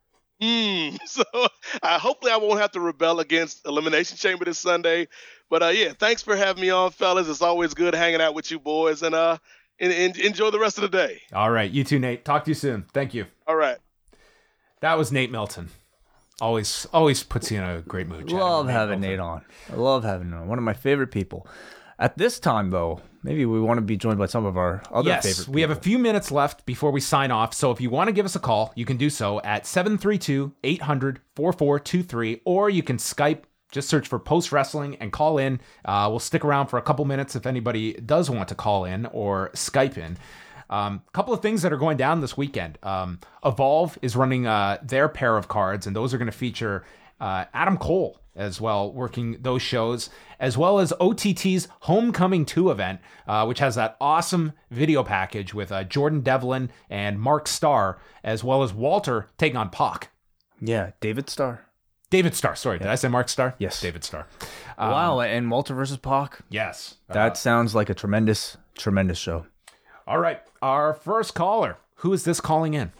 mm, 0.40 0.96
so 1.04 1.24
uh, 1.34 1.98
hopefully 1.98 2.30
i 2.30 2.36
won't 2.36 2.60
have 2.60 2.70
to 2.70 2.78
rebel 2.78 3.18
against 3.18 3.66
elimination 3.66 4.16
chamber 4.16 4.44
this 4.44 4.58
sunday 4.58 5.08
but 5.52 5.62
uh, 5.62 5.68
yeah 5.68 5.92
thanks 5.98 6.22
for 6.22 6.34
having 6.34 6.62
me 6.62 6.70
on 6.70 6.90
fellas 6.90 7.28
it's 7.28 7.42
always 7.42 7.74
good 7.74 7.94
hanging 7.94 8.22
out 8.22 8.34
with 8.34 8.50
you 8.50 8.58
boys 8.58 9.02
and 9.02 9.14
uh 9.14 9.36
and, 9.78 9.92
and 9.92 10.16
enjoy 10.16 10.50
the 10.50 10.58
rest 10.58 10.78
of 10.78 10.82
the 10.82 10.88
day 10.88 11.20
all 11.34 11.50
right 11.50 11.70
you 11.70 11.84
too 11.84 11.98
nate 11.98 12.24
talk 12.24 12.44
to 12.44 12.50
you 12.50 12.54
soon 12.54 12.86
thank 12.94 13.12
you 13.12 13.26
all 13.46 13.56
right 13.56 13.76
that 14.80 14.96
was 14.96 15.12
nate 15.12 15.30
milton 15.30 15.68
Always, 16.40 16.88
always 16.92 17.22
puts 17.22 17.52
you 17.52 17.58
in 17.58 17.62
a 17.62 17.82
great 17.82 18.08
mood. 18.08 18.32
I 18.32 18.36
love 18.36 18.68
having 18.68 19.00
Nate 19.00 19.20
on. 19.20 19.44
I 19.72 19.76
love 19.76 20.02
having 20.02 20.28
him 20.28 20.34
on. 20.34 20.48
One 20.48 20.58
of 20.58 20.64
my 20.64 20.72
favorite 20.72 21.12
people. 21.12 21.46
At 22.00 22.18
this 22.18 22.40
time, 22.40 22.70
though, 22.70 23.00
maybe 23.22 23.46
we 23.46 23.60
want 23.60 23.78
to 23.78 23.82
be 23.82 23.96
joined 23.96 24.18
by 24.18 24.26
some 24.26 24.44
of 24.44 24.56
our 24.56 24.82
other 24.90 25.08
yes, 25.08 25.22
favorite. 25.22 25.42
People. 25.42 25.54
We 25.54 25.60
have 25.60 25.70
a 25.70 25.76
few 25.76 26.00
minutes 26.00 26.32
left 26.32 26.66
before 26.66 26.90
we 26.90 27.00
sign 27.00 27.30
off. 27.30 27.54
So 27.54 27.70
if 27.70 27.80
you 27.80 27.90
want 27.90 28.08
to 28.08 28.12
give 28.12 28.26
us 28.26 28.34
a 28.34 28.40
call, 28.40 28.72
you 28.74 28.84
can 28.84 28.96
do 28.96 29.08
so 29.08 29.40
at 29.42 29.66
732 29.66 30.52
800 30.64 31.20
4423, 31.36 32.40
or 32.44 32.68
you 32.68 32.82
can 32.82 32.96
Skype. 32.96 33.42
Just 33.72 33.88
search 33.88 34.06
for 34.06 34.20
Post 34.20 34.52
Wrestling 34.52 34.96
and 34.96 35.10
call 35.10 35.38
in. 35.38 35.60
Uh, 35.84 36.06
we'll 36.08 36.20
stick 36.20 36.44
around 36.44 36.68
for 36.68 36.78
a 36.78 36.82
couple 36.82 37.04
minutes 37.04 37.34
if 37.34 37.46
anybody 37.46 37.94
does 37.94 38.30
want 38.30 38.48
to 38.48 38.54
call 38.54 38.84
in 38.84 39.06
or 39.06 39.50
Skype 39.54 39.98
in. 39.98 40.16
A 40.70 40.74
um, 40.74 41.02
couple 41.12 41.34
of 41.34 41.42
things 41.42 41.62
that 41.62 41.72
are 41.72 41.78
going 41.78 41.96
down 41.96 42.20
this 42.20 42.36
weekend. 42.36 42.78
Um, 42.82 43.18
Evolve 43.44 43.98
is 44.00 44.14
running 44.14 44.46
uh, 44.46 44.78
their 44.82 45.08
pair 45.08 45.36
of 45.36 45.48
cards, 45.48 45.86
and 45.86 45.96
those 45.96 46.14
are 46.14 46.18
going 46.18 46.30
to 46.30 46.36
feature 46.36 46.84
uh, 47.20 47.46
Adam 47.52 47.76
Cole 47.76 48.18
as 48.34 48.60
well, 48.60 48.92
working 48.92 49.36
those 49.40 49.62
shows, 49.62 50.08
as 50.40 50.56
well 50.56 50.78
as 50.78 50.92
OTT's 51.00 51.68
Homecoming 51.80 52.44
2 52.46 52.70
event, 52.70 53.00
uh, 53.26 53.44
which 53.44 53.58
has 53.58 53.74
that 53.74 53.96
awesome 54.00 54.52
video 54.70 55.02
package 55.02 55.52
with 55.52 55.70
uh, 55.70 55.84
Jordan 55.84 56.20
Devlin 56.20 56.70
and 56.88 57.20
Mark 57.20 57.46
Starr, 57.46 57.98
as 58.24 58.42
well 58.42 58.62
as 58.62 58.72
Walter 58.72 59.28
taking 59.36 59.56
on 59.56 59.70
Pac. 59.70 60.10
Yeah, 60.60 60.92
David 61.00 61.28
Starr. 61.28 61.66
David 62.12 62.34
Starr. 62.34 62.54
Sorry, 62.54 62.78
did 62.78 62.88
I 62.88 62.94
say 62.94 63.08
Mark 63.08 63.30
Starr? 63.30 63.54
Yes. 63.56 63.80
David 63.80 64.04
Starr. 64.04 64.26
Um, 64.76 64.90
wow, 64.90 65.20
and 65.20 65.50
Walter 65.50 65.74
versus 65.74 65.96
Pac? 65.96 66.40
Yes. 66.50 66.96
That 67.08 67.32
uh, 67.32 67.34
sounds 67.34 67.74
like 67.74 67.88
a 67.88 67.94
tremendous, 67.94 68.58
tremendous 68.76 69.16
show. 69.16 69.46
All 70.06 70.18
right. 70.18 70.42
Our 70.60 70.92
first 70.92 71.34
caller. 71.34 71.78
Who 71.96 72.12
is 72.12 72.24
this 72.24 72.38
calling 72.38 72.74
in? 72.74 72.92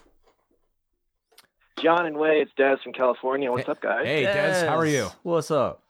John 1.78 2.06
and 2.06 2.16
Wai, 2.16 2.36
it's 2.36 2.52
Des 2.56 2.76
from 2.82 2.94
California. 2.94 3.52
What's 3.52 3.66
hey, 3.66 3.72
up, 3.72 3.82
guys? 3.82 4.06
Hey, 4.06 4.22
Des. 4.22 4.32
Des, 4.32 4.66
how 4.66 4.78
are 4.78 4.86
you? 4.86 5.08
What's 5.22 5.50
up? 5.50 5.82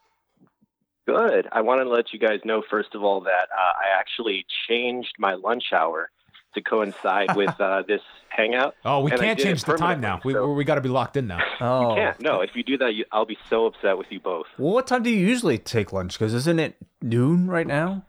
Good. 1.07 1.47
I 1.49 1.61
wanted 1.61 1.85
to 1.85 1.91
let 1.91 2.11
you 2.11 2.19
guys 2.19 2.39
know, 2.43 2.61
first 2.69 2.93
of 2.93 3.03
all, 3.03 3.21
that 3.21 3.47
uh, 3.57 3.57
I 3.57 3.97
actually 3.97 4.45
changed 4.67 5.13
my 5.17 5.35
lunch 5.35 5.71
hour 5.73 6.09
to 6.53 6.61
coincide 6.61 7.35
with 7.35 7.59
uh, 7.59 7.83
this 7.87 8.01
hangout. 8.29 8.75
Oh, 8.85 9.01
we 9.01 9.11
can't 9.11 9.39
change 9.39 9.63
the 9.63 9.73
time 9.73 10.01
now. 10.01 10.19
We, 10.23 10.33
we 10.39 10.63
got 10.63 10.75
to 10.75 10.81
be 10.81 10.89
locked 10.89 11.17
in 11.17 11.27
now. 11.27 11.39
Oh, 11.61 11.89
you 11.89 11.95
can't. 11.95 12.19
No, 12.21 12.41
if 12.41 12.51
you 12.55 12.63
do 12.63 12.77
that, 12.79 12.93
you, 12.93 13.05
I'll 13.11 13.25
be 13.25 13.37
so 13.49 13.65
upset 13.67 13.97
with 13.97 14.07
you 14.09 14.19
both. 14.19 14.45
Well, 14.57 14.73
what 14.73 14.87
time 14.87 15.03
do 15.03 15.09
you 15.09 15.17
usually 15.25 15.57
take 15.57 15.93
lunch? 15.93 16.17
Because 16.19 16.33
isn't 16.33 16.59
it 16.59 16.75
noon 17.01 17.47
right 17.47 17.65
now? 17.67 18.05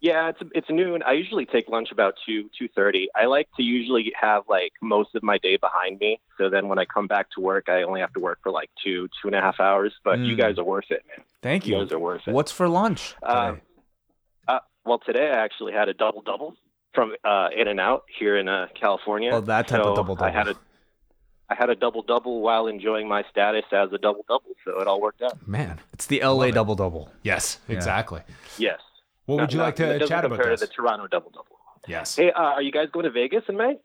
Yeah, 0.00 0.28
it's 0.28 0.38
it's 0.54 0.66
noon. 0.68 1.02
I 1.02 1.12
usually 1.12 1.46
take 1.46 1.66
lunch 1.70 1.88
about 1.90 2.14
two 2.26 2.50
two 2.58 2.68
thirty. 2.76 3.08
I 3.14 3.24
like 3.24 3.48
to 3.56 3.62
usually 3.62 4.12
have 4.20 4.42
like 4.46 4.72
most 4.82 5.14
of 5.14 5.22
my 5.22 5.38
day 5.38 5.56
behind 5.56 5.98
me, 5.98 6.20
so 6.36 6.50
then 6.50 6.68
when 6.68 6.78
I 6.78 6.84
come 6.84 7.06
back 7.06 7.28
to 7.36 7.40
work, 7.40 7.70
I 7.70 7.84
only 7.84 8.00
have 8.00 8.12
to 8.12 8.20
work 8.20 8.40
for 8.42 8.52
like 8.52 8.68
two 8.84 9.08
two 9.22 9.28
and 9.28 9.34
a 9.34 9.40
half 9.40 9.60
hours. 9.60 9.94
But 10.04 10.18
you 10.18 10.34
Mm. 10.34 10.38
guys 10.38 10.58
are 10.58 10.64
worth 10.64 10.90
it, 10.90 11.02
man. 11.08 11.24
Thank 11.40 11.66
You 11.66 11.76
you. 11.78 11.82
guys 11.84 11.92
are 11.92 11.98
worth 11.98 12.28
it. 12.28 12.34
What's 12.34 12.52
for 12.52 12.68
lunch? 12.68 13.14
Uh. 13.22 13.54
Uh, 14.46 14.58
well, 14.84 14.98
today 14.98 15.30
I 15.32 15.42
actually 15.42 15.72
had 15.72 15.88
a 15.88 15.94
double 15.94 16.20
double 16.20 16.54
from 16.94 17.12
uh, 17.24 17.48
In 17.56 17.68
and 17.68 17.80
Out 17.80 18.04
here 18.18 18.36
in 18.36 18.48
uh, 18.48 18.68
California. 18.78 19.30
Oh, 19.32 19.40
that 19.40 19.68
type 19.68 19.80
of 19.80 19.96
double-double. 19.96 20.24
I 20.24 20.30
had 20.30 20.48
a 20.48 20.54
I 21.48 21.54
had 21.54 21.68
a 21.68 21.74
double 21.74 22.02
double 22.02 22.40
while 22.40 22.66
enjoying 22.66 23.06
my 23.06 23.22
status 23.30 23.64
as 23.70 23.92
a 23.92 23.98
double 23.98 24.24
double, 24.26 24.56
so 24.64 24.80
it 24.80 24.86
all 24.86 25.00
worked 25.00 25.20
out. 25.20 25.46
Man, 25.46 25.78
it's 25.92 26.06
the 26.06 26.20
LA 26.22 26.50
double 26.50 26.74
double. 26.74 27.10
yes, 27.22 27.58
exactly. 27.68 28.22
Yes. 28.56 28.80
What 29.26 29.40
would 29.40 29.52
you 29.52 29.58
like 29.58 29.76
to 29.76 29.98
chat 30.06 30.24
about 30.24 30.36
compare 30.36 30.52
this? 30.52 30.60
to 30.60 30.66
the 30.66 30.72
Toronto 30.72 31.06
double 31.06 31.30
double. 31.30 31.56
Yes. 31.86 32.16
Hey, 32.16 32.30
uh, 32.30 32.40
are 32.40 32.62
you 32.62 32.72
guys 32.72 32.88
going 32.92 33.04
to 33.04 33.10
Vegas 33.10 33.44
in 33.48 33.56
May? 33.56 33.76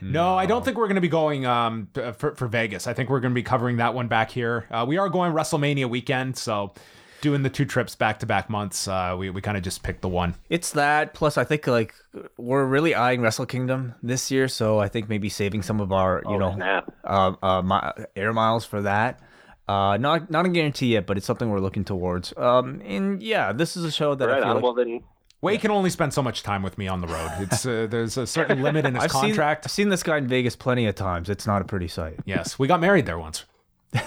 No, 0.00 0.34
I 0.34 0.46
don't 0.46 0.64
think 0.64 0.76
we're 0.76 0.86
going 0.86 0.96
to 0.96 1.00
be 1.00 1.08
going 1.08 1.46
um, 1.46 1.88
for, 1.92 2.34
for 2.34 2.46
Vegas. 2.46 2.86
I 2.86 2.94
think 2.94 3.10
we're 3.10 3.20
going 3.20 3.32
to 3.32 3.34
be 3.34 3.42
covering 3.42 3.78
that 3.78 3.94
one 3.94 4.08
back 4.08 4.30
here. 4.30 4.66
Uh, 4.70 4.84
we 4.86 4.96
are 4.98 5.08
going 5.08 5.32
WrestleMania 5.32 5.88
weekend, 5.88 6.36
so 6.36 6.72
doing 7.20 7.42
the 7.42 7.50
two 7.50 7.64
trips 7.64 7.94
back 7.94 8.18
to 8.20 8.26
back 8.26 8.48
months, 8.50 8.86
uh, 8.88 9.14
we, 9.18 9.30
we 9.30 9.40
kind 9.40 9.56
of 9.56 9.62
just 9.62 9.82
picked 9.82 10.02
the 10.02 10.08
one. 10.08 10.34
It's 10.50 10.70
that. 10.72 11.14
Plus, 11.14 11.36
I 11.38 11.44
think 11.44 11.66
like 11.66 11.94
we're 12.36 12.64
really 12.64 12.94
eyeing 12.94 13.20
Wrestle 13.20 13.46
Kingdom 13.46 13.94
this 14.02 14.30
year, 14.30 14.48
so 14.48 14.78
I 14.78 14.88
think 14.88 15.08
maybe 15.08 15.28
saving 15.28 15.62
some 15.62 15.80
of 15.80 15.92
our 15.92 16.22
you 16.26 16.34
Oh, 16.34 16.38
know 16.38 16.54
snap. 16.54 16.92
uh, 17.04 17.32
uh, 17.42 17.62
mi- 17.62 18.04
air 18.16 18.32
miles 18.32 18.64
for 18.64 18.82
that. 18.82 19.20
Uh, 19.68 19.96
not 19.98 20.30
not 20.30 20.46
a 20.46 20.48
guarantee 20.48 20.94
yet, 20.94 21.06
but 21.06 21.16
it's 21.16 21.26
something 21.26 21.50
we're 21.50 21.60
looking 21.60 21.84
towards. 21.84 22.32
Um, 22.36 22.80
and 22.84 23.22
yeah, 23.22 23.52
this 23.52 23.76
is 23.76 23.84
a 23.84 23.90
show 23.90 24.14
that 24.14 24.28
I 24.28 24.32
Right 24.32 24.40
feel 24.42 24.48
on. 24.48 24.54
like 24.56 24.62
Well, 24.64 24.74
then, 24.74 25.02
Wade 25.40 25.60
can 25.60 25.70
only 25.70 25.90
spend 25.90 26.14
so 26.14 26.22
much 26.22 26.42
time 26.42 26.62
with 26.62 26.78
me 26.78 26.88
on 26.88 27.00
the 27.00 27.06
road. 27.06 27.30
It's 27.40 27.66
uh, 27.66 27.86
there's 27.90 28.16
a 28.16 28.26
certain 28.26 28.62
limit 28.62 28.86
in 28.86 28.94
his 28.94 29.04
I've 29.04 29.12
seen, 29.12 29.20
contract. 29.20 29.66
I've 29.66 29.70
seen 29.70 29.88
this 29.90 30.02
guy 30.02 30.16
in 30.18 30.26
Vegas 30.26 30.56
plenty 30.56 30.86
of 30.86 30.94
times. 30.94 31.28
It's 31.28 31.46
not 31.46 31.60
a 31.62 31.64
pretty 31.64 31.86
sight. 31.88 32.18
Yes, 32.24 32.58
we 32.58 32.66
got 32.66 32.80
married 32.80 33.04
there 33.06 33.18
once. 33.18 33.44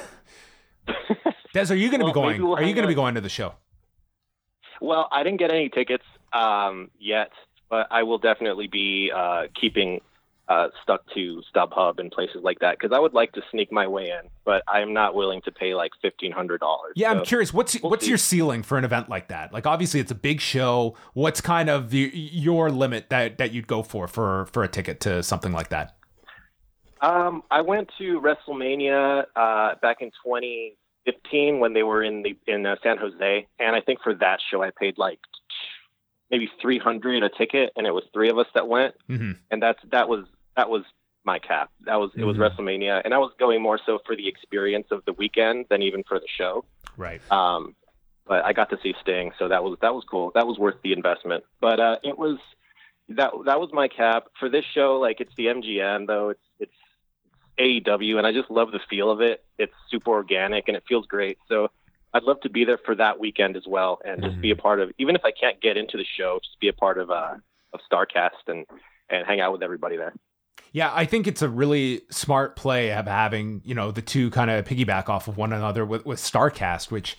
Des, 1.54 1.72
are 1.72 1.76
you 1.76 1.90
going 1.90 2.00
to 2.00 2.06
Well, 2.06 2.14
be 2.14 2.14
going? 2.14 2.44
we'll 2.44 2.56
are 2.56 2.64
you 2.64 2.74
going 2.74 2.84
to 2.84 2.88
be 2.88 2.96
going 2.96 3.16
to 3.16 3.22
the 3.22 3.30
show? 3.30 3.54
well, 4.80 5.08
I 5.12 5.24
didn't 5.24 5.40
get 5.40 5.52
any 5.52 5.70
tickets 5.70 6.04
um, 6.34 6.90
yet, 7.00 7.32
but 7.70 7.88
I 7.92 8.04
will 8.04 8.18
definitely 8.18 8.68
be 8.68 9.12
uh, 9.16 9.44
keeping 9.60 10.02
uh, 10.48 10.68
stuck 10.82 11.02
to 11.14 11.42
StubHub 11.54 12.00
and 12.00 12.12
places 12.12 12.38
like 12.42 12.60
that 12.60 12.78
because 12.80 12.94
I 12.96 13.00
would 13.00 13.14
like 13.14 13.32
to 13.34 13.42
sneak 13.52 13.72
my 13.72 13.88
way 13.88 14.06
in, 14.06 14.30
but 14.44 14.64
I 14.68 14.82
am 14.82 14.92
not 14.94 15.14
willing 15.14 15.42
to 15.44 15.52
pay 15.52 15.76
like 15.76 15.92
fifteen 16.02 16.32
hundred 16.32 16.60
dollars. 16.60 16.94
Yeah, 16.96 17.12
I'm 17.12 17.24
curious. 17.24 17.54
What's 17.54 17.80
we'll 17.82 17.92
what's 17.92 18.06
see. 18.06 18.10
your 18.10 18.18
ceiling 18.18 18.64
for 18.64 18.78
an 18.78 18.84
event 18.84 19.08
like 19.08 19.28
that? 19.30 19.54
Like, 19.54 19.66
obviously, 19.68 20.00
it's 20.00 20.12
a 20.12 20.16
big 20.16 20.42
show. 20.42 20.96
What's 21.14 21.42
kind 21.42 21.70
of 21.70 21.90
the, 21.92 22.12
your 22.14 22.70
limit 22.72 23.10
that 23.10 23.38
that 23.38 23.54
you'd 23.54 23.68
go 23.68 23.84
for 23.84 24.08
for 24.08 24.48
for 24.48 24.64
a 24.64 24.68
ticket 24.68 25.00
to 25.02 25.22
something 25.24 25.52
like 25.54 25.70
that? 25.70 25.96
Um, 27.02 27.44
I 27.50 27.62
went 27.62 27.90
to 27.98 28.20
WrestleMania 28.22 29.26
uh, 29.36 29.76
back 29.82 29.98
in 30.02 30.12
2015 31.06 31.60
when 31.60 31.74
they 31.74 31.84
were 31.84 32.04
in 32.04 32.24
the 32.24 32.38
in 32.48 32.66
uh, 32.66 32.76
San 32.84 32.98
Jose, 32.98 33.48
and 33.60 33.76
I 33.76 33.82
think 33.82 34.02
for 34.02 34.14
that 34.16 34.40
show 34.50 34.62
I 34.62 34.72
paid 34.78 34.98
like 34.98 35.20
maybe 36.30 36.50
300 36.62 37.24
a 37.24 37.30
ticket, 37.30 37.72
and 37.76 37.86
it 37.86 37.92
was 37.94 38.04
three 38.14 38.30
of 38.30 38.38
us 38.38 38.48
that 38.54 38.68
went, 38.68 38.96
Mhm. 39.10 39.38
and 39.50 39.62
that's 39.62 39.80
that 39.92 40.08
was 40.08 40.26
that 40.56 40.70
was 40.70 40.84
my 41.24 41.40
cap. 41.40 41.70
That 41.82 42.00
was 42.00 42.12
it 42.16 42.24
was 42.24 42.38
WrestleMania, 42.38 43.02
and 43.04 43.14
I 43.14 43.18
was 43.18 43.32
going 43.40 43.62
more 43.62 43.80
so 43.86 44.00
for 44.06 44.16
the 44.16 44.28
experience 44.28 44.88
of 44.92 45.04
the 45.06 45.14
weekend 45.14 45.66
than 45.70 45.82
even 45.82 46.04
for 46.04 46.20
the 46.20 46.28
show. 46.28 46.66
Right. 46.98 47.22
Um, 47.32 47.76
but 48.26 48.46
I 48.46 48.54
got 48.54 48.70
to 48.70 48.78
see 48.82 48.94
Sting, 49.02 49.32
so 49.38 49.48
that 49.50 49.64
was 49.64 49.78
that 49.82 49.94
was 49.94 50.04
cool. 50.10 50.32
That 50.36 50.48
was 50.48 50.58
worth 50.58 50.76
the 50.84 50.94
investment. 50.94 51.44
But 51.60 51.80
uh, 51.80 51.98
it 52.04 52.18
was 52.18 52.38
that 53.10 53.32
that 53.46 53.60
was 53.60 53.70
my 53.74 53.88
cap 53.88 54.26
for 54.40 54.48
this 54.50 54.64
show. 54.74 55.00
Like 55.00 55.20
it's 55.20 55.34
the 55.36 55.48
MGM 55.48 56.08
though. 56.08 56.30
It's 56.30 56.42
it's 56.60 56.72
AEW, 57.62 58.18
and 58.18 58.26
I 58.26 58.32
just 58.32 58.50
love 58.50 58.72
the 58.72 58.80
feel 58.90 59.12
of 59.12 59.22
it. 59.22 59.44
It's 59.58 59.74
super 59.90 60.12
organic 60.12 60.68
and 60.68 60.76
it 60.76 60.84
feels 60.88 61.06
great. 61.06 61.38
So 61.48 61.70
I'd 62.14 62.24
love 62.24 62.42
to 62.42 62.50
be 62.50 62.66
there 62.66 62.80
for 62.84 62.96
that 62.96 63.20
weekend 63.20 63.56
as 63.56 63.64
well, 63.68 64.00
and 64.04 64.22
just 64.22 64.42
be 64.42 64.52
a 64.52 64.56
part 64.56 64.82
of. 64.82 64.92
Even 64.98 65.16
if 65.16 65.24
I 65.24 65.32
can't 65.32 65.62
get 65.62 65.78
into 65.78 65.98
the 65.98 66.06
show, 66.18 66.40
just 66.44 66.60
be 66.60 66.68
a 66.68 66.74
part 66.74 66.98
of 66.98 67.10
uh, 67.10 67.36
of 67.74 67.80
Starcast 67.90 68.48
and 68.48 68.66
and 69.10 69.26
hang 69.26 69.40
out 69.40 69.54
with 69.54 69.64
everybody 69.64 69.96
there. 69.96 70.14
Yeah, 70.74 70.92
I 70.94 71.06
think 71.06 71.28
it's 71.28 71.42
a 71.42 71.50
really 71.50 72.02
smart 72.10 72.56
play 72.56 72.92
of 72.92 73.08
having 73.08 73.62
you 73.64 73.76
know 73.76 73.92
the 73.92 74.02
two 74.02 74.30
kind 74.32 74.52
of 74.52 74.66
piggyback 74.66 75.08
off 75.08 75.28
of 75.30 75.38
one 75.38 75.54
another 75.54 75.86
with 75.86 76.06
with 76.06 76.20
Starcast, 76.20 76.92
which. 76.92 77.18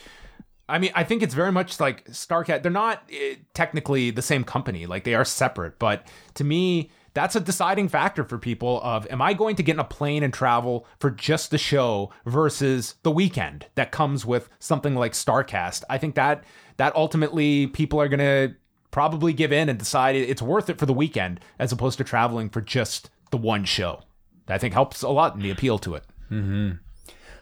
I 0.69 0.79
mean, 0.79 0.93
I 0.95 1.05
think 1.05 1.23
it's 1.23 1.35
very 1.35 1.53
much 1.53 1.81
like 1.81 2.07
Starcast. 2.07 2.63
They're 2.63 2.71
not 2.71 3.03
eh, 3.13 3.35
technically 3.53 4.11
the 4.11 4.23
same 4.23 4.43
company; 4.43 4.87
like 4.87 5.05
they 5.05 5.15
are 5.15 5.25
separate. 5.25 5.79
But 5.79 6.07
to 6.35 6.45
me, 6.45 6.91
that's 7.15 7.37
a 7.37 7.41
deciding 7.41 7.89
factor 7.89 8.25
for 8.25 8.39
people. 8.39 8.81
Of 8.83 9.07
am 9.11 9.21
I 9.21 9.35
going 9.35 9.57
to 9.57 9.63
get 9.63 9.75
in 9.75 9.81
a 9.81 9.85
plane 9.85 10.23
and 10.23 10.33
travel 10.33 10.87
for 10.99 11.11
just 11.11 11.51
the 11.51 11.59
show 11.59 12.11
versus 12.25 12.95
the 13.03 13.11
weekend 13.11 13.67
that 13.75 13.93
comes 13.93 14.25
with 14.25 14.49
something 14.59 14.95
like 14.95 15.13
Starcast? 15.13 15.85
I 15.91 15.99
think 15.99 16.15
that 16.15 16.45
that 16.77 16.95
ultimately 16.97 17.67
people 17.67 18.01
are 18.01 18.09
going 18.09 18.21
to 18.21 18.55
probably 18.91 19.33
give 19.33 19.53
in 19.53 19.69
and 19.69 19.79
decide 19.79 20.15
it's 20.15 20.43
worth 20.43 20.69
it 20.71 20.79
for 20.79 20.87
the 20.87 20.93
weekend 20.93 21.41
as 21.59 21.73
opposed 21.73 21.99
to 21.99 22.05
traveling 22.05 22.49
for 22.49 22.61
just 22.61 23.11
the 23.31 23.37
one 23.37 23.65
show. 23.65 24.03
That 24.47 24.55
I 24.55 24.59
think 24.59 24.75
helps 24.75 25.03
a 25.03 25.09
lot 25.09 25.35
in 25.35 25.41
the 25.41 25.51
appeal 25.51 25.79
to 25.81 25.95
it. 25.95 26.05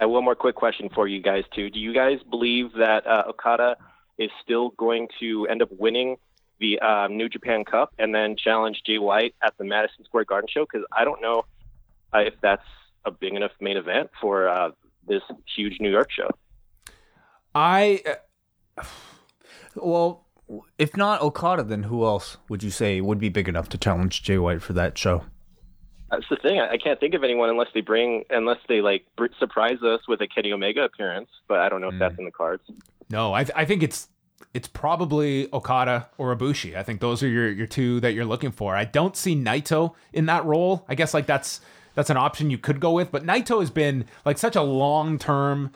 I 0.01 0.05
have 0.05 0.11
one 0.11 0.25
more 0.25 0.35
quick 0.35 0.55
question 0.55 0.89
for 0.95 1.07
you 1.07 1.21
guys 1.21 1.45
too. 1.55 1.71
Do 1.71 1.79
you 1.79 1.93
guys 1.93 2.19
believe 2.29 2.73
that 2.75 3.07
uh, 3.07 3.25
Okada 3.29 3.77
is 4.19 4.31
still 4.43 4.71
going 4.71 5.09
to 5.21 5.47
end 5.49 5.63
up 5.63 5.69
winning 5.79 6.17
the 6.61 6.79
um, 6.81 7.17
New 7.17 7.29
Japan 7.29 7.65
Cup 7.65 7.93
and 7.99 8.15
then 8.15 8.37
challenge 8.37 8.83
Jay 8.87 8.99
White 8.99 9.35
at 9.43 9.57
the 9.59 9.65
Madison 9.65 10.05
Square 10.05 10.27
Garden 10.27 10.49
show? 10.53 10.65
Because 10.71 10.87
I 10.93 11.05
don't 11.05 11.21
know 11.21 11.45
uh, 12.15 12.19
if 12.19 12.35
that's 12.41 12.67
a 13.05 13.11
big 13.11 13.35
enough 13.35 13.53
main 13.61 13.77
event 13.77 14.11
for 14.21 14.49
uh, 14.49 14.71
this 15.09 15.23
huge 15.57 15.79
New 15.81 15.91
York 15.91 16.11
show. 16.11 16.29
I 17.55 18.03
uh, 18.07 18.85
Well, 19.75 20.27
if 20.79 20.97
not 20.97 21.23
Okada, 21.23 21.63
then 21.63 21.85
who 21.85 22.05
else 22.05 22.37
would 22.49 22.63
you 22.63 22.71
say 22.71 23.01
would 23.01 23.19
be 23.19 23.29
big 23.29 23.49
enough 23.49 23.69
to 23.71 23.79
challenge 23.79 24.23
Jay 24.23 24.39
White 24.39 24.63
for 24.63 24.73
that 24.75 24.99
show? 24.99 25.25
That's 26.11 26.29
the 26.29 26.37
thing. 26.37 26.59
I, 26.59 26.71
I 26.73 26.77
can't 26.77 26.99
think 26.99 27.15
of 27.15 27.23
anyone 27.23 27.49
unless 27.51 27.69
they 27.73 27.81
bring, 27.81 28.25
unless 28.31 28.59
they 28.69 28.81
like 28.81 29.07
surprise 29.39 29.83
us 29.83 30.01
with 30.09 30.21
a 30.21 30.27
Kenny 30.27 30.53
Omega 30.53 30.83
appearance. 30.83 31.31
But 31.49 31.61
I 31.61 31.69
don't 31.69 31.81
know 31.81 31.89
if 31.89 31.99
that's 31.99 32.19
in 32.19 32.25
the 32.25 32.33
cards. 32.33 32.63
no, 33.09 33.33
I 33.33 33.47
I 33.55 33.65
think 33.65 33.83
it's 33.83 34.09
it's 34.53 34.69
probably 34.69 35.53
Okada 35.53 36.09
or 36.19 36.35
Ibushi. 36.35 36.77
I 36.77 36.83
think 36.83 37.01
those 37.01 37.23
are 37.23 37.29
your 37.29 37.51
your 37.51 37.67
two 37.67 38.01
that 38.01 38.13
you're 38.13 38.25
looking 38.25 38.51
for. 38.51 38.75
I 38.75 38.85
don't 38.85 39.17
see 39.17 39.37
Naito 39.37 39.95
in 40.13 40.27
that 40.27 40.45
role. 40.45 40.85
I 40.89 40.95
guess 40.95 41.15
like 41.15 41.27
that's 41.27 41.61
that's 41.95 42.11
an 42.11 42.17
option 42.17 42.51
you 42.51 42.59
could 42.59 42.81
go 42.81 42.93
with, 42.93 43.11
but 43.11 43.25
Naito 43.25 43.61
has 43.61 43.71
been 43.71 44.07
like 44.25 44.39
such 44.39 44.57
a 44.57 44.63
long 44.63 45.19
term 45.19 45.73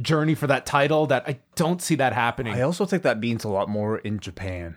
journey 0.00 0.34
for 0.34 0.46
that 0.46 0.66
title 0.66 1.06
that 1.06 1.24
I 1.28 1.38
don't 1.54 1.80
see 1.80 1.94
that 1.96 2.12
happening. 2.12 2.54
I 2.54 2.62
also 2.62 2.84
think 2.86 3.02
that 3.02 3.18
means 3.18 3.44
a 3.44 3.48
lot 3.48 3.68
more 3.68 3.98
in 3.98 4.18
Japan 4.18 4.76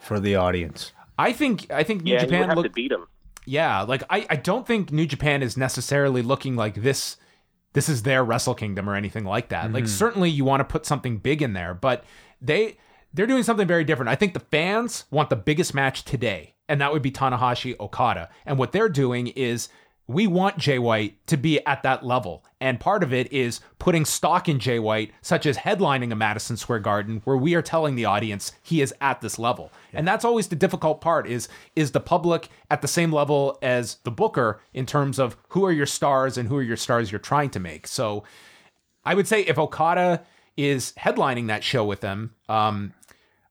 for 0.00 0.18
the 0.18 0.36
audience. 0.36 0.92
I 1.18 1.32
think 1.32 1.70
I 1.70 1.82
think 1.82 2.02
New 2.02 2.12
Yeah, 2.12 2.20
and 2.20 2.26
would 2.26 2.30
Japan 2.30 2.48
have 2.48 2.56
look 2.56 2.66
to 2.66 2.72
beat 2.72 2.92
him. 2.92 3.06
Yeah, 3.44 3.82
like 3.82 4.02
I, 4.10 4.26
I 4.28 4.36
don't 4.36 4.66
think 4.66 4.90
New 4.90 5.06
Japan 5.06 5.42
is 5.42 5.56
necessarily 5.56 6.22
looking 6.22 6.56
like 6.56 6.74
this 6.74 7.16
this 7.72 7.88
is 7.90 8.04
their 8.04 8.24
Wrestle 8.24 8.54
Kingdom 8.54 8.88
or 8.88 8.94
anything 8.94 9.24
like 9.24 9.50
that. 9.50 9.70
Like 9.70 9.84
mm-hmm. 9.84 9.90
certainly 9.90 10.30
you 10.30 10.44
want 10.44 10.60
to 10.60 10.64
put 10.64 10.86
something 10.86 11.18
big 11.18 11.42
in 11.42 11.52
there, 11.52 11.74
but 11.74 12.04
they 12.46 12.78
they're 13.12 13.26
doing 13.26 13.42
something 13.42 13.66
very 13.66 13.84
different. 13.84 14.10
I 14.10 14.14
think 14.14 14.34
the 14.34 14.40
fans 14.40 15.04
want 15.10 15.30
the 15.30 15.36
biggest 15.36 15.74
match 15.74 16.04
today, 16.04 16.54
and 16.68 16.80
that 16.80 16.92
would 16.92 17.02
be 17.02 17.10
Tanahashi 17.10 17.78
Okada. 17.80 18.28
And 18.44 18.58
what 18.58 18.72
they're 18.72 18.88
doing 18.88 19.28
is 19.28 19.68
we 20.08 20.26
want 20.26 20.58
Jay 20.58 20.78
White 20.78 21.26
to 21.26 21.36
be 21.36 21.64
at 21.66 21.82
that 21.82 22.04
level. 22.04 22.44
And 22.60 22.78
part 22.78 23.02
of 23.02 23.12
it 23.12 23.32
is 23.32 23.60
putting 23.78 24.04
stock 24.04 24.48
in 24.48 24.60
Jay 24.60 24.78
White, 24.78 25.12
such 25.20 25.46
as 25.46 25.58
headlining 25.58 26.12
a 26.12 26.14
Madison 26.14 26.56
Square 26.56 26.80
Garden, 26.80 27.20
where 27.24 27.36
we 27.36 27.54
are 27.54 27.62
telling 27.62 27.96
the 27.96 28.04
audience 28.04 28.52
he 28.62 28.80
is 28.80 28.94
at 29.00 29.20
this 29.20 29.38
level. 29.38 29.72
And 29.92 30.06
that's 30.06 30.24
always 30.24 30.48
the 30.48 30.56
difficult 30.56 31.00
part 31.00 31.26
is 31.26 31.48
is 31.74 31.90
the 31.90 32.00
public 32.00 32.48
at 32.70 32.82
the 32.82 32.88
same 32.88 33.12
level 33.12 33.58
as 33.62 33.96
the 34.04 34.10
booker 34.10 34.60
in 34.72 34.86
terms 34.86 35.18
of 35.18 35.36
who 35.48 35.64
are 35.64 35.72
your 35.72 35.86
stars 35.86 36.38
and 36.38 36.48
who 36.48 36.56
are 36.56 36.62
your 36.62 36.76
stars 36.76 37.10
you're 37.10 37.18
trying 37.18 37.50
to 37.50 37.60
make. 37.60 37.86
So 37.86 38.24
I 39.04 39.14
would 39.14 39.26
say 39.26 39.42
if 39.42 39.58
Okada 39.58 40.22
is 40.56 40.92
headlining 40.98 41.48
that 41.48 41.62
show 41.62 41.84
with 41.84 42.00
them, 42.00 42.34
um, 42.48 42.92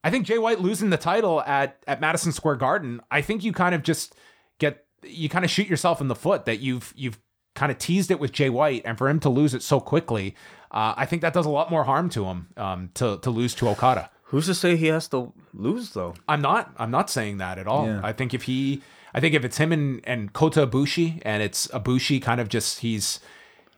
I 0.03 0.11
think 0.11 0.25
Jay 0.25 0.37
White 0.37 0.61
losing 0.61 0.91
the 0.91 0.97
title 0.97 1.41
at 1.41 1.77
at 1.87 1.99
Madison 1.99 2.31
Square 2.31 2.57
Garden, 2.57 3.01
I 3.09 3.21
think 3.21 3.43
you 3.43 3.51
kind 3.51 3.73
of 3.73 3.81
just 3.81 4.15
get 4.59 4.85
you 5.03 5.29
kind 5.29 5.43
of 5.43 5.51
shoot 5.51 5.67
yourself 5.67 5.99
in 5.99 6.07
the 6.07 6.15
foot 6.15 6.45
that 6.45 6.59
you've 6.59 6.93
you've 6.95 7.17
kind 7.55 7.71
of 7.71 7.79
teased 7.79 8.11
it 8.11 8.19
with 8.19 8.31
Jay 8.31 8.49
White, 8.49 8.83
and 8.85 8.97
for 8.97 9.09
him 9.09 9.19
to 9.21 9.29
lose 9.29 9.53
it 9.53 9.63
so 9.63 9.79
quickly, 9.79 10.35
uh, 10.71 10.93
I 10.95 11.05
think 11.05 11.21
that 11.21 11.33
does 11.33 11.45
a 11.45 11.49
lot 11.49 11.71
more 11.71 11.85
harm 11.85 12.09
to 12.09 12.25
him 12.25 12.47
um, 12.57 12.89
to 12.95 13.17
to 13.17 13.29
lose 13.31 13.55
to 13.55 13.69
Okada. 13.69 14.11
Who's 14.25 14.47
to 14.47 14.53
say 14.53 14.75
he 14.75 14.87
has 14.87 15.07
to 15.09 15.33
lose 15.53 15.91
though? 15.91 16.13
I'm 16.27 16.41
not 16.41 16.73
I'm 16.77 16.91
not 16.91 17.09
saying 17.09 17.37
that 17.37 17.57
at 17.57 17.67
all. 17.67 17.87
Yeah. 17.87 18.01
I 18.03 18.11
think 18.13 18.33
if 18.33 18.43
he 18.43 18.83
I 19.13 19.19
think 19.19 19.33
if 19.33 19.45
it's 19.45 19.57
him 19.57 19.71
and, 19.71 20.01
and 20.03 20.33
Kota 20.33 20.67
Ibushi 20.67 21.21
and 21.23 21.41
it's 21.41 21.67
Ibushi 21.69 22.21
kind 22.21 22.41
of 22.41 22.49
just 22.49 22.79
he's 22.79 23.19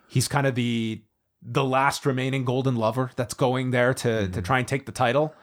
he's 0.08 0.28
kind 0.28 0.48
of 0.48 0.56
the 0.56 1.02
the 1.42 1.64
last 1.64 2.06
remaining 2.06 2.46
golden 2.46 2.76
lover 2.76 3.12
that's 3.16 3.34
going 3.34 3.72
there 3.72 3.94
to 3.94 4.28
to 4.28 4.42
try 4.42 4.60
and 4.60 4.68
take 4.68 4.86
the 4.86 4.92
title. 4.92 5.34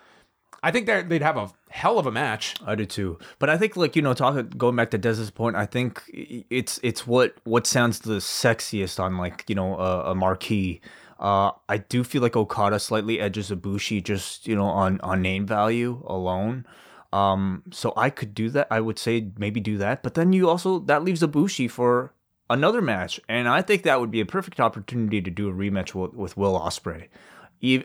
I 0.62 0.70
think 0.70 0.86
they'd 0.86 1.20
have 1.20 1.36
a 1.36 1.50
hell 1.68 1.98
of 1.98 2.06
a 2.06 2.10
match. 2.10 2.54
I 2.64 2.74
do 2.74 2.86
too. 2.86 3.18
But 3.38 3.50
I 3.50 3.58
think 3.58 3.76
like 3.76 3.96
you 3.96 4.00
know, 4.00 4.14
talking 4.14 4.48
going 4.56 4.76
back 4.76 4.90
to 4.92 4.98
Dez's 4.98 5.30
point, 5.30 5.56
I 5.56 5.66
think 5.66 6.02
it's 6.08 6.80
it's 6.82 7.06
what 7.06 7.34
what 7.44 7.66
sounds 7.66 8.00
the 8.00 8.16
sexiest 8.16 8.98
on 8.98 9.18
like 9.18 9.44
you 9.46 9.54
know 9.54 9.76
a, 9.78 10.12
a 10.12 10.14
marquee. 10.14 10.80
Uh, 11.20 11.50
I 11.68 11.76
do 11.76 12.02
feel 12.02 12.22
like 12.22 12.34
Okada 12.34 12.80
slightly 12.80 13.20
edges 13.20 13.50
Ibushi 13.50 14.02
just 14.02 14.48
you 14.48 14.56
know 14.56 14.64
on 14.64 15.00
on 15.02 15.20
name 15.20 15.46
value 15.46 16.02
alone. 16.06 16.64
Um, 17.12 17.62
so 17.70 17.92
I 17.94 18.08
could 18.08 18.34
do 18.34 18.48
that. 18.50 18.66
I 18.70 18.80
would 18.80 18.98
say 18.98 19.30
maybe 19.36 19.60
do 19.60 19.76
that. 19.76 20.02
But 20.02 20.14
then 20.14 20.32
you 20.32 20.48
also 20.48 20.78
that 20.80 21.04
leaves 21.04 21.20
Ibushi 21.20 21.70
for 21.70 22.13
another 22.50 22.80
match, 22.82 23.20
and 23.28 23.48
I 23.48 23.62
think 23.62 23.82
that 23.84 24.00
would 24.00 24.10
be 24.10 24.20
a 24.20 24.26
perfect 24.26 24.60
opportunity 24.60 25.20
to 25.22 25.30
do 25.30 25.48
a 25.48 25.52
rematch 25.52 25.94
with, 25.94 26.14
with 26.14 26.36
Will 26.36 26.58
Ospreay, 26.58 27.08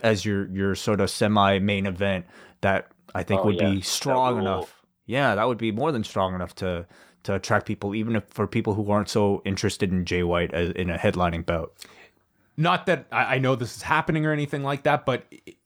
as 0.03 0.25
your 0.25 0.47
your 0.49 0.75
sort 0.75 0.99
of 1.01 1.09
semi 1.09 1.59
main 1.59 1.85
event. 1.85 2.25
That 2.61 2.91
I 3.15 3.23
think 3.23 3.41
Oh, 3.41 3.45
would 3.45 3.55
yeah. 3.55 3.69
be 3.71 3.81
strong 3.81 4.35
rule. 4.35 4.41
enough. 4.45 4.81
Yeah, 5.05 5.35
that 5.35 5.47
would 5.47 5.57
be 5.57 5.71
more 5.71 5.91
than 5.91 6.03
strong 6.03 6.35
enough 6.35 6.53
to 6.55 6.85
to 7.23 7.35
attract 7.35 7.65
people, 7.65 7.95
even 7.95 8.15
if 8.15 8.23
for 8.29 8.47
people 8.47 8.73
who 8.75 8.89
aren't 8.91 9.09
so 9.09 9.41
interested 9.45 9.91
in 9.91 10.05
Jay 10.05 10.23
White 10.23 10.53
as, 10.53 10.71
in 10.71 10.89
a 10.89 10.97
headlining 10.97 11.45
bout. 11.45 11.73
Not 12.57 12.85
that 12.87 13.05
I, 13.11 13.35
I 13.35 13.37
know 13.39 13.55
this 13.55 13.75
is 13.77 13.81
happening 13.83 14.25
or 14.25 14.31
anything 14.33 14.63
like 14.63 14.83
that, 14.83 15.05
but 15.05 15.25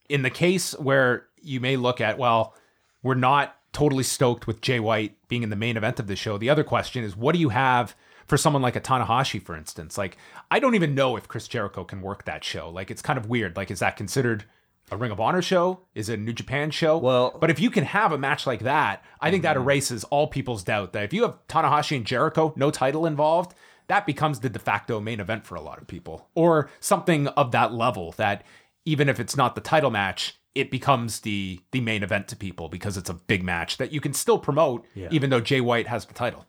in 0.09 0.21
the 0.21 0.29
case 0.29 0.73
where 0.79 1.25
you 1.41 1.59
may 1.59 1.75
look 1.75 1.99
at, 1.99 2.17
well, 2.17 2.55
we're 3.01 3.15
not 3.15 3.55
totally 3.71 4.03
stoked 4.03 4.45
with 4.47 4.61
Jay 4.61 4.79
White 4.79 5.15
being 5.27 5.41
in 5.43 5.49
the 5.49 5.55
main 5.55 5.75
event 5.77 5.99
of 5.99 6.05
the 6.07 6.15
show. 6.15 6.37
The 6.37 6.49
other 6.49 6.63
question 6.63 7.03
is, 7.03 7.15
what 7.17 7.33
do 7.33 7.39
you 7.39 7.49
have 7.49 7.95
for 8.33 8.37
someone 8.37 8.63
like 8.63 8.75
a 8.75 8.81
Tanahashi, 8.81 9.39
for 9.39 9.55
instance? 9.55 9.95
Like, 9.95 10.17
I 10.49 10.57
don't 10.57 10.73
even 10.73 10.95
know 10.95 11.17
if 11.17 11.27
Chris 11.27 11.47
Jericho 11.47 11.83
can 11.83 12.01
work 12.01 12.25
that 12.25 12.43
show. 12.43 12.67
Like, 12.67 12.89
it's 12.89 13.03
kind 13.03 13.19
of 13.19 13.27
weird. 13.27 13.55
Like, 13.55 13.69
is 13.69 13.77
that 13.77 13.95
considered 13.95 14.45
a 14.89 14.97
Ring 14.97 15.11
of 15.11 15.19
Honor 15.19 15.43
show? 15.43 15.81
Is 15.93 16.09
it 16.09 16.17
a 16.17 16.21
New 16.23 16.33
Japan 16.33 16.71
show? 16.71 16.97
Well- 16.97 17.37
but 17.39 17.51
if 17.51 17.59
you 17.59 17.69
can 17.69 17.83
have 17.83 18.11
a 18.11 18.17
match 18.17 18.47
like 18.47 18.61
that, 18.61 19.05
I 19.21 19.29
think 19.29 19.43
that 19.43 19.55
mm-hmm. 19.55 19.65
erases 19.65 20.03
all 20.05 20.25
people's 20.25 20.63
doubt 20.63 20.93
that 20.93 21.03
if 21.03 21.13
you 21.13 21.21
have 21.21 21.37
Tanahashi 21.47 21.95
and 21.95 22.07
Jericho, 22.07 22.55
no 22.55 22.71
title 22.71 23.05
involved, 23.05 23.53
that 23.85 24.07
becomes 24.07 24.39
the 24.39 24.49
de 24.49 24.57
facto 24.57 24.99
main 24.99 25.19
event 25.19 25.45
for 25.45 25.53
a 25.53 25.61
lot 25.61 25.79
of 25.79 25.85
people, 25.85 26.27
or 26.33 26.71
something 26.79 27.27
of 27.27 27.51
that 27.51 27.71
level. 27.71 28.13
That 28.13 28.43
even 28.83 29.09
if 29.09 29.19
it's 29.19 29.37
not 29.37 29.53
the 29.53 29.61
title 29.61 29.91
match, 29.91 30.39
it 30.55 30.71
becomes 30.71 31.19
the 31.19 31.59
the 31.71 31.81
main 31.81 32.01
event 32.01 32.27
to 32.29 32.35
people 32.35 32.67
because 32.67 32.97
it's 32.97 33.11
a 33.11 33.13
big 33.13 33.43
match 33.43 33.77
that 33.77 33.91
you 33.91 34.01
can 34.01 34.13
still 34.13 34.39
promote, 34.39 34.87
even 35.11 35.29
though 35.29 35.41
Jay 35.41 35.61
White 35.61 35.87
has 35.87 36.05
the 36.05 36.15
title. 36.15 36.47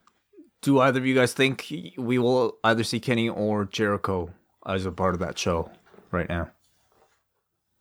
Do 0.65 0.81
either 0.81 0.99
of 0.99 1.05
you 1.05 1.15
guys 1.15 1.35
think 1.35 1.67
we 1.99 2.19
will 2.19 2.57
either 2.65 2.85
see 2.85 2.99
Kenny 2.99 3.29
or 3.29 3.67
Jericho 3.67 4.31
as 4.67 4.87
a 4.87 4.91
part 4.91 5.12
of 5.12 5.21
that 5.21 5.39
show 5.39 5.71
right 6.11 6.27
now? 6.27 6.49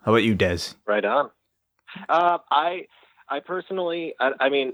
How 0.04 0.12
about 0.12 0.24
you, 0.24 0.36
Dez? 0.36 0.76
Right 0.86 1.06
on. 1.06 1.32
Uh, 2.10 2.40
I 2.52 2.88
I 3.30 3.40
personally, 3.40 4.16
I, 4.20 4.32
I 4.38 4.50
mean, 4.50 4.74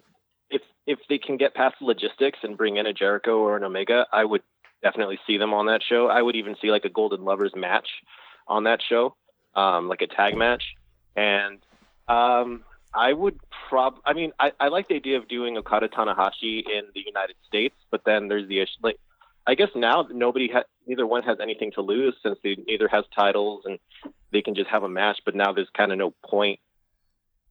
if 0.50 0.64
if 0.88 0.98
they 1.08 1.20
can 1.20 1.38
get 1.38 1.54
past 1.54 1.76
the 1.80 1.86
logistics 1.86 2.40
and 2.42 2.58
bring 2.58 2.78
in 2.78 2.88
a 2.88 2.94
Jericho 2.94 3.38
or 3.38 3.56
an 3.56 3.64
Omega, 3.64 4.08
I 4.12 4.26
would 4.26 4.42
definitely 4.82 5.20
see 5.28 5.38
them 5.38 5.54
on 5.54 5.68
that 5.68 5.82
show. 5.88 6.08
I 6.08 6.20
would 6.24 6.36
even 6.36 6.56
see 6.60 6.72
like 6.72 6.86
a 6.86 6.90
Golden 6.90 7.24
Lovers 7.24 7.54
match 7.56 7.90
on 8.48 8.64
that 8.64 8.80
show, 8.82 9.16
um, 9.56 9.88
like 9.88 10.02
a 10.02 10.08
tag 10.08 10.36
match, 10.36 10.64
and 11.16 11.60
um, 12.08 12.64
I 12.94 13.14
would 13.14 13.40
prob. 13.70 13.96
I 14.06 14.14
mean, 14.14 14.32
I, 14.40 14.52
I 14.60 14.70
like 14.70 14.88
the 14.88 14.96
idea 14.96 15.18
of 15.18 15.28
doing 15.28 15.58
Okada 15.58 15.90
Tanahashi 15.90 16.64
in 16.66 16.86
the 16.94 17.04
United 17.06 17.36
States, 17.48 17.76
but 17.92 18.02
then 18.06 18.28
there's 18.28 18.48
the 18.48 18.60
issue. 18.60 18.72
Like, 18.82 19.00
I 19.46 19.56
guess 19.56 19.70
now 19.76 20.08
nobody 20.12 20.50
ha- 20.52 20.64
neither 20.88 21.06
one 21.06 21.24
has 21.24 21.38
anything 21.42 21.72
to 21.74 21.82
lose 21.82 22.16
since 22.24 22.38
they 22.44 22.58
neither 22.68 22.88
has 22.88 23.04
titles 23.16 23.64
and 23.66 23.80
they 24.32 24.42
can 24.42 24.56
just 24.56 24.70
have 24.70 24.84
a 24.84 24.90
match. 24.90 25.20
But 25.24 25.36
now 25.36 25.54
there's 25.54 25.70
kind 25.76 25.92
of 25.92 25.98
no 25.98 26.14
point. 26.26 26.60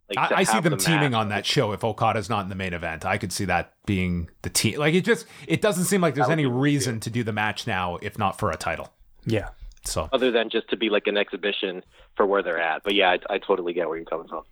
Like, 0.09 0.33
I, 0.33 0.37
I 0.39 0.43
see 0.45 0.59
them 0.61 0.73
the 0.73 0.79
teaming 0.79 1.11
match. 1.11 1.21
on 1.21 1.29
that 1.29 1.45
show 1.45 1.73
if 1.73 1.85
Okada's 1.85 2.31
not 2.31 2.43
in 2.43 2.49
the 2.49 2.55
main 2.55 2.73
event. 2.73 3.05
I 3.05 3.19
could 3.19 3.33
see 3.33 3.45
that 3.45 3.75
being 3.85 4.31
the 4.43 4.51
team. 4.51 4.79
Like 4.79 4.95
it 4.95 5.05
just 5.05 5.27
it 5.47 5.61
doesn't 5.61 5.85
seem 5.85 6.01
like 6.01 6.15
there's 6.15 6.31
any 6.31 6.45
be 6.45 6.47
weird, 6.47 6.63
reason 6.63 7.01
to 7.01 7.11
do 7.11 7.23
the 7.23 7.33
match 7.33 7.67
now 7.67 7.99
if 8.01 8.19
not 8.19 8.39
for 8.39 8.51
a 8.51 8.57
title. 8.57 8.93
Yeah. 9.25 9.51
So 9.85 10.09
other 10.13 10.31
than 10.31 10.51
just 10.51 10.69
to 10.71 10.77
be 10.77 10.91
like 10.91 11.07
an 11.07 11.17
exhibition 11.17 11.83
for 12.17 12.27
where 12.27 12.43
they're 12.43 12.61
at. 12.61 12.83
But 12.83 12.95
yeah, 12.95 13.11
I, 13.11 13.35
I 13.35 13.39
totally 13.39 13.73
get 13.73 13.89
where 13.89 13.97
you're 13.97 14.07
coming 14.07 14.29
from. 14.29 14.45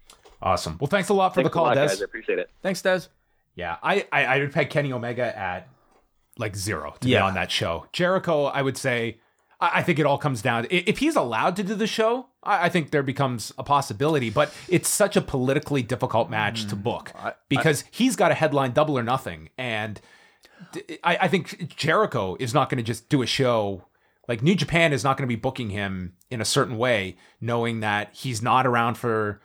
Awesome. 0.43 0.78
Well, 0.80 0.89
thanks 0.89 1.09
a 1.09 1.14
lot 1.14 1.30
for 1.30 1.37
Thanks 1.37 1.49
the 1.51 1.53
call, 1.53 1.66
a 1.66 1.68
lot, 1.68 1.74
Des. 1.74 1.87
guys. 1.89 2.01
I 2.03 2.05
appreciate 2.05 2.39
it. 2.39 2.51
Thanks, 2.62 2.82
Dez. 2.82 3.09
Yeah, 3.55 3.76
I, 3.82 4.07
I 4.12 4.24
I 4.24 4.39
would 4.41 4.53
peg 4.53 4.70
Kenny 4.70 4.93
Omega 4.93 5.37
at 5.37 5.68
like 6.39 6.55
zero 6.55 6.95
to 7.01 7.07
be 7.07 7.16
on 7.16 7.34
that 7.34 7.51
show. 7.51 7.87
Jericho, 7.93 8.45
I 8.45 8.61
would 8.61 8.76
say, 8.76 9.18
I, 9.61 9.78
I 9.80 9.82
think 9.82 9.99
it 9.99 10.05
all 10.05 10.18
comes 10.18 10.43
down. 10.43 10.64
i- 10.66 10.84
If 10.87 10.99
he's 10.99 11.16
allowed 11.16 11.57
to 11.57 11.62
do 11.62 11.74
the 11.74 11.87
show, 11.87 12.26
I, 12.43 12.66
I 12.66 12.68
think 12.68 12.91
there 12.91 13.03
becomes 13.03 13.53
a 13.57 13.64
possibility. 13.64 14.28
But 14.28 14.53
it's 14.68 14.91
such 14.91 15.16
a 15.16 15.22
politically 15.22 15.82
difficult 15.82 16.28
match 16.28 16.66
to 16.66 16.76
hmm. 16.76 16.82
book 16.82 17.12
because 17.49 17.84
he's 17.91 18.16
got 18.16 18.30
a 18.30 18.34
headline 18.34 18.72
double 18.72 18.99
or 18.99 19.03
nothing, 19.03 19.49
and 19.57 20.01
I 21.05 21.28
think 21.28 21.74
Jericho 21.76 22.37
is 22.41 22.53
not 22.53 22.68
going 22.70 22.78
to 22.78 22.84
just 22.84 23.09
do 23.09 23.22
a 23.22 23.26
show. 23.26 23.84
Like 24.28 24.43
New 24.43 24.55
Japan 24.55 24.93
is 24.93 25.05
not 25.05 25.16
going 25.16 25.28
to 25.28 25.32
be 25.32 25.41
booking 25.41 25.70
him 25.70 26.14
in 26.30 26.41
a 26.41 26.45
certain 26.45 26.76
way, 26.78 27.16
knowing 27.41 27.80
that 27.80 28.11
he's 28.12 28.43
not 28.43 28.66
around 28.66 28.97
for 28.97 29.41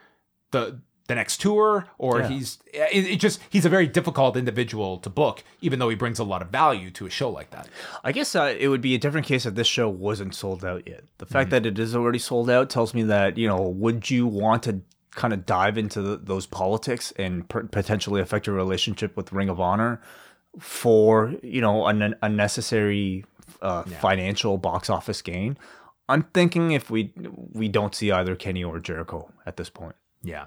the 0.52 0.80
the 1.08 1.16
next 1.16 1.42
tour 1.42 1.88
or 1.98 2.20
Yeah. 2.20 2.28
he's 2.30 2.60
it, 2.74 3.06
it 3.06 3.20
just 3.20 3.42
he's 3.50 3.66
a 3.66 3.70
very 3.70 3.86
difficult 3.88 4.38
individual 4.38 4.98
to 5.00 5.10
book 5.10 5.44
even 5.60 5.80
though 5.80 5.90
he 5.90 5.96
brings 5.96 6.20
a 6.20 6.24
lot 6.24 6.42
of 6.42 6.50
value 6.50 6.90
to 6.92 7.06
a 7.06 7.10
show 7.10 7.30
like 7.30 7.50
that 7.50 7.68
I 8.04 8.14
guess 8.14 8.34
uh, 8.34 8.56
it 8.58 8.70
would 8.70 8.80
be 8.82 8.96
a 8.96 8.98
different 8.98 9.28
case 9.28 9.46
if 9.46 9.56
this 9.56 9.68
show 9.68 9.90
wasn't 9.90 10.34
sold 10.36 10.64
out 10.64 10.88
yet. 10.88 11.04
The 11.18 11.26
fact 11.26 11.50
that 11.50 11.66
it 11.66 11.78
is 11.78 11.96
already 11.96 12.20
sold 12.20 12.50
out 12.50 12.70
tells 12.70 12.94
me 12.94 13.04
that, 13.04 13.38
you 13.38 13.48
know, 13.48 13.62
would 13.62 14.10
you 14.10 14.26
want 14.26 14.64
to 14.64 14.82
kind 15.12 15.34
of 15.34 15.46
dive 15.46 15.78
into 15.78 16.02
the, 16.02 16.16
those 16.16 16.46
politics 16.46 17.12
and 17.18 17.50
per- 17.50 17.64
potentially 17.64 18.22
affect 18.22 18.48
your 18.48 18.56
relationship 18.56 19.18
with 19.18 19.34
Ring 19.34 19.50
of 19.50 19.60
Honor 19.60 20.00
for, 20.60 21.34
you 21.44 21.60
know, 21.62 21.88
an 21.88 22.16
unnecessary 22.22 23.26
uh, 23.62 23.84
financial 23.84 24.58
box 24.58 24.90
office 24.90 25.22
gain? 25.22 25.58
I'm 26.08 26.24
thinking 26.34 26.72
if 26.72 26.90
we 26.90 27.12
we 27.54 27.68
don't 27.68 27.94
see 27.96 28.12
either 28.12 28.36
Kenny 28.36 28.64
or 28.64 28.80
Jericho 28.80 29.30
at 29.46 29.58
this 29.58 29.70
point. 29.70 29.96
Yeah 30.24 30.46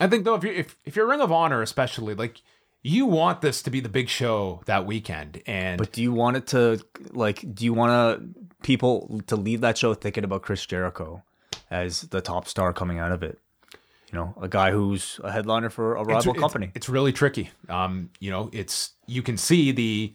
i 0.00 0.06
think 0.06 0.24
though 0.24 0.34
if 0.34 0.42
you're 0.44 0.54
if, 0.54 0.76
if 0.84 0.96
you're 0.96 1.06
ring 1.08 1.20
of 1.20 1.30
honor 1.32 1.62
especially 1.62 2.14
like 2.14 2.40
you 2.82 3.06
want 3.06 3.40
this 3.42 3.62
to 3.62 3.70
be 3.70 3.78
the 3.80 3.88
big 3.88 4.08
show 4.08 4.60
that 4.66 4.86
weekend 4.86 5.40
and 5.46 5.78
But 5.78 5.92
do 5.92 6.02
you 6.02 6.12
want 6.12 6.36
it 6.36 6.48
to 6.48 6.80
like? 7.12 7.44
Do 7.54 7.64
you 7.64 7.72
want 7.72 7.92
to 7.92 8.28
people 8.64 9.20
to 9.28 9.36
leave 9.36 9.60
that 9.60 9.78
show 9.78 9.94
thinking 9.94 10.24
about 10.24 10.42
Chris 10.42 10.66
Jericho 10.66 11.22
as 11.70 12.00
the 12.02 12.20
top 12.20 12.48
star 12.48 12.72
coming 12.72 12.98
out 12.98 13.12
of 13.12 13.22
it? 13.22 13.38
You 14.10 14.18
know, 14.18 14.34
a 14.42 14.48
guy 14.48 14.72
who's 14.72 15.20
a 15.22 15.30
headliner 15.30 15.70
for 15.70 15.94
a 15.94 16.02
rival 16.02 16.32
it's- 16.32 16.40
company. 16.40 16.72
it's 16.74 16.88
really 16.88 17.12
tricky 17.12 17.50
um 17.68 18.10
you 18.18 18.32
know 18.32 18.50
it's 18.52 18.94
you 19.06 19.22
can 19.22 19.36
see 19.36 19.70
the 19.70 20.12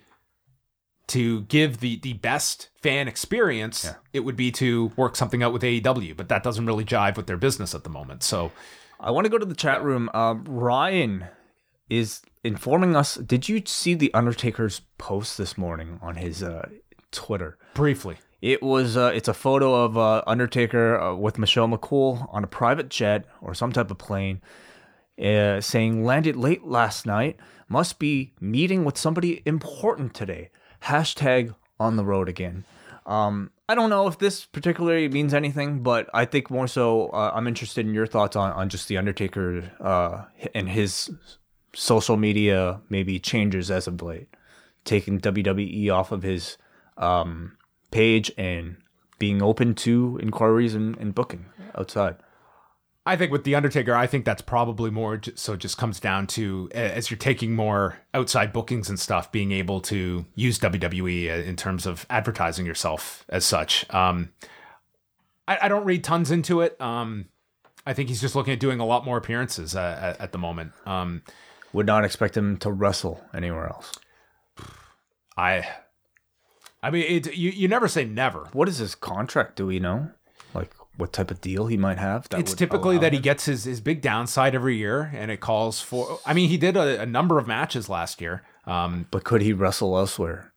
to 1.08 1.42
give 1.44 1.80
the 1.80 2.00
the 2.02 2.14
best 2.14 2.70
fan 2.82 3.08
experience 3.08 3.86
Yeah. 3.86 3.94
it 4.12 4.20
would 4.22 4.36
be 4.36 4.52
to 4.52 4.92
work 4.98 5.16
something 5.16 5.42
out 5.42 5.54
with 5.54 5.62
AEW 5.64 6.18
but 6.18 6.28
that 6.28 6.44
doesn't 6.44 6.66
really 6.66 6.84
jive 6.84 7.16
with 7.16 7.28
their 7.28 7.38
business 7.38 7.74
at 7.74 7.84
the 7.86 7.90
moment 7.90 8.24
so 8.24 8.52
I 9.00 9.12
want 9.12 9.26
to 9.26 9.30
go 9.30 9.38
to 9.38 9.46
the 9.46 9.56
chat 9.56 9.84
room. 9.84 10.10
Um, 10.14 10.44
Ryan 10.48 11.26
is 11.90 12.22
informing 12.44 12.96
us. 12.96 13.16
Did 13.16 13.48
you 13.48 13.62
see 13.66 13.94
the 13.94 14.14
Undertaker's 14.14 14.82
post 14.98 15.38
this 15.38 15.58
morning 15.58 16.00
on 16.02 16.16
his 16.16 16.42
uh, 16.42 16.68
Twitter? 17.12 17.58
briefly 17.74 18.18
It 18.42 18.62
was 18.64 18.98
uh, 18.98 19.12
it's 19.14 19.28
a 19.28 19.34
photo 19.34 19.86
of 19.86 19.98
uh, 19.98 20.24
Undertaker 20.26 21.00
uh, 21.00 21.16
with 21.16 21.38
Michelle 21.38 21.68
McCool 21.68 22.28
on 22.34 22.44
a 22.44 22.48
private 22.48 22.90
jet 22.90 23.26
or 23.42 23.54
some 23.54 23.72
type 23.72 23.92
of 23.92 23.98
plane, 23.98 24.42
uh, 25.24 25.62
saying 25.62 26.04
landed 26.04 26.36
late 26.36 26.66
last 26.66 27.06
night. 27.06 27.38
Must 27.70 28.00
be 28.00 28.34
meeting 28.40 28.86
with 28.86 28.98
somebody 28.98 29.42
important 29.46 30.14
today. 30.14 30.50
Hashtag 30.84 31.54
on 31.80 31.98
the 31.98 32.06
road 32.06 32.30
again. 32.30 32.66
Um, 33.06 33.52
I 33.70 33.76
don't 33.76 33.90
know 33.90 34.08
if 34.08 34.18
this 34.18 34.46
particularly 34.46 35.10
means 35.10 35.34
anything, 35.34 35.84
but 35.84 36.10
I 36.14 36.24
think 36.24 36.50
more 36.50 36.68
so 36.68 37.08
uh, 37.10 37.32
I'm 37.34 37.48
interested 37.48 37.86
in 37.86 37.94
your 37.94 38.08
thoughts 38.08 38.36
on, 38.38 38.52
on 38.54 38.70
just 38.70 38.88
the 38.88 38.98
Undertaker 38.98 39.72
uh, 39.82 40.24
and 40.54 40.70
his 40.70 41.12
social 41.74 42.16
media 42.16 42.80
maybe 42.90 43.20
changes 43.20 43.70
as 43.70 43.86
of 43.88 44.02
late, 44.02 44.30
taking 44.86 45.20
WWE 45.20 45.94
off 45.94 46.14
of 46.14 46.24
his 46.24 46.58
um, 46.98 47.58
page 47.92 48.32
and 48.38 48.78
being 49.20 49.42
open 49.42 49.76
to 49.76 50.18
inquiries 50.22 50.74
and, 50.74 50.96
and 50.98 51.14
booking 51.14 51.46
outside. 51.76 52.16
I 53.08 53.16
think 53.16 53.32
with 53.32 53.46
the 53.46 53.56
Undertaker, 53.56 53.96
I 53.96 54.06
think 54.06 54.26
that's 54.26 54.42
probably 54.42 54.92
more. 54.92 55.22
So 55.36 55.54
it 55.54 55.60
just 55.60 55.78
comes 55.78 55.98
down 56.02 56.28
to 56.28 56.70
as 56.74 57.10
you're 57.10 57.18
taking 57.18 57.56
more 57.56 58.00
outside 58.14 58.52
bookings 58.52 58.90
and 58.90 59.00
stuff, 59.00 59.32
being 59.32 59.54
able 59.54 59.80
to 59.82 60.26
use 60.36 60.60
WWE 60.60 61.46
in 61.46 61.56
terms 61.56 61.86
of 61.86 62.06
advertising 62.10 62.66
yourself 62.66 63.24
as 63.30 63.46
such. 63.46 63.90
Um, 63.94 64.34
I, 65.48 65.58
I 65.64 65.68
don't 65.70 65.86
read 65.86 66.04
tons 66.04 66.32
into 66.32 66.60
it. 66.60 66.80
Um, 66.82 67.30
I 67.86 67.94
think 67.94 68.10
he's 68.10 68.20
just 68.20 68.36
looking 68.36 68.52
at 68.52 68.60
doing 68.60 68.82
a 68.82 68.86
lot 68.86 69.06
more 69.06 69.16
appearances 69.16 69.74
uh, 69.74 70.00
at, 70.02 70.20
at 70.20 70.32
the 70.34 70.38
moment. 70.38 70.74
Um, 70.86 71.24
Would 71.72 71.86
not 71.86 72.04
expect 72.04 72.36
him 72.36 72.58
to 72.58 72.72
wrestle 72.74 73.24
anywhere 73.34 73.68
else. 73.68 73.94
I, 75.38 75.66
I 76.84 76.92
mean, 76.92 77.06
it, 77.08 77.38
you 77.38 77.52
you 77.52 77.70
never 77.70 77.88
say 77.88 78.04
never. 78.04 78.50
What 78.52 78.68
is 78.68 78.80
his 78.80 78.96
contract? 78.96 79.56
Do 79.56 79.66
we 79.66 79.80
know? 79.80 80.12
What 80.98 81.14
type 81.14 81.32
of 81.32 81.40
deal 81.42 81.68
he 81.68 81.78
might 81.78 81.98
have. 81.98 82.28
That 82.30 82.40
it's 82.40 82.54
typically 82.54 82.98
that 82.98 83.14
he 83.14 83.20
gets 83.20 83.46
his, 83.46 83.64
his 83.64 83.80
big 83.82 84.02
downside 84.02 84.56
every 84.56 84.76
year, 84.78 85.12
and 85.16 85.32
it 85.32 85.40
calls 85.40 85.80
for. 85.80 86.20
I 86.26 86.34
mean, 86.34 86.50
he 86.50 86.58
did 86.58 86.76
a, 86.76 87.02
a 87.02 87.06
number 87.06 87.38
of 87.40 87.48
matches 87.48 87.88
last 87.88 88.20
year. 88.20 88.44
Um, 88.66 89.08
But 89.12 89.24
could 89.24 89.42
he 89.42 89.54
wrestle 89.54 89.98
elsewhere? 89.98 90.52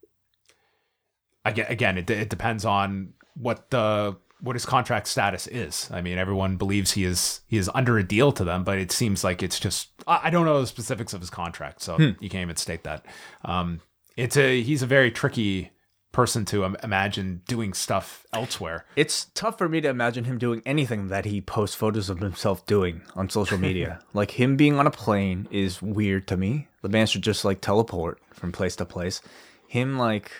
again, 1.45 1.67
again, 1.69 1.99
it, 1.99 2.11
it 2.11 2.29
depends 2.31 2.65
on 2.65 3.15
what 3.35 3.71
the 3.71 4.17
what 4.41 4.57
his 4.57 4.65
contract 4.65 5.07
status 5.07 5.47
is. 5.47 5.91
I 5.93 6.01
mean, 6.01 6.17
everyone 6.17 6.57
believes 6.57 6.93
he 6.93 7.05
is 7.05 7.41
he 7.47 7.57
is 7.57 7.71
under 7.75 7.99
a 7.99 8.03
deal 8.03 8.33
to 8.33 8.45
them, 8.45 8.65
but 8.65 8.79
it 8.79 8.91
seems 8.93 9.23
like 9.23 9.43
it's 9.43 9.61
just 9.61 9.91
I, 10.07 10.21
I 10.25 10.31
don't 10.31 10.47
know 10.47 10.61
the 10.61 10.67
specifics 10.67 11.13
of 11.13 11.21
his 11.21 11.31
contract, 11.31 11.83
so 11.83 11.99
you 11.99 12.29
can't 12.31 12.43
even 12.43 12.57
state 12.57 12.85
that. 12.85 13.05
Um, 13.45 13.81
it's 14.17 14.37
a 14.37 14.63
he's 14.63 14.83
a 14.83 14.87
very 14.87 15.11
tricky 15.11 15.71
person 16.13 16.45
to 16.47 16.65
im- 16.65 16.77
imagine 16.83 17.43
doing 17.47 17.73
stuff 17.73 18.27
elsewhere. 18.33 18.85
It's 18.97 19.27
tough 19.35 19.57
for 19.59 19.69
me 19.69 19.81
to 19.81 19.89
imagine 19.89 20.25
him 20.25 20.39
doing 20.39 20.61
anything 20.67 21.09
that 21.09 21.25
he 21.25 21.41
posts 21.41 21.77
photos 21.77 22.11
of 22.11 22.19
himself 22.19 22.67
doing 22.67 23.03
on 23.15 23.29
social 23.31 23.59
media. 23.69 24.01
like 24.13 24.33
him 24.33 24.57
being 24.57 24.79
on 24.79 24.87
a 24.87 24.91
plane 24.91 25.47
is 25.51 25.81
weird 25.81 26.27
to 26.29 26.37
me. 26.37 26.69
The 26.83 26.89
man 26.89 27.07
should 27.07 27.23
just 27.23 27.45
like 27.45 27.61
teleport 27.61 28.21
from 28.33 28.51
place 28.53 28.75
to 28.77 28.85
place. 28.85 29.21
Him 29.69 29.99
like 29.99 30.33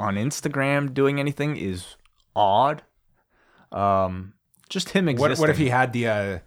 on 0.00 0.16
Instagram 0.16 0.92
doing 0.92 1.20
anything 1.20 1.56
is 1.56 1.94
odd. 2.34 2.82
Um, 3.72 4.34
just 4.68 4.90
him 4.90 5.08
existing. 5.08 5.30
What 5.30 5.38
what 5.38 5.50
if 5.50 5.58
he 5.58 5.68
had 5.68 5.92
the 5.92 6.06
uh, 6.08 6.38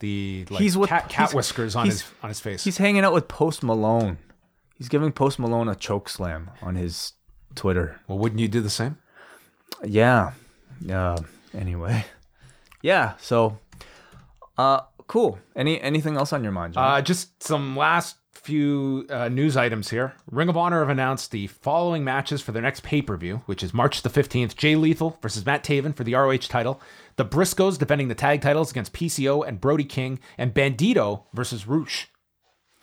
the 0.00 0.46
like 0.50 0.62
He's 0.62 0.76
with- 0.76 0.88
cat, 0.88 1.08
cat 1.08 1.28
he's- 1.28 1.34
whiskers 1.34 1.76
on 1.76 1.86
his 1.86 2.04
on 2.22 2.28
his 2.30 2.40
face? 2.40 2.64
He's 2.64 2.78
hanging 2.78 3.04
out 3.04 3.12
with 3.12 3.28
Post 3.28 3.62
Malone. 3.62 4.18
He's 4.76 4.88
giving 4.88 5.10
Post 5.12 5.38
Malone 5.38 5.68
a 5.68 5.74
choke 5.74 6.08
slam 6.08 6.50
on 6.62 6.76
his 6.76 7.12
Twitter. 7.58 8.00
well, 8.08 8.18
wouldn't 8.18 8.40
you 8.40 8.48
do 8.48 8.60
the 8.60 8.70
same? 8.70 8.96
Yeah. 9.84 10.32
Uh, 10.90 11.18
anyway. 11.54 12.04
Yeah. 12.80 13.14
So, 13.18 13.58
uh, 14.56 14.82
cool. 15.08 15.40
Any 15.56 15.80
anything 15.80 16.16
else 16.16 16.32
on 16.32 16.44
your 16.44 16.52
mind? 16.52 16.74
John? 16.74 16.98
Uh, 16.98 17.02
just 17.02 17.42
some 17.42 17.76
last 17.76 18.16
few 18.32 19.04
uh, 19.10 19.28
news 19.28 19.56
items 19.56 19.90
here. 19.90 20.14
Ring 20.30 20.48
of 20.48 20.56
Honor 20.56 20.78
have 20.78 20.88
announced 20.88 21.32
the 21.32 21.48
following 21.48 22.04
matches 22.04 22.40
for 22.40 22.52
their 22.52 22.62
next 22.62 22.84
pay 22.84 23.02
per 23.02 23.16
view, 23.16 23.42
which 23.46 23.64
is 23.64 23.74
March 23.74 24.02
the 24.02 24.08
15th 24.08 24.54
Jay 24.54 24.76
Lethal 24.76 25.18
versus 25.20 25.44
Matt 25.44 25.64
Taven 25.64 25.92
for 25.94 26.04
the 26.04 26.14
ROH 26.14 26.36
title, 26.48 26.80
the 27.16 27.24
Briscoes 27.24 27.76
defending 27.78 28.06
the 28.06 28.14
tag 28.14 28.42
titles 28.42 28.70
against 28.70 28.92
PCO 28.92 29.44
and 29.46 29.60
Brody 29.60 29.84
King, 29.84 30.20
and 30.38 30.54
Bandido 30.54 31.24
versus 31.34 31.66
Rush. 31.66 32.08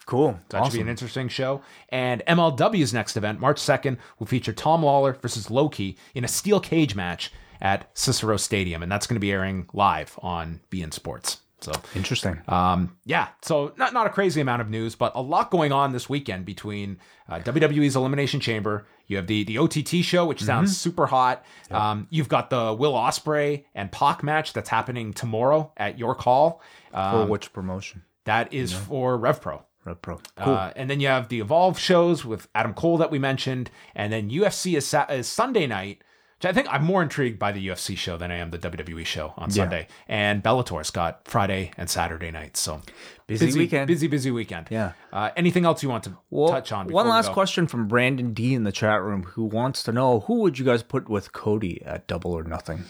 Cool. 0.06 0.40
That 0.50 0.64
should 0.66 0.74
be 0.74 0.82
an 0.82 0.88
interesting 0.90 1.28
show. 1.30 1.62
And 1.90 2.22
MLW's 2.28 2.94
next 2.94 3.18
event, 3.18 3.40
March 3.40 3.58
2nd, 3.60 3.98
will 4.20 4.28
feature 4.28 4.54
Tom 4.54 4.84
Lawlor 4.84 5.14
versus 5.22 5.50
Loki 5.50 5.98
in 6.14 6.24
a 6.24 6.28
steel 6.28 6.60
cage 6.60 6.96
match 6.96 7.32
at 7.62 7.90
Cicero 7.98 8.38
Stadium. 8.38 8.84
And 8.84 8.92
that's 8.92 9.08
going 9.08 9.16
to 9.16 9.20
be 9.22 9.32
airing 9.32 9.68
live 9.74 10.18
on 10.22 10.60
beIN 10.70 10.94
Sports. 10.94 11.42
So 11.62 11.72
Interesting. 11.96 12.40
um, 12.48 12.96
yeah, 13.06 13.30
so 13.42 13.74
not 13.78 13.92
not 13.94 14.06
a 14.06 14.10
crazy 14.12 14.40
amount 14.42 14.62
of 14.62 14.70
news, 14.70 14.94
but 14.94 15.14
a 15.16 15.22
lot 15.22 15.50
going 15.50 15.72
on 15.72 15.94
this 15.94 16.08
weekend 16.08 16.46
between 16.46 17.00
uh, 17.28 17.40
WWE's 17.40 17.96
Elimination 17.96 18.40
Chamber. 18.40 18.86
You 19.08 19.18
have 19.18 19.26
the 19.26 19.44
the 19.46 19.58
OTT 19.58 20.04
show, 20.04 20.26
which 20.28 20.44
sounds 20.44 20.78
super 20.78 21.08
hot. 21.08 21.44
Um, 21.72 22.08
you've 22.12 22.30
got 22.30 22.52
the 22.52 22.74
Will 22.78 22.94
Ospreay 22.94 23.64
and 23.74 23.92
Pac 23.92 24.22
match 24.22 24.54
that's 24.54 24.70
happening 24.70 25.14
tomorrow 25.14 25.72
at 25.78 25.98
Hall. 26.00 26.62
For 26.92 26.98
Um, 27.00 27.30
which 27.30 27.52
promotion? 27.52 28.04
that 28.26 28.54
is 28.54 28.72
for 28.74 29.18
RevPro. 29.18 29.64
RevPro. 29.86 30.20
Cool. 30.38 30.54
Uh, 30.54 30.72
and 30.76 30.90
then 30.90 31.00
you 31.00 31.08
have 31.08 31.30
the 31.30 31.40
Evolve 31.40 31.78
shows 31.80 32.26
with 32.26 32.48
Adam 32.56 32.74
Cole 32.74 32.98
that 32.98 33.12
we 33.12 33.20
mentioned, 33.20 33.70
and 33.96 34.12
then 34.12 34.30
UFC 34.30 34.76
is, 34.78 34.86
sa- 34.88 35.06
is 35.10 35.28
Sunday 35.28 35.68
night. 35.68 36.02
Which 36.38 36.46
I 36.48 36.52
think 36.52 36.68
I'm 36.70 36.84
more 36.84 37.02
intrigued 37.02 37.40
by 37.40 37.54
the 37.54 37.66
UFC 37.66 37.96
show 37.96 38.18
than 38.18 38.30
I 38.30 38.36
am 38.36 38.52
the 38.52 38.58
WWE 38.60 39.06
show 39.06 39.34
on 39.38 39.50
Sunday. 39.52 39.88
And 40.06 40.44
Bellator's 40.44 40.90
got 40.92 41.26
Friday 41.26 41.72
and 41.78 41.90
Saturday 41.90 42.30
nights. 42.30 42.60
So 42.60 42.82
Busy 43.26 43.58
weekend. 43.58 43.88
busy, 43.88 44.08
busy 44.08 44.32
weekend. 44.32 44.68
Yeah. 44.70 44.92
Uh, 45.14 45.30
anything 45.38 45.64
else 45.64 45.82
you 45.82 45.88
want 45.88 46.04
to 46.04 46.18
Well, 46.30 46.50
touch 46.50 46.74
on? 46.74 46.88
before 46.88 47.04
one 47.04 47.08
last 47.08 47.32
question 47.32 47.68
from 47.68 47.88
Brandon 47.88 48.34
D 48.34 48.54
in 48.54 48.66
the 48.66 48.74
chat 48.74 49.02
room, 49.02 49.24
who 49.24 49.46
wants 49.46 49.82
to 49.84 49.94
know 49.94 50.20
who 50.28 50.42
would 50.42 50.60
you 50.60 50.66
guys 50.66 50.84
put 50.84 51.08
with 51.08 51.32
Cody 51.32 51.82
at 51.86 52.06
Double 52.06 52.34
or 52.34 52.44
Nothing? 52.44 52.84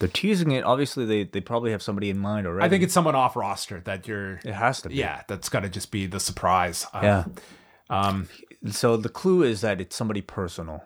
They're 0.00 0.08
teasing 0.08 0.50
it. 0.50 0.64
Obviously, 0.64 1.04
they 1.04 1.24
they 1.24 1.40
probably 1.40 1.70
have 1.70 1.82
somebody 1.82 2.10
in 2.10 2.18
mind 2.18 2.46
already. 2.46 2.64
I 2.66 2.68
think 2.68 2.82
it's 2.82 2.92
someone 2.94 3.14
off 3.14 3.36
roster 3.36 3.80
that 3.80 4.08
you're. 4.08 4.40
it 4.44 4.52
has 4.54 4.82
to 4.82 4.88
be. 4.88 4.96
Yeah, 4.96 5.22
that's 5.28 5.48
got 5.48 5.60
to 5.60 5.68
just 5.68 5.90
be 5.92 6.06
the 6.06 6.18
surprise. 6.18 6.86
Uh, 6.92 7.00
Yeah. 7.02 7.24
Um, 7.90 8.28
So 8.68 8.96
the 8.96 9.08
clue 9.08 9.42
is 9.42 9.60
that 9.62 9.80
it's 9.80 9.94
somebody 9.96 10.20
personal, 10.22 10.82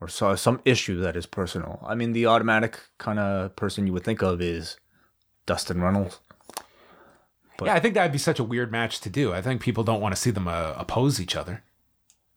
or 0.00 0.08
so 0.08 0.34
some 0.36 0.60
issue 0.64 1.00
that 1.00 1.16
is 1.16 1.26
personal. 1.26 1.82
I 1.86 1.94
mean, 1.94 2.12
the 2.12 2.26
automatic 2.26 2.78
kind 2.98 3.18
of 3.18 3.54
person 3.56 3.86
you 3.86 3.92
would 3.92 4.04
think 4.04 4.22
of 4.22 4.40
is 4.40 4.76
Dustin 5.46 5.80
Runnels. 5.80 6.20
But- 7.58 7.66
yeah, 7.66 7.74
I 7.74 7.80
think 7.80 7.94
that'd 7.94 8.12
be 8.12 8.18
such 8.18 8.38
a 8.40 8.44
weird 8.44 8.72
match 8.72 9.00
to 9.02 9.10
do. 9.10 9.32
I 9.32 9.42
think 9.42 9.60
people 9.60 9.84
don't 9.84 10.00
want 10.00 10.14
to 10.14 10.20
see 10.20 10.30
them 10.30 10.48
uh, 10.48 10.74
oppose 10.76 11.20
each 11.20 11.36
other. 11.36 11.62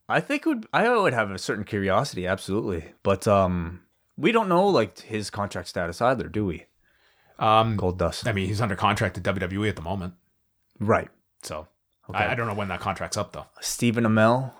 I 0.07 0.20
think 0.20 0.43
it 0.45 0.49
would 0.49 0.68
I 0.74 0.88
would 0.95 1.13
have 1.13 1.32
a 1.32 1.39
certain 1.39 1.63
curiosity, 1.63 2.28
absolutely, 2.28 2.93
but 3.01 3.28
um, 3.28 3.82
we 4.18 4.32
don't 4.32 4.49
know 4.49 4.68
like 4.68 4.99
his 4.99 5.30
contract 5.30 5.68
status 5.68 6.01
either, 6.01 6.28
do 6.28 6.45
we? 6.45 6.66
Um, 7.39 7.76
Gold 7.76 7.97
Dust, 7.99 8.28
I 8.28 8.32
mean, 8.32 8.47
he's 8.47 8.61
under 8.61 8.76
contract 8.76 9.18
at 9.18 9.24
WWE 9.24 9.68
at 9.70 9.76
the 9.76 9.82
moment. 9.82 10.13
right? 10.80 11.09
So 11.43 11.68
Okay. 12.09 12.20
I, 12.20 12.32
I 12.32 12.36
don't 12.36 12.47
know 12.47 12.53
when 12.53 12.68
that 12.70 12.80
contract's 12.80 13.18
up 13.18 13.34
though. 13.34 13.47
Stephen 13.61 14.03
Amell 14.05 14.51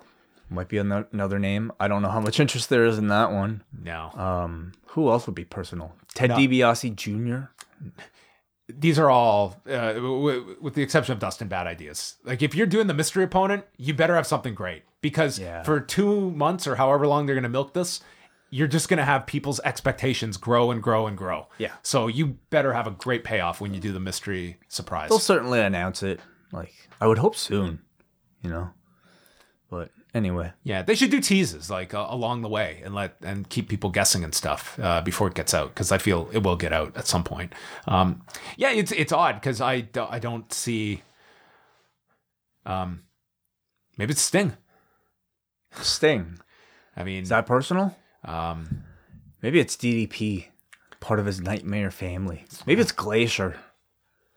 might 0.49 0.68
be 0.68 0.78
another 0.78 1.39
name. 1.39 1.72
I 1.80 1.88
don't 1.88 2.01
know 2.01 2.10
how 2.10 2.20
much 2.20 2.39
interest 2.39 2.70
there 2.70 2.86
is 2.86 2.97
in 2.97 3.08
that 3.10 3.32
one. 3.32 3.64
No, 3.84 4.12
Um, 4.16 4.74
who 4.88 5.10
else 5.10 5.26
would 5.28 5.36
be 5.36 5.45
personal? 5.45 5.93
Ted 6.14 6.32
No. 6.32 6.38
DiBiase 6.38 6.95
Jr. 6.95 7.49
these 8.68 8.97
are 8.97 9.10
all, 9.12 9.62
uh, 9.70 9.93
w- 9.93 10.58
with 10.60 10.74
the 10.74 10.82
exception 10.82 11.14
of 11.14 11.20
Dustin, 11.20 11.47
bad 11.47 11.68
ideas. 11.68 12.16
Like 12.24 12.41
if 12.41 12.56
you're 12.56 12.66
doing 12.66 12.88
the 12.88 12.93
mystery 12.95 13.24
opponent, 13.24 13.64
you 13.78 13.93
better 13.93 14.16
have 14.16 14.26
something 14.28 14.56
great 14.56 14.84
because 15.01 15.38
Yeah. 15.39 15.62
for 15.64 15.80
two 15.80 16.32
months 16.32 16.66
or 16.66 16.76
however 16.76 17.06
long 17.08 17.26
they're 17.26 17.36
going 17.36 17.43
to 17.43 17.49
milk 17.49 17.74
this, 17.74 18.01
you're 18.56 18.70
just 18.70 18.88
going 18.88 18.99
to 18.99 19.03
have 19.03 19.26
people's 19.26 19.60
expectations 19.66 20.38
grow 20.38 20.72
and 20.72 20.82
grow 20.82 21.08
and 21.08 21.18
grow. 21.18 21.47
Yeah. 21.58 21.74
So 21.84 22.08
you 22.08 22.38
better 22.51 22.72
have 22.72 22.88
a 22.88 22.91
great 22.91 23.26
payoff 23.26 23.60
when 23.60 23.74
you 23.74 23.82
do 23.82 23.91
the 23.91 23.99
mystery 23.99 24.58
surprise. 24.70 25.10
They'll 25.10 25.20
certainly 25.20 25.60
announce 25.60 26.03
it. 26.03 26.22
Like 26.53 26.74
I 27.01 27.08
would 27.08 27.18
hope 27.18 27.36
soon, 27.36 27.82
you 28.41 28.49
know. 28.49 28.70
But 29.70 29.91
anyway, 30.14 30.53
Yeah, 30.64 30.84
they 30.84 30.95
should 30.95 31.12
do 31.12 31.20
teases 31.20 31.70
like 31.70 31.93
uh, 31.93 32.08
along 32.10 32.43
the 32.43 32.47
way 32.47 32.82
and 32.86 32.95
let 32.95 33.18
and 33.22 33.49
keep 33.49 33.68
people 33.68 33.89
guessing 33.89 34.24
and 34.24 34.34
stuff 34.34 34.80
uh, 34.82 35.01
before 35.01 35.28
it 35.28 35.34
gets 35.34 35.53
out 35.53 35.70
because 35.74 35.91
I 35.91 35.97
feel 35.97 36.30
it 36.32 36.41
will 36.41 36.56
get 36.56 36.72
out 36.72 36.95
at 36.95 37.08
some 37.08 37.26
point. 37.26 37.51
Um, 37.89 38.22
yeah, 38.56 38.72
it's 38.72 38.93
it's 38.93 39.12
odd 39.12 39.36
because 39.36 39.60
I 39.60 39.82
do, 39.82 40.06
I 40.10 40.20
don't 40.20 40.53
see. 40.53 41.03
Um, 42.66 43.03
maybe 43.97 44.12
it's 44.14 44.22
Sting. 44.22 44.53
Sting. 45.82 46.39
I 46.95 47.03
mean, 47.03 47.24
Is 47.24 47.30
that 47.30 47.45
personal? 47.45 47.93
Um, 48.26 48.84
Maybe 49.41 49.59
it's 49.59 49.76
DDP, 49.78 50.45
part 50.99 51.19
of 51.19 51.28
his 51.28 51.39
nightmare 51.39 51.91
family. 51.91 52.45
Maybe 52.65 52.82
it's 52.82 52.91
Glacier. 52.91 53.55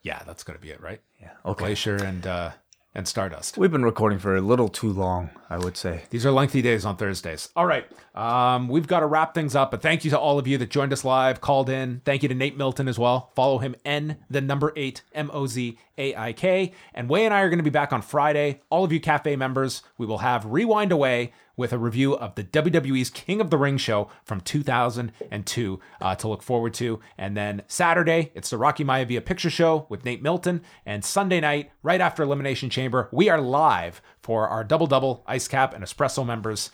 yeah, 0.03 0.23
that's 0.27 0.45
gonna 0.45 0.59
be 0.59 0.71
it, 0.71 0.83
right? 0.83 1.01
Yeah. 1.21 1.31
Okay. 1.47 1.65
Glacier 1.65 1.97
and 1.97 2.27
uh, 2.27 2.51
and 2.95 3.09
Stardust. 3.09 3.57
We've 3.57 3.71
been 3.71 3.85
recording 3.85 4.19
for 4.19 4.37
a 4.37 4.41
little 4.43 4.69
too 4.69 4.93
long, 4.93 5.31
I 5.49 5.57
would 5.57 5.77
say. 5.79 6.03
These 6.11 6.27
are 6.27 6.31
lengthy 6.31 6.61
days 6.61 6.85
on 6.85 6.97
Thursdays. 6.97 7.49
All 7.57 7.65
right. 7.65 7.87
Um, 8.15 8.69
we've 8.69 8.87
got 8.87 9.01
to 9.01 9.07
wrap 9.07 9.33
things 9.35 9.55
up, 9.55 9.71
but 9.71 9.81
thank 9.81 10.05
you 10.05 10.11
to 10.11 10.19
all 10.19 10.39
of 10.39 10.47
you 10.47 10.59
that 10.59 10.69
joined 10.71 10.93
us 10.93 11.05
live, 11.05 11.41
called 11.41 11.71
in. 11.71 12.03
Thank 12.05 12.23
you 12.23 12.29
to 12.29 12.35
Nate 12.35 12.57
Milton 12.59 12.87
as 12.89 12.99
well. 12.99 13.31
Follow 13.35 13.59
him, 13.59 13.77
N, 13.85 14.19
the 14.29 14.41
number 14.43 14.73
eight, 14.77 15.03
M 15.15 15.31
O 15.33 15.47
Z 15.47 15.79
A 15.97 16.15
I 16.17 16.33
K. 16.35 16.73
And 16.93 17.09
Wai 17.09 17.21
and 17.21 17.33
I 17.33 17.41
are 17.41 17.49
going 17.49 17.61
to 17.61 17.63
be 17.65 17.71
back 17.71 17.93
on 17.95 18.03
Friday. 18.03 18.61
All 18.69 18.85
of 18.85 18.93
you 18.93 19.01
Cafe 19.01 19.37
members, 19.37 19.83
we 19.97 20.05
will 20.05 20.19
have 20.19 20.45
Rewind 20.45 20.93
Away 20.93 21.33
with 21.59 21.75
a 21.75 21.79
review 21.79 22.17
of 22.17 22.35
the 22.37 22.45
WWE's 22.45 23.11
King 23.11 23.43
of 23.43 23.51
the 23.51 23.59
Ring 23.59 23.77
show 23.77 24.09
from 24.25 24.41
2002 24.41 25.81
uh, 26.01 26.15
to 26.15 26.29
look 26.29 26.43
forward 26.43 26.73
to. 26.75 27.01
And 27.19 27.37
then 27.37 27.63
Saturday, 27.67 28.33
it's 28.35 28.49
the 28.49 28.57
Rocky 28.57 28.85
Maivia 28.85 29.23
Picture 29.23 29.51
Show 29.51 29.87
with 29.91 30.07
Nate 30.07 30.23
Milton. 30.23 30.63
And 30.87 31.05
Sunday 31.05 31.41
night, 31.41 31.71
right 31.83 32.01
after 32.01 32.23
Elimination 32.23 32.71
Chamber, 32.71 33.09
we 33.13 33.29
are 33.29 33.41
live 33.41 34.01
for 34.23 34.49
our 34.49 34.65
double 34.65 34.87
double 34.87 35.25
Ice 35.27 35.49
Cap 35.49 35.75
and 35.75 35.85
Espresso 35.85 36.25
members 36.25 36.71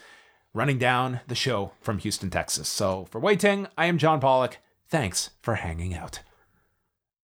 running 0.53 0.78
down 0.78 1.20
the 1.26 1.35
show 1.35 1.72
from 1.80 1.99
Houston, 1.99 2.30
Texas. 2.30 2.68
So 2.68 3.07
for 3.11 3.18
Wai 3.18 3.35
Ting, 3.35 3.66
I 3.76 3.87
am 3.87 3.99
John 3.99 4.20
Pollock. 4.20 4.59
Thanks 4.89 5.30
for 5.43 5.57
hanging 5.57 5.95
out. 5.95 6.20